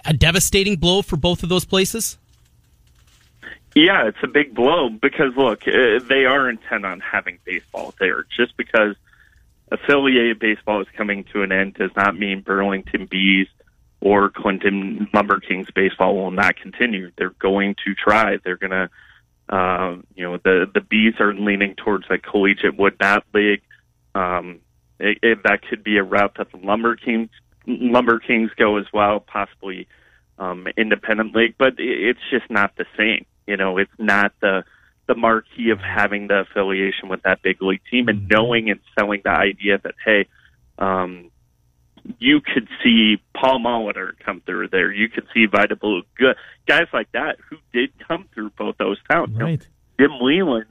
a 0.05 0.13
devastating 0.13 0.77
blow 0.77 1.03
for 1.03 1.17
both 1.17 1.43
of 1.43 1.49
those 1.49 1.65
places. 1.65 2.17
Yeah, 3.79 4.09
it's 4.09 4.19
a 4.25 4.27
big 4.27 4.57
blow 4.57 4.89
because 4.91 5.37
look, 5.37 5.63
uh, 5.69 6.01
they 6.09 6.25
are 6.25 6.51
intent 6.51 6.85
on 6.85 6.99
having 6.99 7.39
baseball 7.45 7.95
there. 8.01 8.25
Just 8.37 8.57
because 8.57 8.97
affiliated 9.71 10.41
baseball 10.41 10.81
is 10.81 10.89
coming 10.97 11.23
to 11.33 11.45
an 11.45 11.53
end 11.53 11.75
does 11.75 11.93
not 11.95 12.19
mean 12.19 12.41
Burlington 12.41 13.07
Bees 13.07 13.47
or 14.01 14.31
Clinton 14.31 15.07
Lumber 15.15 15.39
Kings 15.39 15.69
baseball 15.73 16.17
will 16.17 16.33
not 16.33 16.57
continue. 16.57 17.13
They're 17.17 17.31
going 17.39 17.77
to 17.85 17.95
try. 17.95 18.39
They're 18.43 18.57
going 18.57 18.73
to, 18.73 18.91
uh, 19.49 19.99
you 20.17 20.25
know, 20.25 20.39
the 20.39 20.69
the 20.75 20.81
Bees 20.81 21.15
are 21.21 21.33
leaning 21.33 21.77
towards 21.77 22.07
a 22.11 22.19
collegiate 22.19 22.77
wood 22.77 22.99
bat 22.99 23.23
league. 23.33 23.63
Um, 24.13 24.59
it, 24.99 25.19
it, 25.23 25.39
that 25.45 25.63
could 25.63 25.85
be 25.85 25.99
a 25.99 26.03
route 26.03 26.35
that 26.39 26.51
the 26.51 26.59
Lumber 26.59 26.97
Kings 26.97 27.31
Lumber 27.65 28.19
Kings 28.19 28.51
go 28.57 28.77
as 28.79 28.87
well, 28.93 29.21
possibly 29.21 29.87
um, 30.37 30.67
independent 30.77 31.33
league, 31.37 31.55
but 31.57 31.75
it's 31.79 32.29
just 32.29 32.51
not 32.51 32.75
the 32.75 32.87
same. 32.97 33.25
You 33.49 33.57
know, 33.57 33.79
it's 33.79 33.91
not 33.99 34.33
the 34.41 34.65
the 35.07 35.15
marquee 35.15 35.71
of 35.71 35.79
having 35.81 36.29
the 36.29 36.41
affiliation 36.41 37.09
with 37.09 37.23
that 37.23 37.41
big 37.43 37.63
league 37.63 37.81
team 37.91 38.09
and 38.09 38.21
mm-hmm. 38.21 38.29
knowing 38.31 38.71
and 38.71 38.79
selling 38.97 39.23
the 39.25 39.31
idea 39.31 39.79
that 39.79 39.95
hey, 40.05 40.27
um, 40.79 41.31
you 42.19 42.41
could 42.41 42.69
see 42.83 43.17
Paul 43.35 43.61
Molitor 43.61 44.11
come 44.25 44.41
through 44.43 44.69
there. 44.69 44.93
You 44.93 45.09
could 45.09 45.27
see 45.35 45.47
Vida 45.47 45.77
Blue, 45.77 46.03
guys 46.67 46.87
like 46.93 47.11
that 47.13 47.39
who 47.49 47.57
did 47.73 47.91
come 48.07 48.27
through 48.35 48.51
both 48.51 48.77
those 48.77 48.99
towns. 49.11 49.35
Right. 49.35 49.67
You 49.99 50.09
know, 50.09 50.15
Jim 50.15 50.21
Leyland 50.21 50.67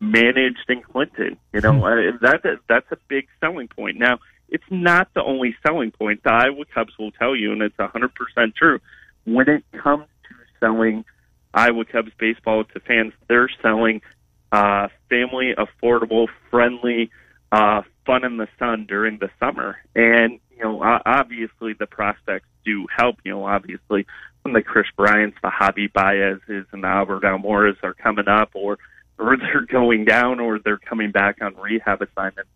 managed 0.00 0.64
in 0.68 0.82
Clinton. 0.82 1.36
You 1.52 1.60
know, 1.60 1.72
hmm. 1.74 2.16
that 2.22 2.42
that's 2.68 2.90
a 2.90 2.96
big 3.08 3.28
selling 3.40 3.68
point. 3.68 3.98
Now, 3.98 4.18
it's 4.48 4.64
not 4.70 5.08
the 5.14 5.22
only 5.22 5.54
selling 5.66 5.90
point. 5.92 6.22
The 6.22 6.30
Iowa 6.30 6.64
Cubs 6.74 6.92
will 6.98 7.12
tell 7.12 7.34
you, 7.34 7.52
and 7.52 7.62
it's 7.62 7.78
a 7.78 7.88
hundred 7.88 8.14
percent 8.14 8.54
true. 8.54 8.80
When 9.24 9.48
it 9.48 9.64
comes 9.72 10.06
to 10.28 10.34
selling 10.60 11.04
Iowa 11.54 11.84
Cubs 11.84 12.12
baseball 12.18 12.64
to 12.64 12.80
fans. 12.80 13.12
They're 13.28 13.50
selling 13.60 14.02
uh, 14.50 14.88
family, 15.08 15.54
affordable, 15.56 16.28
friendly, 16.50 17.10
uh, 17.50 17.82
fun 18.06 18.24
in 18.24 18.36
the 18.36 18.48
sun 18.58 18.86
during 18.86 19.18
the 19.18 19.30
summer. 19.38 19.76
And, 19.94 20.40
you 20.50 20.64
know, 20.64 20.82
obviously 20.82 21.74
the 21.74 21.86
prospects 21.86 22.48
do 22.64 22.86
help. 22.94 23.16
You 23.24 23.32
know, 23.32 23.46
obviously 23.46 24.06
when 24.42 24.54
the 24.54 24.62
Kris 24.62 24.86
Bryants, 24.96 25.36
the 25.42 25.50
Javi 25.50 25.92
Baez's, 25.92 26.66
and 26.72 26.82
the 26.82 26.88
Albert 26.88 27.22
Almoras 27.22 27.76
are 27.82 27.94
coming 27.94 28.28
up 28.28 28.50
or, 28.54 28.78
or 29.18 29.36
they're 29.38 29.66
going 29.66 30.04
down 30.04 30.40
or 30.40 30.58
they're 30.58 30.78
coming 30.78 31.10
back 31.10 31.38
on 31.40 31.56
rehab 31.56 32.02
assignments, 32.02 32.50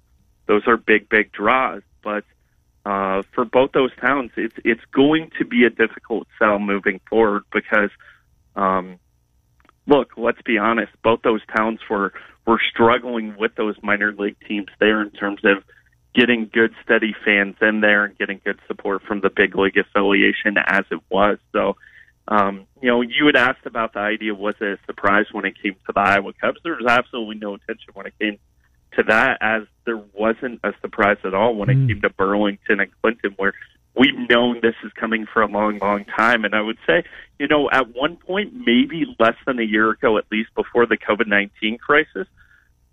those 0.46 0.66
are 0.66 0.76
big, 0.76 1.08
big 1.08 1.32
draws. 1.32 1.82
but 2.02 2.24
uh, 2.86 3.22
for 3.32 3.44
both 3.44 3.72
those 3.72 3.90
towns, 4.00 4.30
it's 4.36 4.54
it's 4.64 4.84
going 4.92 5.28
to 5.36 5.44
be 5.44 5.64
a 5.64 5.70
difficult 5.70 6.28
sell 6.38 6.60
moving 6.60 7.00
forward 7.10 7.42
because, 7.52 7.90
um, 8.56 8.98
look, 9.86 10.12
let's 10.16 10.42
be 10.42 10.58
honest, 10.58 10.92
both 11.02 11.22
those 11.22 11.40
towns 11.54 11.80
were 11.88 12.12
were 12.46 12.60
struggling 12.70 13.36
with 13.36 13.54
those 13.56 13.74
minor 13.82 14.12
league 14.12 14.36
teams 14.46 14.68
there 14.78 15.02
in 15.02 15.10
terms 15.10 15.40
of 15.44 15.64
getting 16.14 16.48
good, 16.52 16.72
steady 16.84 17.14
fans 17.24 17.56
in 17.60 17.80
there 17.80 18.04
and 18.04 18.16
getting 18.16 18.40
good 18.44 18.58
support 18.68 19.02
from 19.02 19.20
the 19.20 19.30
big 19.30 19.56
league 19.56 19.76
affiliation 19.76 20.56
as 20.64 20.84
it 20.90 21.00
was. 21.10 21.38
So, 21.52 21.76
um, 22.28 22.66
you 22.80 22.88
know, 22.88 23.02
you 23.02 23.26
had 23.26 23.36
asked 23.36 23.66
about 23.66 23.92
the 23.92 23.98
idea 23.98 24.34
was 24.34 24.54
it 24.60 24.78
a 24.80 24.86
surprise 24.86 25.26
when 25.32 25.44
it 25.44 25.54
came 25.60 25.74
to 25.86 25.92
the 25.92 26.00
Iowa 26.00 26.32
Cubs? 26.40 26.58
There 26.62 26.76
was 26.76 26.86
absolutely 26.88 27.36
no 27.36 27.54
attention 27.54 27.90
when 27.94 28.06
it 28.06 28.14
came 28.18 28.38
to 28.92 29.02
that, 29.04 29.38
as 29.40 29.62
there 29.84 30.00
wasn't 30.14 30.60
a 30.64 30.72
surprise 30.80 31.18
at 31.24 31.34
all 31.34 31.54
when 31.54 31.68
it 31.68 31.76
mm. 31.76 31.88
came 31.88 32.00
to 32.00 32.10
Burlington 32.10 32.80
and 32.80 32.90
Clinton, 33.02 33.34
where 33.36 33.54
we've 33.96 34.28
known 34.28 34.60
this 34.62 34.74
is 34.84 34.92
coming 34.92 35.26
for 35.26 35.42
a 35.42 35.46
long, 35.46 35.78
long 35.78 36.04
time. 36.04 36.44
And 36.44 36.54
I 36.54 36.60
would 36.60 36.78
say, 36.86 37.04
you 37.38 37.48
know, 37.48 37.70
at 37.70 37.94
one 37.94 38.16
point, 38.16 38.52
maybe 38.54 39.06
less 39.18 39.36
than 39.46 39.58
a 39.58 39.64
year 39.64 39.90
ago, 39.90 40.18
at 40.18 40.24
least 40.30 40.54
before 40.54 40.86
the 40.86 40.96
COVID 40.96 41.26
19 41.26 41.78
crisis, 41.78 42.28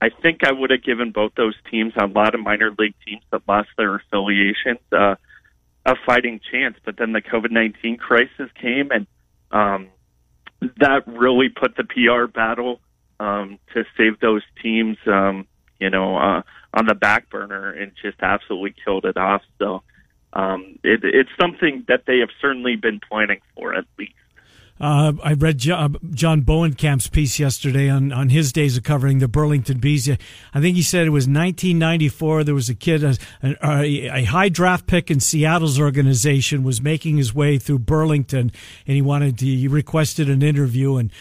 I 0.02 0.10
think 0.22 0.44
I 0.44 0.52
would 0.52 0.70
have 0.70 0.84
given 0.84 1.12
both 1.12 1.34
those 1.36 1.56
teams, 1.70 1.94
a 1.98 2.08
lot 2.08 2.36
of 2.36 2.42
minor 2.42 2.72
league 2.78 2.96
teams 3.06 3.22
that 3.32 3.42
lost 3.48 3.70
their 3.78 3.96
affiliations, 3.96 4.80
uh, 4.92 5.16
a 5.86 5.96
fighting 6.06 6.40
chance. 6.52 6.76
But 6.84 6.98
then 6.98 7.12
the 7.12 7.22
COVID 7.22 7.52
19 7.52 7.98
crisis 7.98 8.50
came, 8.62 8.92
and 8.92 9.08
um, 9.52 9.90
that 10.78 11.08
really 11.08 11.50
put 11.50 11.76
the 11.76 11.84
PR 11.84 12.28
battle 12.28 12.80
um, 13.20 13.60
to 13.74 13.86
save 13.98 14.20
those 14.20 14.42
teams, 14.62 14.98
um, 15.08 15.48
you 15.80 15.90
know, 15.90 16.18
uh, 16.18 16.42
on 16.74 16.86
the 16.86 16.96
back 16.96 17.30
burner 17.30 17.72
and 17.72 17.92
just 18.02 18.18
absolutely 18.22 18.74
killed 18.84 19.06
it 19.06 19.18
off. 19.18 19.42
So 19.60 19.84
um, 20.34 20.80
it, 20.84 21.02
it's 21.04 21.30
something 21.40 21.86
that 21.88 22.04
they 22.06 22.20
have 22.20 22.30
certainly 22.42 22.76
been 22.76 23.00
planning 23.00 23.40
for 23.56 23.74
at 23.74 23.86
least. 23.98 24.14
Uh, 24.82 25.14
I 25.24 25.34
read 25.34 25.60
John, 25.60 25.98
John 26.12 26.42
Bowenkamp's 26.42 27.08
piece 27.08 27.40
yesterday 27.40 27.90
on, 27.90 28.12
on 28.12 28.30
his 28.30 28.52
days 28.52 28.76
of 28.76 28.84
covering 28.84 29.20
the 29.20 29.28
Burlington 29.28 29.78
Bees. 29.78 30.10
I 30.10 30.60
think 30.60 30.76
he 30.76 30.82
said 30.82 31.06
it 31.06 31.12
was 31.12 31.26
1994. 31.26 32.44
There 32.44 32.56
was 32.56 32.70
a 32.70 32.76
kid, 32.76 33.04
a, 33.04 33.16
a, 33.44 34.10
a, 34.10 34.24
high 34.26 34.50
draft 34.50 34.88
pick 34.88 35.12
in 35.12 35.20
Seattle's 35.20 35.80
organization, 35.80 36.64
was 36.64 36.82
making 36.82 37.18
his 37.18 37.36
way 37.36 37.60
through 37.60 37.80
Burlington, 37.80 38.52
and 38.88 38.96
he 38.96 39.02
wanted 39.02 39.38
to, 39.38 39.46
he 39.46 39.68
requested 39.68 40.28
an 40.28 40.42
interview. 40.42 40.98
And 40.98 41.12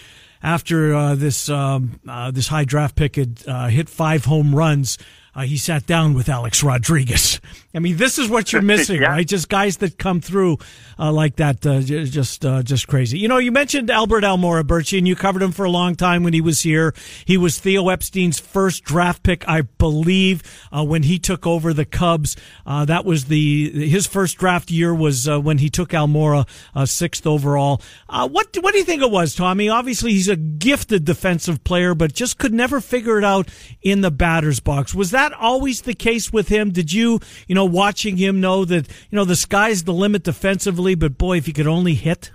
after 0.43 0.95
uh, 0.95 1.15
this 1.15 1.49
um, 1.49 2.01
uh, 2.09 2.31
this 2.31 2.49
high 2.49 2.65
draft 2.65 2.97
pick 2.97 3.17
had 3.17 3.43
uh, 3.47 3.69
hit 3.69 3.89
five 3.89 4.25
home 4.25 4.55
runs, 4.55 4.99
uh, 5.35 5.43
he 5.43 5.57
sat 5.57 5.87
down 5.87 6.15
with 6.15 6.29
Alex 6.29 6.63
Rodriguez. 6.63 7.41
I 7.75 7.79
mean, 7.79 7.97
this 7.97 8.19
is 8.19 8.29
what 8.29 8.53
you're 8.53 8.63
missing, 8.73 9.01
yeah. 9.01 9.09
right? 9.09 9.27
Just 9.27 9.49
guys 9.49 9.79
that 9.79 9.99
come 9.99 10.21
through 10.21 10.59
uh, 10.99 11.11
like 11.13 11.37
that, 11.37 11.65
uh, 11.65 11.81
just 11.81 12.45
uh, 12.45 12.63
just 12.63 12.87
crazy. 12.87 13.19
You 13.19 13.29
know, 13.29 13.39
you 13.39 13.51
mentioned 13.51 13.91
Albert 13.91 14.25
Almora, 14.25 14.63
Birchie, 14.63 14.99
and 14.99 15.09
you 15.09 15.17
covered 15.17 15.43
him 15.43 15.53
for 15.53 15.65
a 15.65 15.71
long 15.71 15.95
time 15.95 16.23
when 16.23 16.35
he 16.35 16.41
was 16.41 16.61
here. 16.61 16.95
He 17.25 17.37
was 17.37 17.59
Theo 17.59 17.89
Epstein's 17.89 18.39
first 18.39 18.85
draft 18.85 19.23
pick, 19.23 19.49
I 19.49 19.63
believe, 19.63 20.43
uh, 20.71 20.85
when 20.85 21.05
he 21.05 21.19
took 21.19 21.47
over 21.47 21.73
the 21.73 21.87
Cubs. 21.87 22.37
Uh, 22.67 22.85
that 22.85 23.05
was 23.05 23.27
the 23.27 23.89
his 23.89 24.07
first 24.07 24.37
draft 24.37 24.71
year 24.71 24.95
was 24.95 25.29
when 25.29 25.59
he 25.59 25.71
took 25.71 25.91
Almora 25.91 26.47
sixth 26.87 27.27
overall. 27.27 27.81
what 28.09 28.57
what 28.61 28.73
do 28.73 28.79
you 28.79 28.85
think 28.85 29.03
it 29.03 29.11
was, 29.11 29.35
Tommy? 29.35 29.69
Obviously, 29.69 30.13
he's 30.13 30.29
a 30.29 30.37
gifted 30.37 31.05
defensive 31.05 31.65
player, 31.65 31.95
but 31.95 32.13
just 32.13 32.39
could 32.39 32.53
never 32.53 32.81
figure 32.81 33.19
it 33.19 33.25
out 33.25 33.49
in 33.81 34.03
the 34.03 34.11
batter's 34.11 34.61
box. 34.61 34.95
Was 34.95 35.11
that 35.13 35.22
that 35.23 35.33
always 35.39 35.83
the 35.83 35.95
case 35.95 36.33
with 36.33 36.49
him? 36.49 36.71
Did 36.71 36.93
you, 36.93 37.21
you 37.47 37.55
know, 37.55 37.65
watching 37.65 38.17
him 38.17 38.41
know 38.41 38.65
that, 38.65 38.89
you 38.89 39.17
know, 39.17 39.25
the 39.25 39.37
sky's 39.37 39.85
the 39.85 39.93
limit 39.93 40.25
defensively, 40.25 40.95
but 40.97 41.17
boy, 41.17 41.37
if 41.37 41.47
he 41.47 41.53
could 41.53 41.69
only 41.69 41.95
hit? 41.95 42.33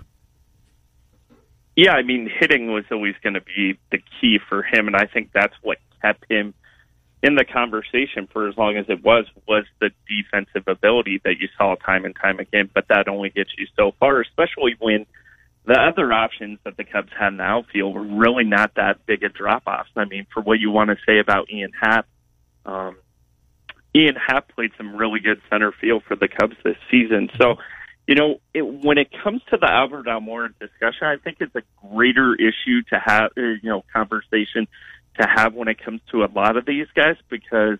Yeah, 1.76 1.92
I 1.92 2.02
mean, 2.02 2.30
hitting 2.40 2.72
was 2.72 2.84
always 2.90 3.14
going 3.22 3.34
to 3.34 3.42
be 3.42 3.78
the 3.92 3.98
key 4.20 4.38
for 4.48 4.62
him, 4.62 4.86
and 4.86 4.96
I 4.96 5.06
think 5.06 5.30
that's 5.32 5.54
what 5.62 5.78
kept 6.02 6.24
him 6.30 6.54
in 7.22 7.34
the 7.34 7.44
conversation 7.44 8.26
for 8.32 8.48
as 8.48 8.56
long 8.56 8.76
as 8.76 8.86
it 8.88 9.04
was 9.04 9.26
was 9.46 9.64
the 9.80 9.90
defensive 10.08 10.66
ability 10.66 11.20
that 11.24 11.34
you 11.40 11.48
saw 11.56 11.74
time 11.74 12.04
and 12.04 12.16
time 12.16 12.38
again. 12.38 12.70
But 12.72 12.88
that 12.88 13.06
only 13.06 13.28
gets 13.28 13.50
you 13.58 13.66
so 13.76 13.92
far, 14.00 14.20
especially 14.20 14.76
when 14.78 15.04
the 15.66 15.78
other 15.78 16.12
options 16.12 16.58
that 16.64 16.76
the 16.76 16.84
Cubs 16.84 17.12
had 17.18 17.28
in 17.28 17.36
the 17.36 17.44
outfield 17.44 17.94
were 17.94 18.02
really 18.02 18.44
not 18.44 18.74
that 18.76 19.04
big 19.04 19.22
a 19.22 19.28
drop 19.28 19.64
offs. 19.66 19.90
I 19.94 20.06
mean, 20.06 20.26
for 20.32 20.42
what 20.42 20.58
you 20.58 20.70
want 20.70 20.90
to 20.90 20.96
say 21.06 21.18
about 21.18 21.50
Ian 21.50 21.72
Happ, 21.80 22.06
um, 22.64 22.96
Ian 23.94 24.16
Happ 24.16 24.48
played 24.54 24.70
some 24.76 24.96
really 24.96 25.20
good 25.20 25.40
center 25.50 25.72
field 25.72 26.02
for 26.06 26.16
the 26.16 26.28
Cubs 26.28 26.56
this 26.64 26.76
season. 26.90 27.30
So, 27.40 27.56
you 28.06 28.14
know, 28.14 28.40
it, 28.54 28.62
when 28.62 28.98
it 28.98 29.08
comes 29.22 29.42
to 29.50 29.56
the 29.56 29.70
Albert 29.70 30.06
Almora 30.06 30.48
discussion, 30.60 31.06
I 31.06 31.16
think 31.16 31.38
it's 31.40 31.54
a 31.54 31.62
greater 31.88 32.34
issue 32.34 32.82
to 32.90 33.00
have, 33.04 33.30
uh, 33.36 33.40
you 33.62 33.70
know, 33.70 33.84
conversation 33.92 34.66
to 35.20 35.26
have 35.26 35.54
when 35.54 35.68
it 35.68 35.82
comes 35.82 36.00
to 36.12 36.22
a 36.22 36.30
lot 36.32 36.56
of 36.56 36.64
these 36.64 36.86
guys 36.94 37.16
because 37.28 37.78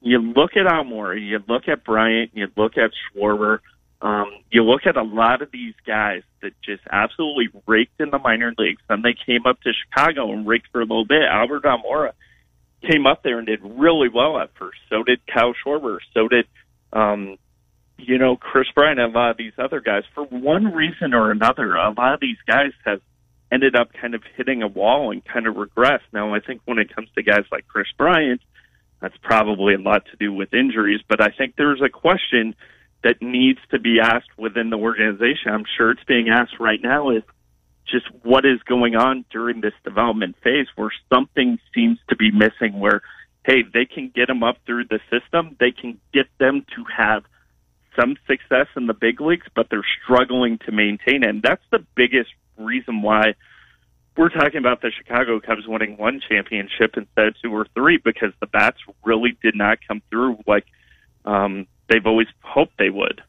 you 0.00 0.18
look 0.18 0.52
at 0.56 0.66
Almora, 0.66 1.20
you 1.20 1.40
look 1.48 1.68
at 1.68 1.84
Bryant, 1.84 2.30
you 2.34 2.48
look 2.56 2.72
at 2.76 2.90
Schwarber, 2.92 3.58
um, 4.00 4.26
you 4.50 4.64
look 4.64 4.82
at 4.84 4.96
a 4.96 5.02
lot 5.02 5.42
of 5.42 5.50
these 5.52 5.74
guys 5.86 6.22
that 6.42 6.52
just 6.64 6.82
absolutely 6.90 7.48
raked 7.66 8.00
in 8.00 8.10
the 8.10 8.18
minor 8.18 8.52
leagues. 8.58 8.82
Then 8.88 9.02
they 9.02 9.14
came 9.14 9.46
up 9.46 9.60
to 9.62 9.72
Chicago 9.72 10.32
and 10.32 10.46
raked 10.46 10.68
for 10.72 10.80
a 10.80 10.84
little 10.84 11.04
bit. 11.06 11.22
Albert 11.22 11.62
Almora 11.64 12.12
came 12.82 13.06
up 13.06 13.22
there 13.22 13.38
and 13.38 13.46
did 13.46 13.60
really 13.62 14.08
well 14.08 14.38
at 14.38 14.50
first. 14.58 14.78
So 14.90 15.02
did 15.02 15.20
Kyle 15.26 15.54
Schwarber. 15.64 15.98
So 16.14 16.28
did, 16.28 16.46
um, 16.92 17.36
you 17.98 18.18
know, 18.18 18.36
Kris 18.36 18.66
Bryant 18.74 18.98
and 18.98 19.14
a 19.14 19.18
lot 19.18 19.30
of 19.30 19.36
these 19.36 19.52
other 19.58 19.80
guys. 19.80 20.02
For 20.14 20.24
one 20.24 20.72
reason 20.72 21.14
or 21.14 21.30
another, 21.30 21.74
a 21.74 21.92
lot 21.96 22.14
of 22.14 22.20
these 22.20 22.38
guys 22.46 22.72
have 22.84 23.00
ended 23.50 23.76
up 23.76 23.92
kind 23.92 24.14
of 24.14 24.22
hitting 24.36 24.62
a 24.62 24.68
wall 24.68 25.10
and 25.12 25.24
kind 25.24 25.46
of 25.46 25.54
regressed. 25.56 26.08
Now, 26.12 26.34
I 26.34 26.40
think 26.40 26.62
when 26.64 26.78
it 26.78 26.94
comes 26.94 27.08
to 27.14 27.22
guys 27.22 27.44
like 27.52 27.68
Kris 27.68 27.86
Bryant, 27.96 28.40
that's 29.00 29.16
probably 29.22 29.74
a 29.74 29.78
lot 29.78 30.06
to 30.06 30.16
do 30.16 30.32
with 30.32 30.54
injuries, 30.54 31.00
but 31.08 31.20
I 31.20 31.28
think 31.36 31.56
there's 31.56 31.82
a 31.82 31.90
question 31.90 32.54
that 33.02 33.20
needs 33.20 33.58
to 33.72 33.80
be 33.80 33.98
asked 34.00 34.38
within 34.38 34.70
the 34.70 34.76
organization. 34.76 35.50
I'm 35.50 35.64
sure 35.76 35.90
it's 35.90 36.04
being 36.04 36.28
asked 36.28 36.60
right 36.60 36.80
now 36.80 37.10
is 37.10 37.24
just 37.90 38.06
what 38.22 38.44
is 38.44 38.62
going 38.62 38.94
on 38.96 39.24
during 39.30 39.60
this 39.60 39.74
development 39.84 40.36
phase 40.42 40.66
where 40.76 40.90
something 41.12 41.58
seems 41.74 41.98
to 42.08 42.16
be 42.16 42.30
missing 42.30 42.78
where 42.78 43.02
hey 43.44 43.62
they 43.74 43.84
can 43.84 44.10
get 44.14 44.28
them 44.28 44.42
up 44.42 44.56
through 44.66 44.84
the 44.84 45.00
system 45.10 45.56
they 45.60 45.72
can 45.72 45.98
get 46.12 46.26
them 46.38 46.64
to 46.74 46.84
have 46.96 47.24
some 47.98 48.16
success 48.26 48.66
in 48.76 48.86
the 48.86 48.94
big 48.94 49.20
leagues 49.20 49.46
but 49.54 49.66
they're 49.70 49.86
struggling 50.02 50.58
to 50.58 50.72
maintain 50.72 51.22
it 51.22 51.28
and 51.28 51.42
that's 51.42 51.64
the 51.70 51.84
biggest 51.94 52.30
reason 52.56 53.02
why 53.02 53.34
we're 54.16 54.28
talking 54.28 54.58
about 54.58 54.82
the 54.82 54.90
Chicago 54.90 55.40
Cubs 55.40 55.66
winning 55.66 55.96
one 55.96 56.20
championship 56.28 56.96
instead 56.96 57.28
of 57.28 57.34
two 57.42 57.50
or 57.50 57.66
three 57.74 57.98
because 58.02 58.32
the 58.40 58.46
bats 58.46 58.78
really 59.04 59.36
did 59.42 59.54
not 59.54 59.78
come 59.86 60.02
through 60.10 60.38
like 60.46 60.66
um, 61.24 61.66
they've 61.88 62.04
always 62.04 62.26
hoped 62.42 62.76
they 62.78 62.90
would. 62.90 63.22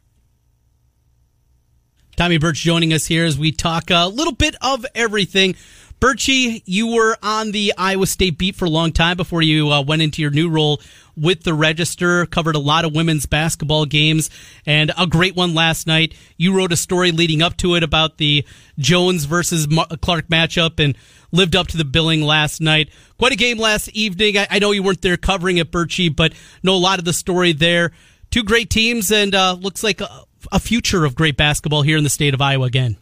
Tommy 2.16 2.38
Birch 2.38 2.60
joining 2.62 2.94
us 2.94 3.08
here 3.08 3.26
as 3.26 3.40
we 3.40 3.52
talk 3.52 3.90
a 3.90 4.08
little 4.08 4.34
bit 4.34 4.56
of 4.62 4.86
everything. 4.94 5.56
Birchie, 6.00 6.62
you 6.66 6.94
were 6.94 7.18
on 7.24 7.52
the 7.52 7.74
Iowa 7.76 8.06
State 8.06 8.38
beat 8.38 8.56
for 8.56 8.66
a 8.66 8.70
long 8.70 8.92
time 8.92 9.18
before 9.18 9.42
you 9.42 9.72
uh, 9.72 9.82
went 9.82 10.04
into 10.04 10.22
your 10.22 10.30
new 10.30 10.48
role 10.48 10.80
with 11.18 11.42
the 11.42 11.56
Register. 11.56 12.28
Covered 12.28 12.56
a 12.56 12.60
lot 12.60 12.86
of 12.86 12.94
women's 12.94 13.26
basketball 13.26 13.86
games 13.86 14.30
and 14.64 14.92
a 14.96 15.08
great 15.08 15.36
one 15.36 15.56
last 15.56 15.88
night. 15.88 16.14
You 16.38 16.56
wrote 16.56 16.72
a 16.72 16.76
story 16.78 17.12
leading 17.12 17.42
up 17.42 17.58
to 17.58 17.74
it 17.74 17.82
about 17.82 18.18
the 18.18 18.46
Joens 18.78 19.26
versus 19.26 19.66
Clark 20.02 20.28
matchup 20.28 20.80
and 20.80 20.96
lived 21.32 21.56
up 21.56 21.68
to 21.70 21.78
the 21.78 21.86
billing 21.86 22.22
last 22.22 22.62
night. 22.62 22.90
Quite 23.18 23.32
a 23.32 23.38
game 23.38 23.58
last 23.58 23.90
evening. 23.90 24.38
I, 24.38 24.46
I 24.52 24.60
know 24.60 24.70
you 24.72 24.84
weren't 24.84 25.02
there 25.02 25.18
covering 25.18 25.58
it, 25.58 25.72
Birchie, 25.72 26.16
but 26.16 26.34
know 26.62 26.76
a 26.76 26.78
lot 26.78 27.00
of 27.00 27.06
the 27.06 27.14
story 27.14 27.54
there. 27.54 27.92
Two 28.30 28.44
great 28.44 28.70
teams 28.70 29.12
and 29.12 29.34
uh, 29.34 29.54
looks 29.54 29.84
like. 29.84 30.00
A, 30.00 30.26
a 30.52 30.60
future 30.60 31.06
of 31.06 31.16
great 31.16 31.38
basketball 31.38 31.82
here 31.82 31.98
in 31.98 32.04
the 32.04 32.10
state 32.10 32.34
of 32.34 32.42
Iowa 32.42 32.66
again. 32.66 32.98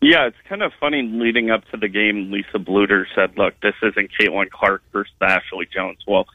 Yeah, 0.00 0.26
it's 0.26 0.36
kind 0.48 0.62
of 0.62 0.72
funny 0.78 1.02
leading 1.02 1.50
up 1.50 1.64
to 1.72 1.76
the 1.76 1.88
game. 1.88 2.30
Lisa 2.30 2.58
Bluder 2.58 3.04
said, 3.16 3.36
"Look, 3.36 3.58
this 3.60 3.74
isn't 3.82 4.10
Caitlin 4.18 4.48
Clark 4.48 4.82
versus 4.92 5.12
Ashley 5.20 5.66
Joens." 5.74 5.98
Well, 6.06 6.26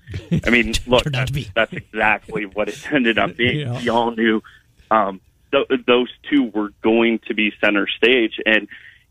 I 0.45 0.49
mean, 0.49 0.73
look, 0.87 1.05
that's, 1.05 1.31
that's, 1.53 1.71
exactly 1.71 2.45
what 2.45 2.67
it 2.67 2.85
ended 2.91 3.17
up 3.17 3.35
being. 3.37 3.61
yeah. 3.61 3.79
We 3.79 3.87
all 3.87 4.11
knew 4.11 4.41
um, 4.91 5.21
th- 5.51 5.67
those 5.87 6.09
two 6.29 6.51
were 6.53 6.71
going 6.81 7.19
to 7.27 7.33
be 7.33 7.53
center 7.63 7.87
stage, 7.87 8.33
and 8.45 8.67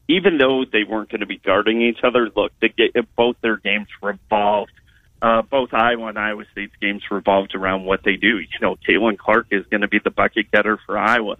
even 0.08 0.36
though 0.36 0.66
they 0.70 0.84
weren't 0.84 1.08
going 1.08 1.20
to 1.20 1.26
be 1.26 1.38
guarding 1.38 1.80
each 1.80 2.00
other, 2.02 2.30
look, 2.36 2.52
they 2.60 2.68
get, 2.68 2.92
both 3.16 3.36
their 3.40 3.56
games 3.56 3.88
revolved 4.02 4.72
uh, 5.22 5.42
both 5.42 5.72
Iowa 5.72 6.08
and 6.08 6.18
Iowa 6.18 6.44
State's 6.50 6.74
games 6.80 7.02
revolved 7.10 7.54
around 7.54 7.84
what 7.84 8.00
they 8.04 8.16
do. 8.16 8.38
You 8.38 8.58
know, 8.60 8.76
Caitlin 8.88 9.16
Clark 9.16 9.46
is 9.52 9.64
going 9.70 9.82
to 9.82 9.88
be 9.88 10.00
the 10.02 10.10
bucket 10.10 10.50
getter 10.50 10.78
for 10.84 10.98
Iowa. 10.98 11.36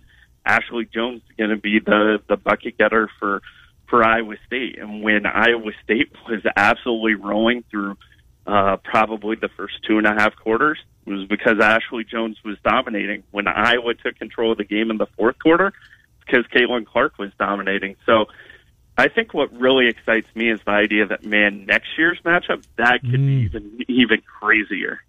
Ashley 0.46 0.88
Joens 0.92 1.22
is 1.28 1.36
going 1.36 1.50
to 1.50 1.56
be 1.56 1.80
the 1.80 2.18
the 2.28 2.36
bucket 2.36 2.78
getter 2.78 3.10
for 3.18 3.42
for 3.88 4.04
Iowa 4.04 4.36
State. 4.46 4.78
And 4.78 5.02
when 5.02 5.26
Iowa 5.26 5.72
State 5.82 6.12
was 6.28 6.42
absolutely 6.56 7.14
rolling 7.14 7.64
through 7.70 7.96
uh, 8.46 8.76
probably 8.84 9.36
the 9.36 9.50
first 9.56 9.74
two 9.86 9.98
and 9.98 10.06
a 10.06 10.14
half 10.14 10.34
quarters 10.36 10.78
it 11.06 11.12
was 11.12 11.26
because 11.26 11.58
Ashley 11.60 12.04
Joens 12.04 12.36
was 12.44 12.56
dominating. 12.64 13.24
When 13.32 13.48
Iowa 13.48 13.94
took 13.94 14.16
control 14.16 14.52
of 14.52 14.58
the 14.58 14.64
game 14.64 14.90
in 14.90 14.98
the 14.98 15.06
fourth 15.16 15.36
quarter, 15.40 15.72
because 16.24 16.44
Caitlin 16.54 16.86
Clark 16.86 17.18
was 17.18 17.30
dominating. 17.38 17.96
So 18.06 18.26
I 18.96 19.08
think 19.08 19.32
what 19.32 19.52
really 19.52 19.88
excites 19.88 20.28
me 20.34 20.50
is 20.50 20.60
the 20.64 20.72
idea 20.72 21.06
that 21.06 21.24
man, 21.24 21.64
next 21.66 21.88
year's 21.96 22.20
matchup 22.24 22.62
that 22.76 23.00
could 23.00 23.20
mm. 23.20 23.26
be 23.26 23.44
even 23.44 23.84
even 23.88 24.22
crazier. 24.40 25.00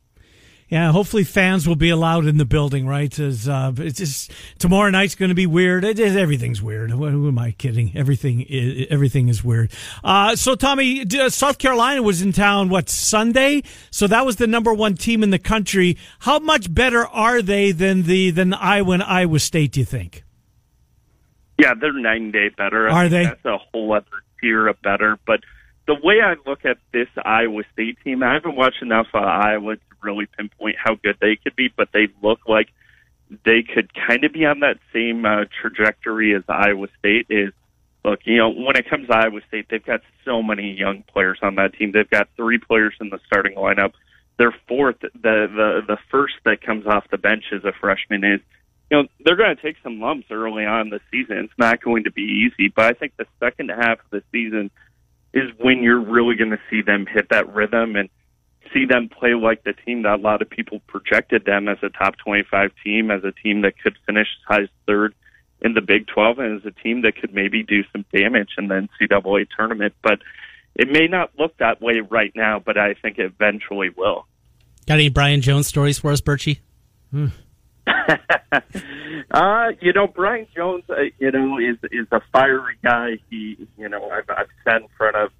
Yeah, 0.70 0.92
hopefully 0.92 1.24
fans 1.24 1.68
will 1.68 1.76
be 1.76 1.92
allowed 1.92 2.26
in 2.26 2.38
the 2.38 2.46
building, 2.46 2.88
right? 2.88 3.20
As 3.20 3.48
uh, 3.48 3.74
it's 3.78 4.00
just 4.00 4.32
tomorrow 4.58 4.90
night's 4.90 5.14
going 5.14 5.30
to 5.30 5.36
be 5.36 5.46
weird. 5.46 5.84
It 5.84 6.00
is, 6.00 6.16
everything's 6.16 6.64
weird. 6.64 6.90
Who 6.90 7.28
am 7.28 7.38
I 7.38 7.52
kidding? 7.52 7.96
Everything 7.96 8.42
is, 8.42 8.88
everything 8.90 9.28
is 9.28 9.44
weird. 9.44 9.72
Uh, 10.04 10.36
so 10.36 10.56
Tommy, 10.56 11.08
South 11.30 11.60
Carolina 11.60 12.02
was 12.02 12.24
in 12.24 12.32
town 12.32 12.70
what 12.70 12.90
Sunday? 12.90 13.62
So 13.92 14.08
that 14.08 14.26
was 14.26 14.38
the 14.38 14.48
number 14.48 14.74
one 14.74 14.96
team 14.96 15.22
in 15.22 15.30
the 15.30 15.38
country. 15.38 15.96
How 16.20 16.40
much 16.40 16.74
better 16.74 17.06
are 17.06 17.44
they 17.44 17.72
than 17.72 18.04
the 18.04 18.32
than 18.32 18.56
Iowa 18.56 18.94
and 18.94 19.04
Iowa 19.04 19.38
State? 19.38 19.74
Do 19.74 19.82
you 19.82 19.86
think? 19.86 20.24
Yeah, 21.58 21.74
they're 21.80 21.94
nine 21.94 22.32
day 22.32 22.50
better. 22.50 22.90
Are 22.90 23.10
they? 23.10 23.26
That's 23.26 23.46
a 23.46 23.58
whole 23.58 23.94
other 23.94 24.08
tier 24.42 24.68
of 24.68 24.82
better, 24.82 25.20
but 25.26 25.42
the 25.86 25.96
way 26.02 26.22
I 26.24 26.36
look 26.50 26.66
at 26.66 26.78
this 26.92 27.08
Iowa 27.24 27.64
State 27.74 27.98
team, 28.04 28.24
I 28.24 28.34
haven't 28.34 28.56
watched 28.56 28.82
enough 28.82 29.08
of 29.14 29.24
Iowa 29.24 29.76
to 29.76 29.82
really 30.02 30.28
pinpoint 30.38 30.78
how 30.82 30.96
good 30.96 31.18
they 31.20 31.36
could 31.36 31.56
be, 31.56 31.70
but 31.76 31.90
they 31.94 32.08
look 32.22 32.40
like 32.48 32.70
they 33.46 33.64
could 33.64 33.92
kind 33.94 34.24
of 34.24 34.34
be 34.34 34.46
on 34.46 34.60
that 34.62 34.78
same 34.94 35.26
uh, 35.26 35.46
trajectory 35.62 36.36
as 36.36 36.44
Iowa 36.48 36.88
State 37.00 37.28
is. 37.30 37.52
Look, 38.06 38.20
you 38.26 38.38
know, 38.38 38.50
when 38.50 38.76
it 38.76 38.90
comes 38.90 39.08
to 39.08 39.16
Iowa 39.16 39.40
State, 39.48 39.68
they've 39.70 39.86
got 39.86 40.02
so 40.26 40.44
many 40.44 40.74
young 40.74 41.04
players 41.04 41.40
on 41.42 41.56
that 41.56 41.74
team. 41.74 41.92
They've 41.94 42.10
got 42.10 42.28
three 42.36 42.58
players 42.58 42.94
in 43.00 43.10
the 43.10 43.20
starting 43.26 43.56
lineup. 43.56 43.94
Their 44.38 44.54
fourth, 44.68 45.00
the 45.00 45.10
the 45.14 45.82
the 45.88 45.98
first 46.10 46.34
that 46.44 46.62
comes 46.62 46.86
off 46.86 47.06
the 47.12 47.18
bench 47.18 47.46
as 47.54 47.64
a 47.64 47.72
freshman 47.80 48.24
is, 48.24 48.42
you 48.94 49.02
know, 49.02 49.08
they're 49.26 49.36
going 49.36 49.56
to 49.56 49.60
take 49.60 49.78
some 49.82 50.00
lumps 50.00 50.28
early 50.30 50.66
on 50.66 50.82
in 50.82 50.90
the 50.90 51.00
season. 51.10 51.38
It's 51.38 51.58
not 51.58 51.82
going 51.82 52.04
to 52.04 52.12
be 52.12 52.22
easy, 52.22 52.68
but 52.68 52.86
I 52.86 52.94
think 52.94 53.14
the 53.18 53.26
second 53.40 53.70
half 53.70 53.98
of 54.00 54.10
the 54.12 54.22
season 54.32 54.70
is 55.34 55.50
when 55.58 55.82
you're 55.82 56.00
really 56.00 56.36
going 56.36 56.52
to 56.52 56.60
see 56.70 56.84
them 56.84 57.08
hit 57.12 57.30
that 57.32 57.52
rhythm 57.56 57.96
and 57.96 58.08
see 58.72 58.86
them 58.86 59.10
play 59.10 59.34
like 59.34 59.64
the 59.64 59.74
team 59.74 60.04
that 60.04 60.20
a 60.20 60.22
lot 60.22 60.44
of 60.44 60.50
people 60.50 60.80
projected 60.86 61.44
them 61.44 61.68
as 61.68 61.80
a 61.82 61.90
top 61.90 62.18
25 62.18 62.70
team, 62.84 63.10
as 63.10 63.24
a 63.24 63.32
team 63.32 63.62
that 63.62 63.80
could 63.80 63.98
finish 64.06 64.28
as 64.48 64.68
third 64.86 65.16
in 65.62 65.74
the 65.74 65.82
Big 65.82 66.06
12, 66.06 66.38
and 66.38 66.60
as 66.60 66.66
a 66.68 66.84
team 66.84 67.02
that 67.02 67.16
could 67.16 67.34
maybe 67.34 67.64
do 67.64 67.84
some 67.92 68.06
damage 68.14 68.50
in 68.60 68.68
the 68.68 68.88
NCAA 69.02 69.48
tournament. 69.58 69.96
But 70.04 70.20
it 70.76 70.88
may 70.88 71.08
not 71.08 71.32
look 71.40 71.58
that 71.58 71.82
way 71.82 72.02
right 72.08 72.32
now, 72.36 72.60
but 72.60 72.78
I 72.78 72.94
think 72.94 73.18
it 73.18 73.26
eventually 73.26 73.90
will. 73.90 74.28
Got 74.86 74.96
any 74.96 75.10
Brian 75.10 75.42
Joens 75.42 75.66
stories 75.66 75.98
for 75.98 76.12
us, 76.12 76.22
Birchie? 76.22 76.60
Hmm. 77.10 77.28
uh, 79.32 79.72
you 79.82 79.94
know, 79.94 80.08
Brian 80.08 80.48
Joens, 80.56 80.84
uh, 80.90 81.04
you 81.20 81.32
know, 81.32 81.58
is 81.58 81.78
is 81.92 82.08
a 82.12 82.22
fiery 82.32 82.78
guy. 82.84 83.18
He, 83.30 83.68
you 83.78 83.90
know, 83.90 84.10
I've, 84.10 84.30
I've 84.30 84.48
sat 84.64 84.82
in 84.82 84.88
front 84.98 85.16
of 85.16 85.32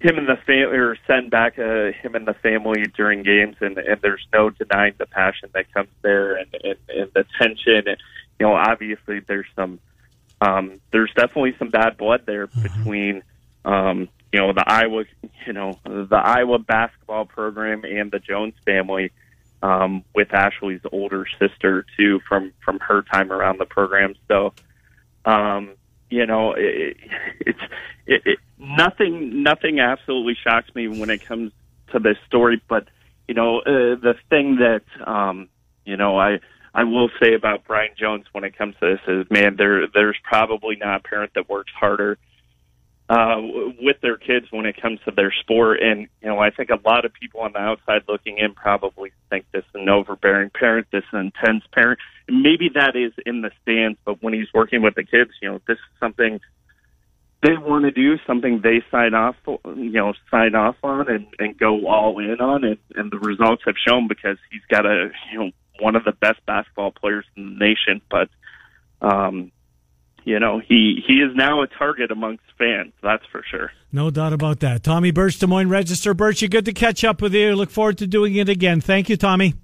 him 0.00 0.16
and 0.16 0.26
the 0.26 0.36
family, 0.46 0.76
or 0.78 0.96
sent 1.06 1.30
back 1.30 1.58
uh, 1.58 1.92
him 1.92 2.14
and 2.14 2.26
the 2.26 2.34
family 2.34 2.84
during 2.96 3.22
games, 3.22 3.56
and 3.60 3.76
and 3.78 4.00
there's 4.00 4.26
no 4.32 4.50
denying 4.50 4.94
the 4.98 5.06
passion 5.06 5.50
that 5.52 5.72
comes 5.74 5.90
there, 6.02 6.36
and 6.36 6.48
and, 6.64 6.76
and 6.88 7.10
the 7.14 7.24
tension, 7.38 7.86
and 7.86 7.98
you 8.40 8.46
know, 8.46 8.54
obviously 8.54 9.20
there's 9.20 9.46
some, 9.54 9.78
um, 10.40 10.80
there's 10.92 11.12
definitely 11.14 11.54
some 11.58 11.68
bad 11.68 11.98
blood 11.98 12.22
there 12.24 12.46
mm-hmm. 12.46 12.62
between, 12.62 13.22
um, 13.66 14.08
you 14.32 14.40
know, 14.40 14.52
the 14.54 14.64
Iowa, 14.66 15.04
you 15.46 15.52
know, 15.52 15.78
the 15.84 16.16
Iowa 16.16 16.58
basketball 16.58 17.26
program 17.26 17.84
and 17.84 18.10
the 18.10 18.18
Joens 18.18 18.54
family, 18.64 19.12
um, 19.62 20.04
with 20.14 20.32
Ashley's 20.32 20.80
older 20.92 21.26
sister 21.38 21.84
too, 21.96 22.20
from 22.28 22.52
from 22.64 22.78
her 22.80 23.02
time 23.02 23.32
around 23.32 23.58
the 23.58 23.66
program, 23.66 24.14
so. 24.28 24.52
Um, 25.26 25.74
you 26.10 26.26
know, 26.26 26.52
it, 26.52 26.96
it's 27.40 27.60
it, 28.06 28.22
it, 28.26 28.38
nothing. 28.58 29.42
Nothing 29.42 29.80
absolutely 29.80 30.36
shocks 30.42 30.74
me 30.74 30.88
when 30.88 31.08
it 31.08 31.24
comes 31.24 31.52
to 31.92 31.98
this 31.98 32.16
story. 32.26 32.60
But 32.68 32.88
you 33.28 33.34
know, 33.34 33.60
uh, 33.60 33.94
the 33.94 34.14
thing 34.28 34.56
that 34.56 34.82
um, 35.08 35.48
you 35.84 35.96
know, 35.96 36.18
I 36.18 36.40
I 36.74 36.84
will 36.84 37.10
say 37.22 37.34
about 37.34 37.64
Brian 37.66 37.92
Joens 37.96 38.26
when 38.32 38.44
it 38.44 38.56
comes 38.56 38.74
to 38.80 38.86
this 38.86 39.00
is, 39.06 39.30
man, 39.30 39.56
there 39.56 39.86
there's 39.86 40.18
probably 40.22 40.76
not 40.76 41.00
a 41.00 41.08
parent 41.08 41.32
that 41.34 41.48
works 41.48 41.72
harder 41.78 42.18
uh, 43.10 43.42
with 43.80 44.00
their 44.02 44.16
kids 44.16 44.46
when 44.52 44.66
it 44.66 44.80
comes 44.80 45.00
to 45.04 45.10
their 45.10 45.32
sport. 45.40 45.82
And, 45.82 46.06
you 46.22 46.28
know, 46.28 46.38
I 46.38 46.50
think 46.50 46.70
a 46.70 46.78
lot 46.88 47.04
of 47.04 47.12
people 47.12 47.40
on 47.40 47.52
the 47.52 47.58
outside 47.58 48.02
looking 48.06 48.38
in 48.38 48.54
probably 48.54 49.10
think 49.28 49.46
this 49.52 49.64
is 49.64 49.80
an 49.80 49.88
overbearing 49.88 50.50
parent, 50.50 50.86
this 50.92 51.02
is 51.02 51.08
an 51.12 51.32
intense 51.34 51.64
parent. 51.74 51.98
Maybe 52.28 52.70
that 52.74 52.94
is 52.94 53.12
in 53.26 53.42
the 53.42 53.50
stands, 53.62 53.98
but 54.04 54.22
when 54.22 54.32
he's 54.32 54.46
working 54.54 54.80
with 54.80 54.94
the 54.94 55.02
kids, 55.02 55.32
you 55.42 55.50
know, 55.50 55.60
this 55.66 55.74
is 55.74 55.98
something 55.98 56.38
they 57.42 57.56
want 57.56 57.84
to 57.84 57.90
do, 57.90 58.16
something 58.28 58.60
they 58.62 58.80
sign 58.92 59.14
off, 59.14 59.34
you 59.64 59.90
know, 59.90 60.12
sign 60.30 60.54
off 60.54 60.76
on 60.84 61.10
and, 61.10 61.26
and 61.40 61.58
go 61.58 61.88
all 61.88 62.20
in 62.20 62.40
on. 62.40 62.62
And, 62.62 62.78
and 62.94 63.10
the 63.10 63.18
results 63.18 63.62
have 63.66 63.74
shown 63.88 64.06
because 64.06 64.36
he's 64.52 64.62
got 64.70 64.86
a, 64.86 65.10
you 65.32 65.38
know, 65.40 65.50
one 65.80 65.96
of 65.96 66.04
the 66.04 66.12
best 66.12 66.46
basketball 66.46 66.92
players 66.92 67.24
in 67.36 67.58
the 67.58 67.66
nation, 67.66 68.02
but, 68.08 68.28
um, 69.02 69.50
you 70.24 70.38
know, 70.38 70.58
he 70.58 71.02
he 71.06 71.14
is 71.14 71.34
now 71.34 71.62
a 71.62 71.66
target 71.66 72.10
amongst 72.10 72.44
fans. 72.58 72.92
That's 73.02 73.24
for 73.30 73.44
sure. 73.50 73.72
No 73.92 74.10
doubt 74.10 74.32
about 74.32 74.60
that. 74.60 74.82
Tommy 74.82 75.10
Birch, 75.10 75.38
Des 75.38 75.46
Moines 75.46 75.68
Register. 75.68 76.14
Birch, 76.14 76.42
you 76.42 76.48
good 76.48 76.64
to 76.66 76.72
catch 76.72 77.04
up 77.04 77.20
with 77.20 77.34
you. 77.34 77.54
Look 77.54 77.70
forward 77.70 77.98
to 77.98 78.06
doing 78.06 78.36
it 78.36 78.48
again. 78.48 78.80
Thank 78.80 79.08
you, 79.08 79.16
Tommy. 79.16 79.54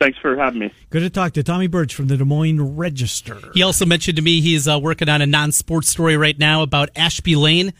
Thanks 0.00 0.18
for 0.18 0.36
having 0.36 0.60
me. 0.60 0.72
Good 0.90 1.00
to 1.00 1.10
talk 1.10 1.32
to 1.32 1.42
Tommy 1.42 1.66
Birch 1.66 1.94
from 1.94 2.06
the 2.06 2.16
Des 2.16 2.24
Moines 2.24 2.76
Register. 2.76 3.38
He 3.52 3.62
also 3.62 3.84
mentioned 3.84 4.16
to 4.16 4.22
me 4.22 4.40
he's 4.40 4.68
uh, 4.68 4.78
working 4.78 5.08
on 5.08 5.22
a 5.22 5.26
non-sports 5.26 5.88
story 5.88 6.16
right 6.16 6.38
now 6.38 6.62
about 6.62 6.90
Ashby 6.94 7.34
Lane 7.34 7.72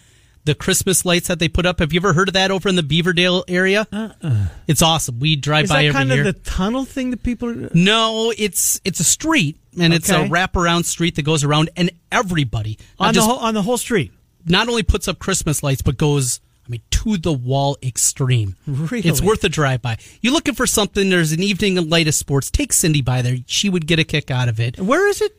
the 0.48 0.54
Christmas 0.54 1.04
lights 1.04 1.28
that 1.28 1.38
they 1.38 1.48
put 1.48 1.66
up. 1.66 1.78
Have 1.80 1.92
you 1.92 2.00
ever 2.00 2.14
heard 2.14 2.28
of 2.28 2.34
that 2.34 2.50
over 2.50 2.68
in 2.68 2.74
the 2.74 2.82
Beaverdale 2.82 3.44
area? 3.48 3.86
Uh-uh. 3.92 4.46
It's 4.66 4.80
awesome. 4.80 5.20
We 5.20 5.36
drive 5.36 5.64
Is 5.64 5.70
by 5.70 5.84
that 5.84 5.92
kind 5.92 6.10
of 6.10 6.24
the 6.24 6.32
tunnel 6.32 6.86
thing 6.86 7.10
that 7.10 7.22
people? 7.22 7.50
Are... 7.50 7.70
No, 7.74 8.32
it's 8.36 8.80
it's 8.84 8.98
a 8.98 9.04
street 9.04 9.58
and 9.80 9.92
okay. 9.92 9.96
it's 9.96 10.10
a 10.10 10.28
wraparound 10.28 10.84
street 10.84 11.16
that 11.16 11.22
goes 11.22 11.44
around, 11.44 11.70
and 11.76 11.90
everybody 12.12 12.78
on 12.98 13.14
the 13.14 13.22
whole, 13.22 13.38
on 13.38 13.54
the 13.54 13.62
whole 13.62 13.78
street 13.78 14.12
not 14.46 14.68
only 14.68 14.82
puts 14.82 15.08
up 15.08 15.18
Christmas 15.18 15.62
lights, 15.62 15.82
but 15.82 15.96
goes. 15.96 16.40
I 16.66 16.70
mean, 16.70 16.82
to 16.90 17.16
the 17.16 17.32
wall 17.32 17.78
extreme. 17.82 18.54
Really? 18.66 19.08
It's 19.08 19.22
worth 19.22 19.42
a 19.42 19.48
drive 19.48 19.80
by. 19.80 19.96
You're 20.20 20.34
looking 20.34 20.52
for 20.52 20.66
something, 20.66 21.08
there's 21.08 21.32
an 21.32 21.42
evening 21.42 21.88
light 21.88 22.08
of 22.08 22.14
sports. 22.14 22.50
Take 22.50 22.74
Cindy 22.74 23.00
by 23.00 23.22
there. 23.22 23.36
She 23.46 23.70
would 23.70 23.86
get 23.86 23.98
a 23.98 24.04
kick 24.04 24.30
out 24.30 24.50
of 24.50 24.60
it. 24.60 24.78
Where 24.78 25.08
is 25.08 25.22
it? 25.22 25.34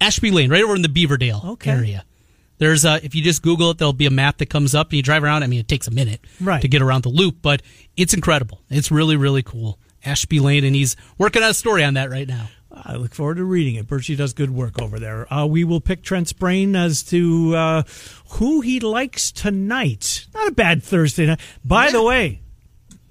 Ashby 0.00 0.30
Lane, 0.30 0.50
right 0.50 0.62
over 0.62 0.74
in 0.74 0.80
the 0.80 0.88
Beaverdale 0.88 1.44
okay. 1.44 1.70
area. 1.70 2.06
There's 2.56 2.86
a, 2.86 3.04
if 3.04 3.14
you 3.14 3.22
just 3.22 3.42
Google 3.42 3.70
it, 3.70 3.78
there'll 3.78 3.92
be 3.92 4.06
a 4.06 4.10
map 4.10 4.38
that 4.38 4.48
comes 4.50 4.74
up 4.74 4.88
and 4.88 4.96
you 4.96 5.02
drive 5.02 5.22
around. 5.22 5.42
I 5.42 5.46
mean, 5.46 5.60
it 5.60 5.68
takes 5.68 5.86
a 5.86 5.90
minute 5.90 6.20
right. 6.40 6.62
to 6.62 6.68
get 6.68 6.80
around 6.80 7.02
the 7.02 7.10
loop, 7.10 7.36
but 7.42 7.60
it's 7.96 8.14
incredible. 8.14 8.60
It's 8.70 8.90
really, 8.90 9.16
really 9.16 9.42
cool. 9.42 9.78
Ashby 10.04 10.40
Lane, 10.40 10.64
and 10.64 10.74
he's 10.74 10.96
working 11.18 11.42
on 11.42 11.50
a 11.50 11.54
story 11.54 11.84
on 11.84 11.94
that 11.94 12.10
right 12.10 12.28
now. 12.28 12.48
I 12.72 12.94
look 12.94 13.14
forward 13.14 13.36
to 13.36 13.44
reading 13.44 13.74
it. 13.74 13.86
Birchie 13.86 14.16
does 14.16 14.32
good 14.32 14.50
work 14.50 14.80
over 14.80 14.98
there. 14.98 15.32
Uh, 15.32 15.46
we 15.46 15.64
will 15.64 15.80
pick 15.80 16.02
Trent's 16.02 16.32
brain 16.32 16.76
as 16.76 17.02
to 17.04 17.54
uh, 17.56 17.82
who 18.30 18.60
he 18.60 18.78
likes 18.80 19.32
tonight. 19.32 20.26
Not 20.34 20.48
a 20.48 20.52
bad 20.52 20.82
Thursday 20.82 21.26
night. 21.26 21.40
By 21.64 21.86
yeah. 21.86 21.92
the 21.92 22.02
way, 22.02 22.42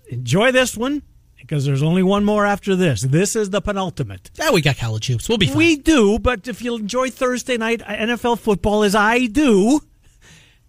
enjoy 0.09 0.51
this 0.51 0.77
one 0.77 1.03
because 1.37 1.65
there's 1.65 1.83
only 1.83 2.03
one 2.03 2.23
more 2.23 2.45
after 2.45 2.75
this. 2.75 3.01
This 3.01 3.35
is 3.35 3.49
the 3.49 3.59
penultimate. 3.59 4.31
Yeah, 4.35 4.51
we 4.51 4.61
got 4.61 4.77
college 4.77 5.07
hoops. 5.07 5.27
We'll 5.27 5.37
be 5.37 5.47
fine. 5.47 5.57
We 5.57 5.75
do, 5.77 6.19
but 6.19 6.47
if 6.47 6.61
you 6.61 6.75
enjoy 6.75 7.09
Thursday 7.09 7.57
night 7.57 7.81
NFL 7.81 8.39
football 8.39 8.83
as 8.83 8.95
I 8.95 9.25
do, 9.25 9.81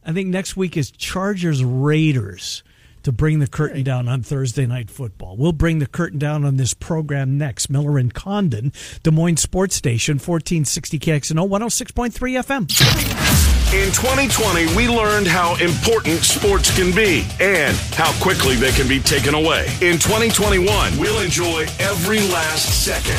I 0.05 0.13
think 0.13 0.29
next 0.29 0.57
week 0.57 0.77
is 0.77 0.91
Chargers 0.91 1.63
Raiders 1.63 2.65
to 3.03 3.13
bring 3.13 3.39
the 3.39 3.47
curtain 3.47 3.83
down 3.83 4.09
on 4.09 4.23
Thursday 4.23 4.67
night 4.67 4.91
football. 4.91 5.37
We'll 5.37 5.53
bring 5.53 5.79
the 5.79 5.87
curtain 5.87 6.19
down 6.19 6.45
on 6.45 6.57
this 6.57 6.75
program 6.75 7.39
next. 7.39 7.71
Miller 7.71 7.99
and 7.99 8.13
Condon, 8.13 8.73
Des 9.03 9.11
Moines 9.11 9.39
Sports 9.39 9.77
Station, 9.77 10.15
1460 10.15 10.99
KXNO, 10.99 11.49
106.3 11.49 12.67
FM. 12.67 13.60
In 13.73 13.93
2020, 13.93 14.75
we 14.75 14.89
learned 14.89 15.29
how 15.29 15.55
important 15.63 16.25
sports 16.25 16.77
can 16.77 16.93
be 16.93 17.25
and 17.39 17.77
how 17.95 18.11
quickly 18.21 18.57
they 18.57 18.73
can 18.73 18.89
be 18.89 18.99
taken 18.99 19.33
away. 19.33 19.67
In 19.81 19.97
2021, 19.97 20.67
we'll 20.99 21.21
enjoy 21.21 21.69
every 21.79 22.19
last 22.35 22.83
second. 22.85 23.15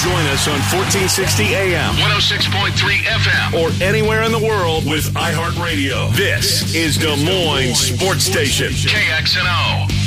Join 0.00 0.24
us 0.32 0.48
on 0.48 0.56
1460 0.72 1.44
AM, 1.54 1.92
106.3 1.96 2.72
FM, 3.04 3.60
or 3.60 3.84
anywhere 3.84 4.22
in 4.22 4.32
the 4.32 4.38
world 4.38 4.86
with 4.86 5.12
iHeartRadio. 5.12 6.16
This 6.16 6.74
is 6.74 6.96
Des 6.96 7.22
Moines 7.22 7.74
Sports 7.74 8.24
Station, 8.24 8.72
KXNO. 8.72 10.00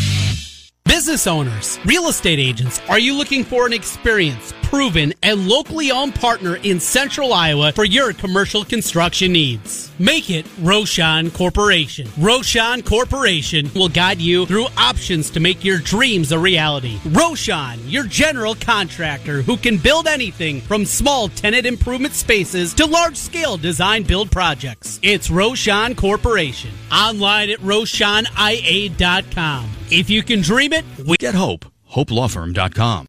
Business 0.86 1.28
owners, 1.28 1.78
real 1.86 2.08
estate 2.08 2.40
agents, 2.40 2.82
are 2.90 2.98
you 2.98 3.14
looking 3.14 3.44
for 3.44 3.68
an 3.68 3.74
experienced, 3.74 4.56
proven, 4.74 5.14
and 5.22 5.48
locally 5.48 5.92
owned 5.92 6.16
partner 6.16 6.56
in 6.56 6.80
central 6.80 7.32
Iowa 7.32 7.72
for 7.74 7.86
your 7.86 8.12
commercial 8.12 8.66
construction 8.66 9.32
needs? 9.32 9.92
Make 10.00 10.32
it 10.32 10.48
Rochon 10.58 11.32
Corporation. 11.32 12.08
Rochon 12.18 12.84
Corporation 12.84 13.70
will 13.76 13.88
guide 13.88 14.20
you 14.20 14.48
through 14.48 14.66
options 14.76 15.30
to 15.30 15.40
make 15.40 15.64
your 15.64 15.78
dreams 15.78 16.32
a 16.32 16.40
reality. 16.40 16.98
Rochon, 17.04 17.78
your 17.86 18.06
general 18.06 18.56
contractor 18.56 19.44
who 19.44 19.58
can 19.58 19.78
build 19.78 20.08
anything 20.08 20.60
from 20.60 20.86
small 20.86 21.28
tenant 21.28 21.68
improvement 21.68 22.16
spaces 22.16 22.74
to 22.74 22.88
large 22.88 23.16
scale 23.16 23.58
design 23.58 24.02
build 24.02 24.32
projects. 24.32 25.00
It's 25.04 25.28
Rochon 25.28 25.96
Corporation. 25.96 26.72
Online 26.92 27.52
at 27.52 27.60
RochonIA.com. 27.60 29.70
If 29.92 30.10
you 30.10 30.24
can 30.24 30.42
dream 30.42 30.74
it, 30.74 30.84
we 31.06 31.18
Get 31.18 31.36
hope. 31.36 31.66
HopeLawFirm.com. 31.92 33.06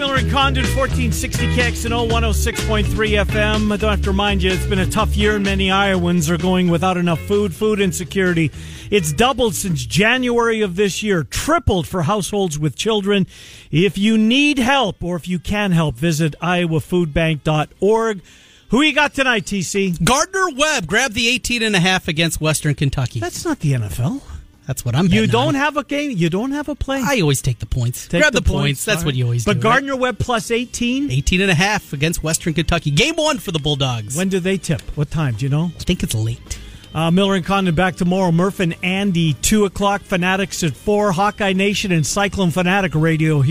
Miller 0.00 0.16
and 0.16 0.30
Condon, 0.30 0.64
1460 0.64 1.46
KXNO 1.48 2.08
106.3 2.08 2.86
FM. 3.26 3.70
I 3.70 3.76
don't 3.76 3.90
have 3.90 4.00
to 4.00 4.10
remind 4.10 4.42
you, 4.42 4.50
it's 4.50 4.64
been 4.64 4.78
a 4.78 4.86
tough 4.86 5.14
year, 5.14 5.36
and 5.36 5.44
many 5.44 5.70
Iowans 5.70 6.30
are 6.30 6.38
going 6.38 6.68
without 6.68 6.96
enough 6.96 7.20
food, 7.20 7.54
food 7.54 7.80
insecurity. 7.80 8.50
It's 8.90 9.12
doubled 9.12 9.54
since 9.54 9.84
January 9.84 10.62
of 10.62 10.76
this 10.76 11.02
year, 11.02 11.22
tripled 11.24 11.86
for 11.86 12.00
households 12.00 12.58
with 12.58 12.76
children. 12.76 13.26
If 13.70 13.98
you 13.98 14.16
need 14.16 14.58
help 14.58 15.04
or 15.04 15.16
if 15.16 15.28
you 15.28 15.38
can 15.38 15.72
help, 15.72 15.96
visit 15.96 16.34
iowafoodbank.org. 16.40 18.22
Who 18.70 18.80
you 18.80 18.94
got 18.94 19.12
tonight, 19.12 19.44
TC? 19.44 20.02
Gardner 20.02 20.48
Webb 20.56 20.86
grabbed 20.86 21.12
the 21.12 21.28
18 21.28 21.62
and 21.62 21.76
a 21.76 21.80
half 21.80 22.08
against 22.08 22.40
Western 22.40 22.74
Kentucky. 22.74 23.20
That's 23.20 23.44
not 23.44 23.60
the 23.60 23.72
NFL. 23.72 24.22
That's 24.70 24.84
what 24.84 24.94
I'm 24.94 25.08
You 25.08 25.26
don't 25.26 25.48
on. 25.48 25.54
have 25.56 25.76
a 25.76 25.82
game. 25.82 26.12
You 26.12 26.30
don't 26.30 26.52
have 26.52 26.68
a 26.68 26.76
play. 26.76 27.02
I 27.04 27.20
always 27.22 27.42
take 27.42 27.58
the 27.58 27.66
points. 27.66 28.06
Take 28.06 28.20
Grab 28.20 28.32
the, 28.32 28.40
points. 28.40 28.84
That's 28.84 29.00
All 29.00 29.06
what 29.06 29.16
you 29.16 29.24
always 29.24 29.44
but 29.44 29.54
do. 29.54 29.58
But 29.58 29.62
Gardner 29.64 29.96
Webb 29.96 30.20
plus 30.20 30.52
18. 30.52 31.10
18 31.10 31.40
and 31.40 31.50
a 31.50 31.56
half 31.56 31.92
against 31.92 32.22
Western 32.22 32.54
Kentucky. 32.54 32.92
Game 32.92 33.16
one 33.16 33.38
for 33.38 33.50
the 33.50 33.58
Bulldogs. 33.58 34.16
When 34.16 34.28
do 34.28 34.38
they 34.38 34.58
tip? 34.58 34.80
What 34.96 35.10
time? 35.10 35.34
Do 35.34 35.44
you 35.44 35.48
know? 35.48 35.72
I 35.76 35.82
think 35.82 36.04
it's 36.04 36.14
late. 36.14 36.60
Uh, 36.94 37.10
Miller 37.10 37.34
and 37.34 37.44
Condon 37.44 37.74
back 37.74 37.96
tomorrow. 37.96 38.30
Murph 38.30 38.60
and 38.60 38.76
Andy, 38.84 39.32
2 39.34 39.64
o'clock. 39.64 40.02
Fanatics 40.02 40.62
at 40.62 40.76
4. 40.76 41.10
Hawkeye 41.10 41.52
Nation 41.52 41.90
and 41.90 42.06
Cyclone 42.06 42.52
Fanatic 42.52 42.94
Radio 42.94 43.40
here. 43.40 43.48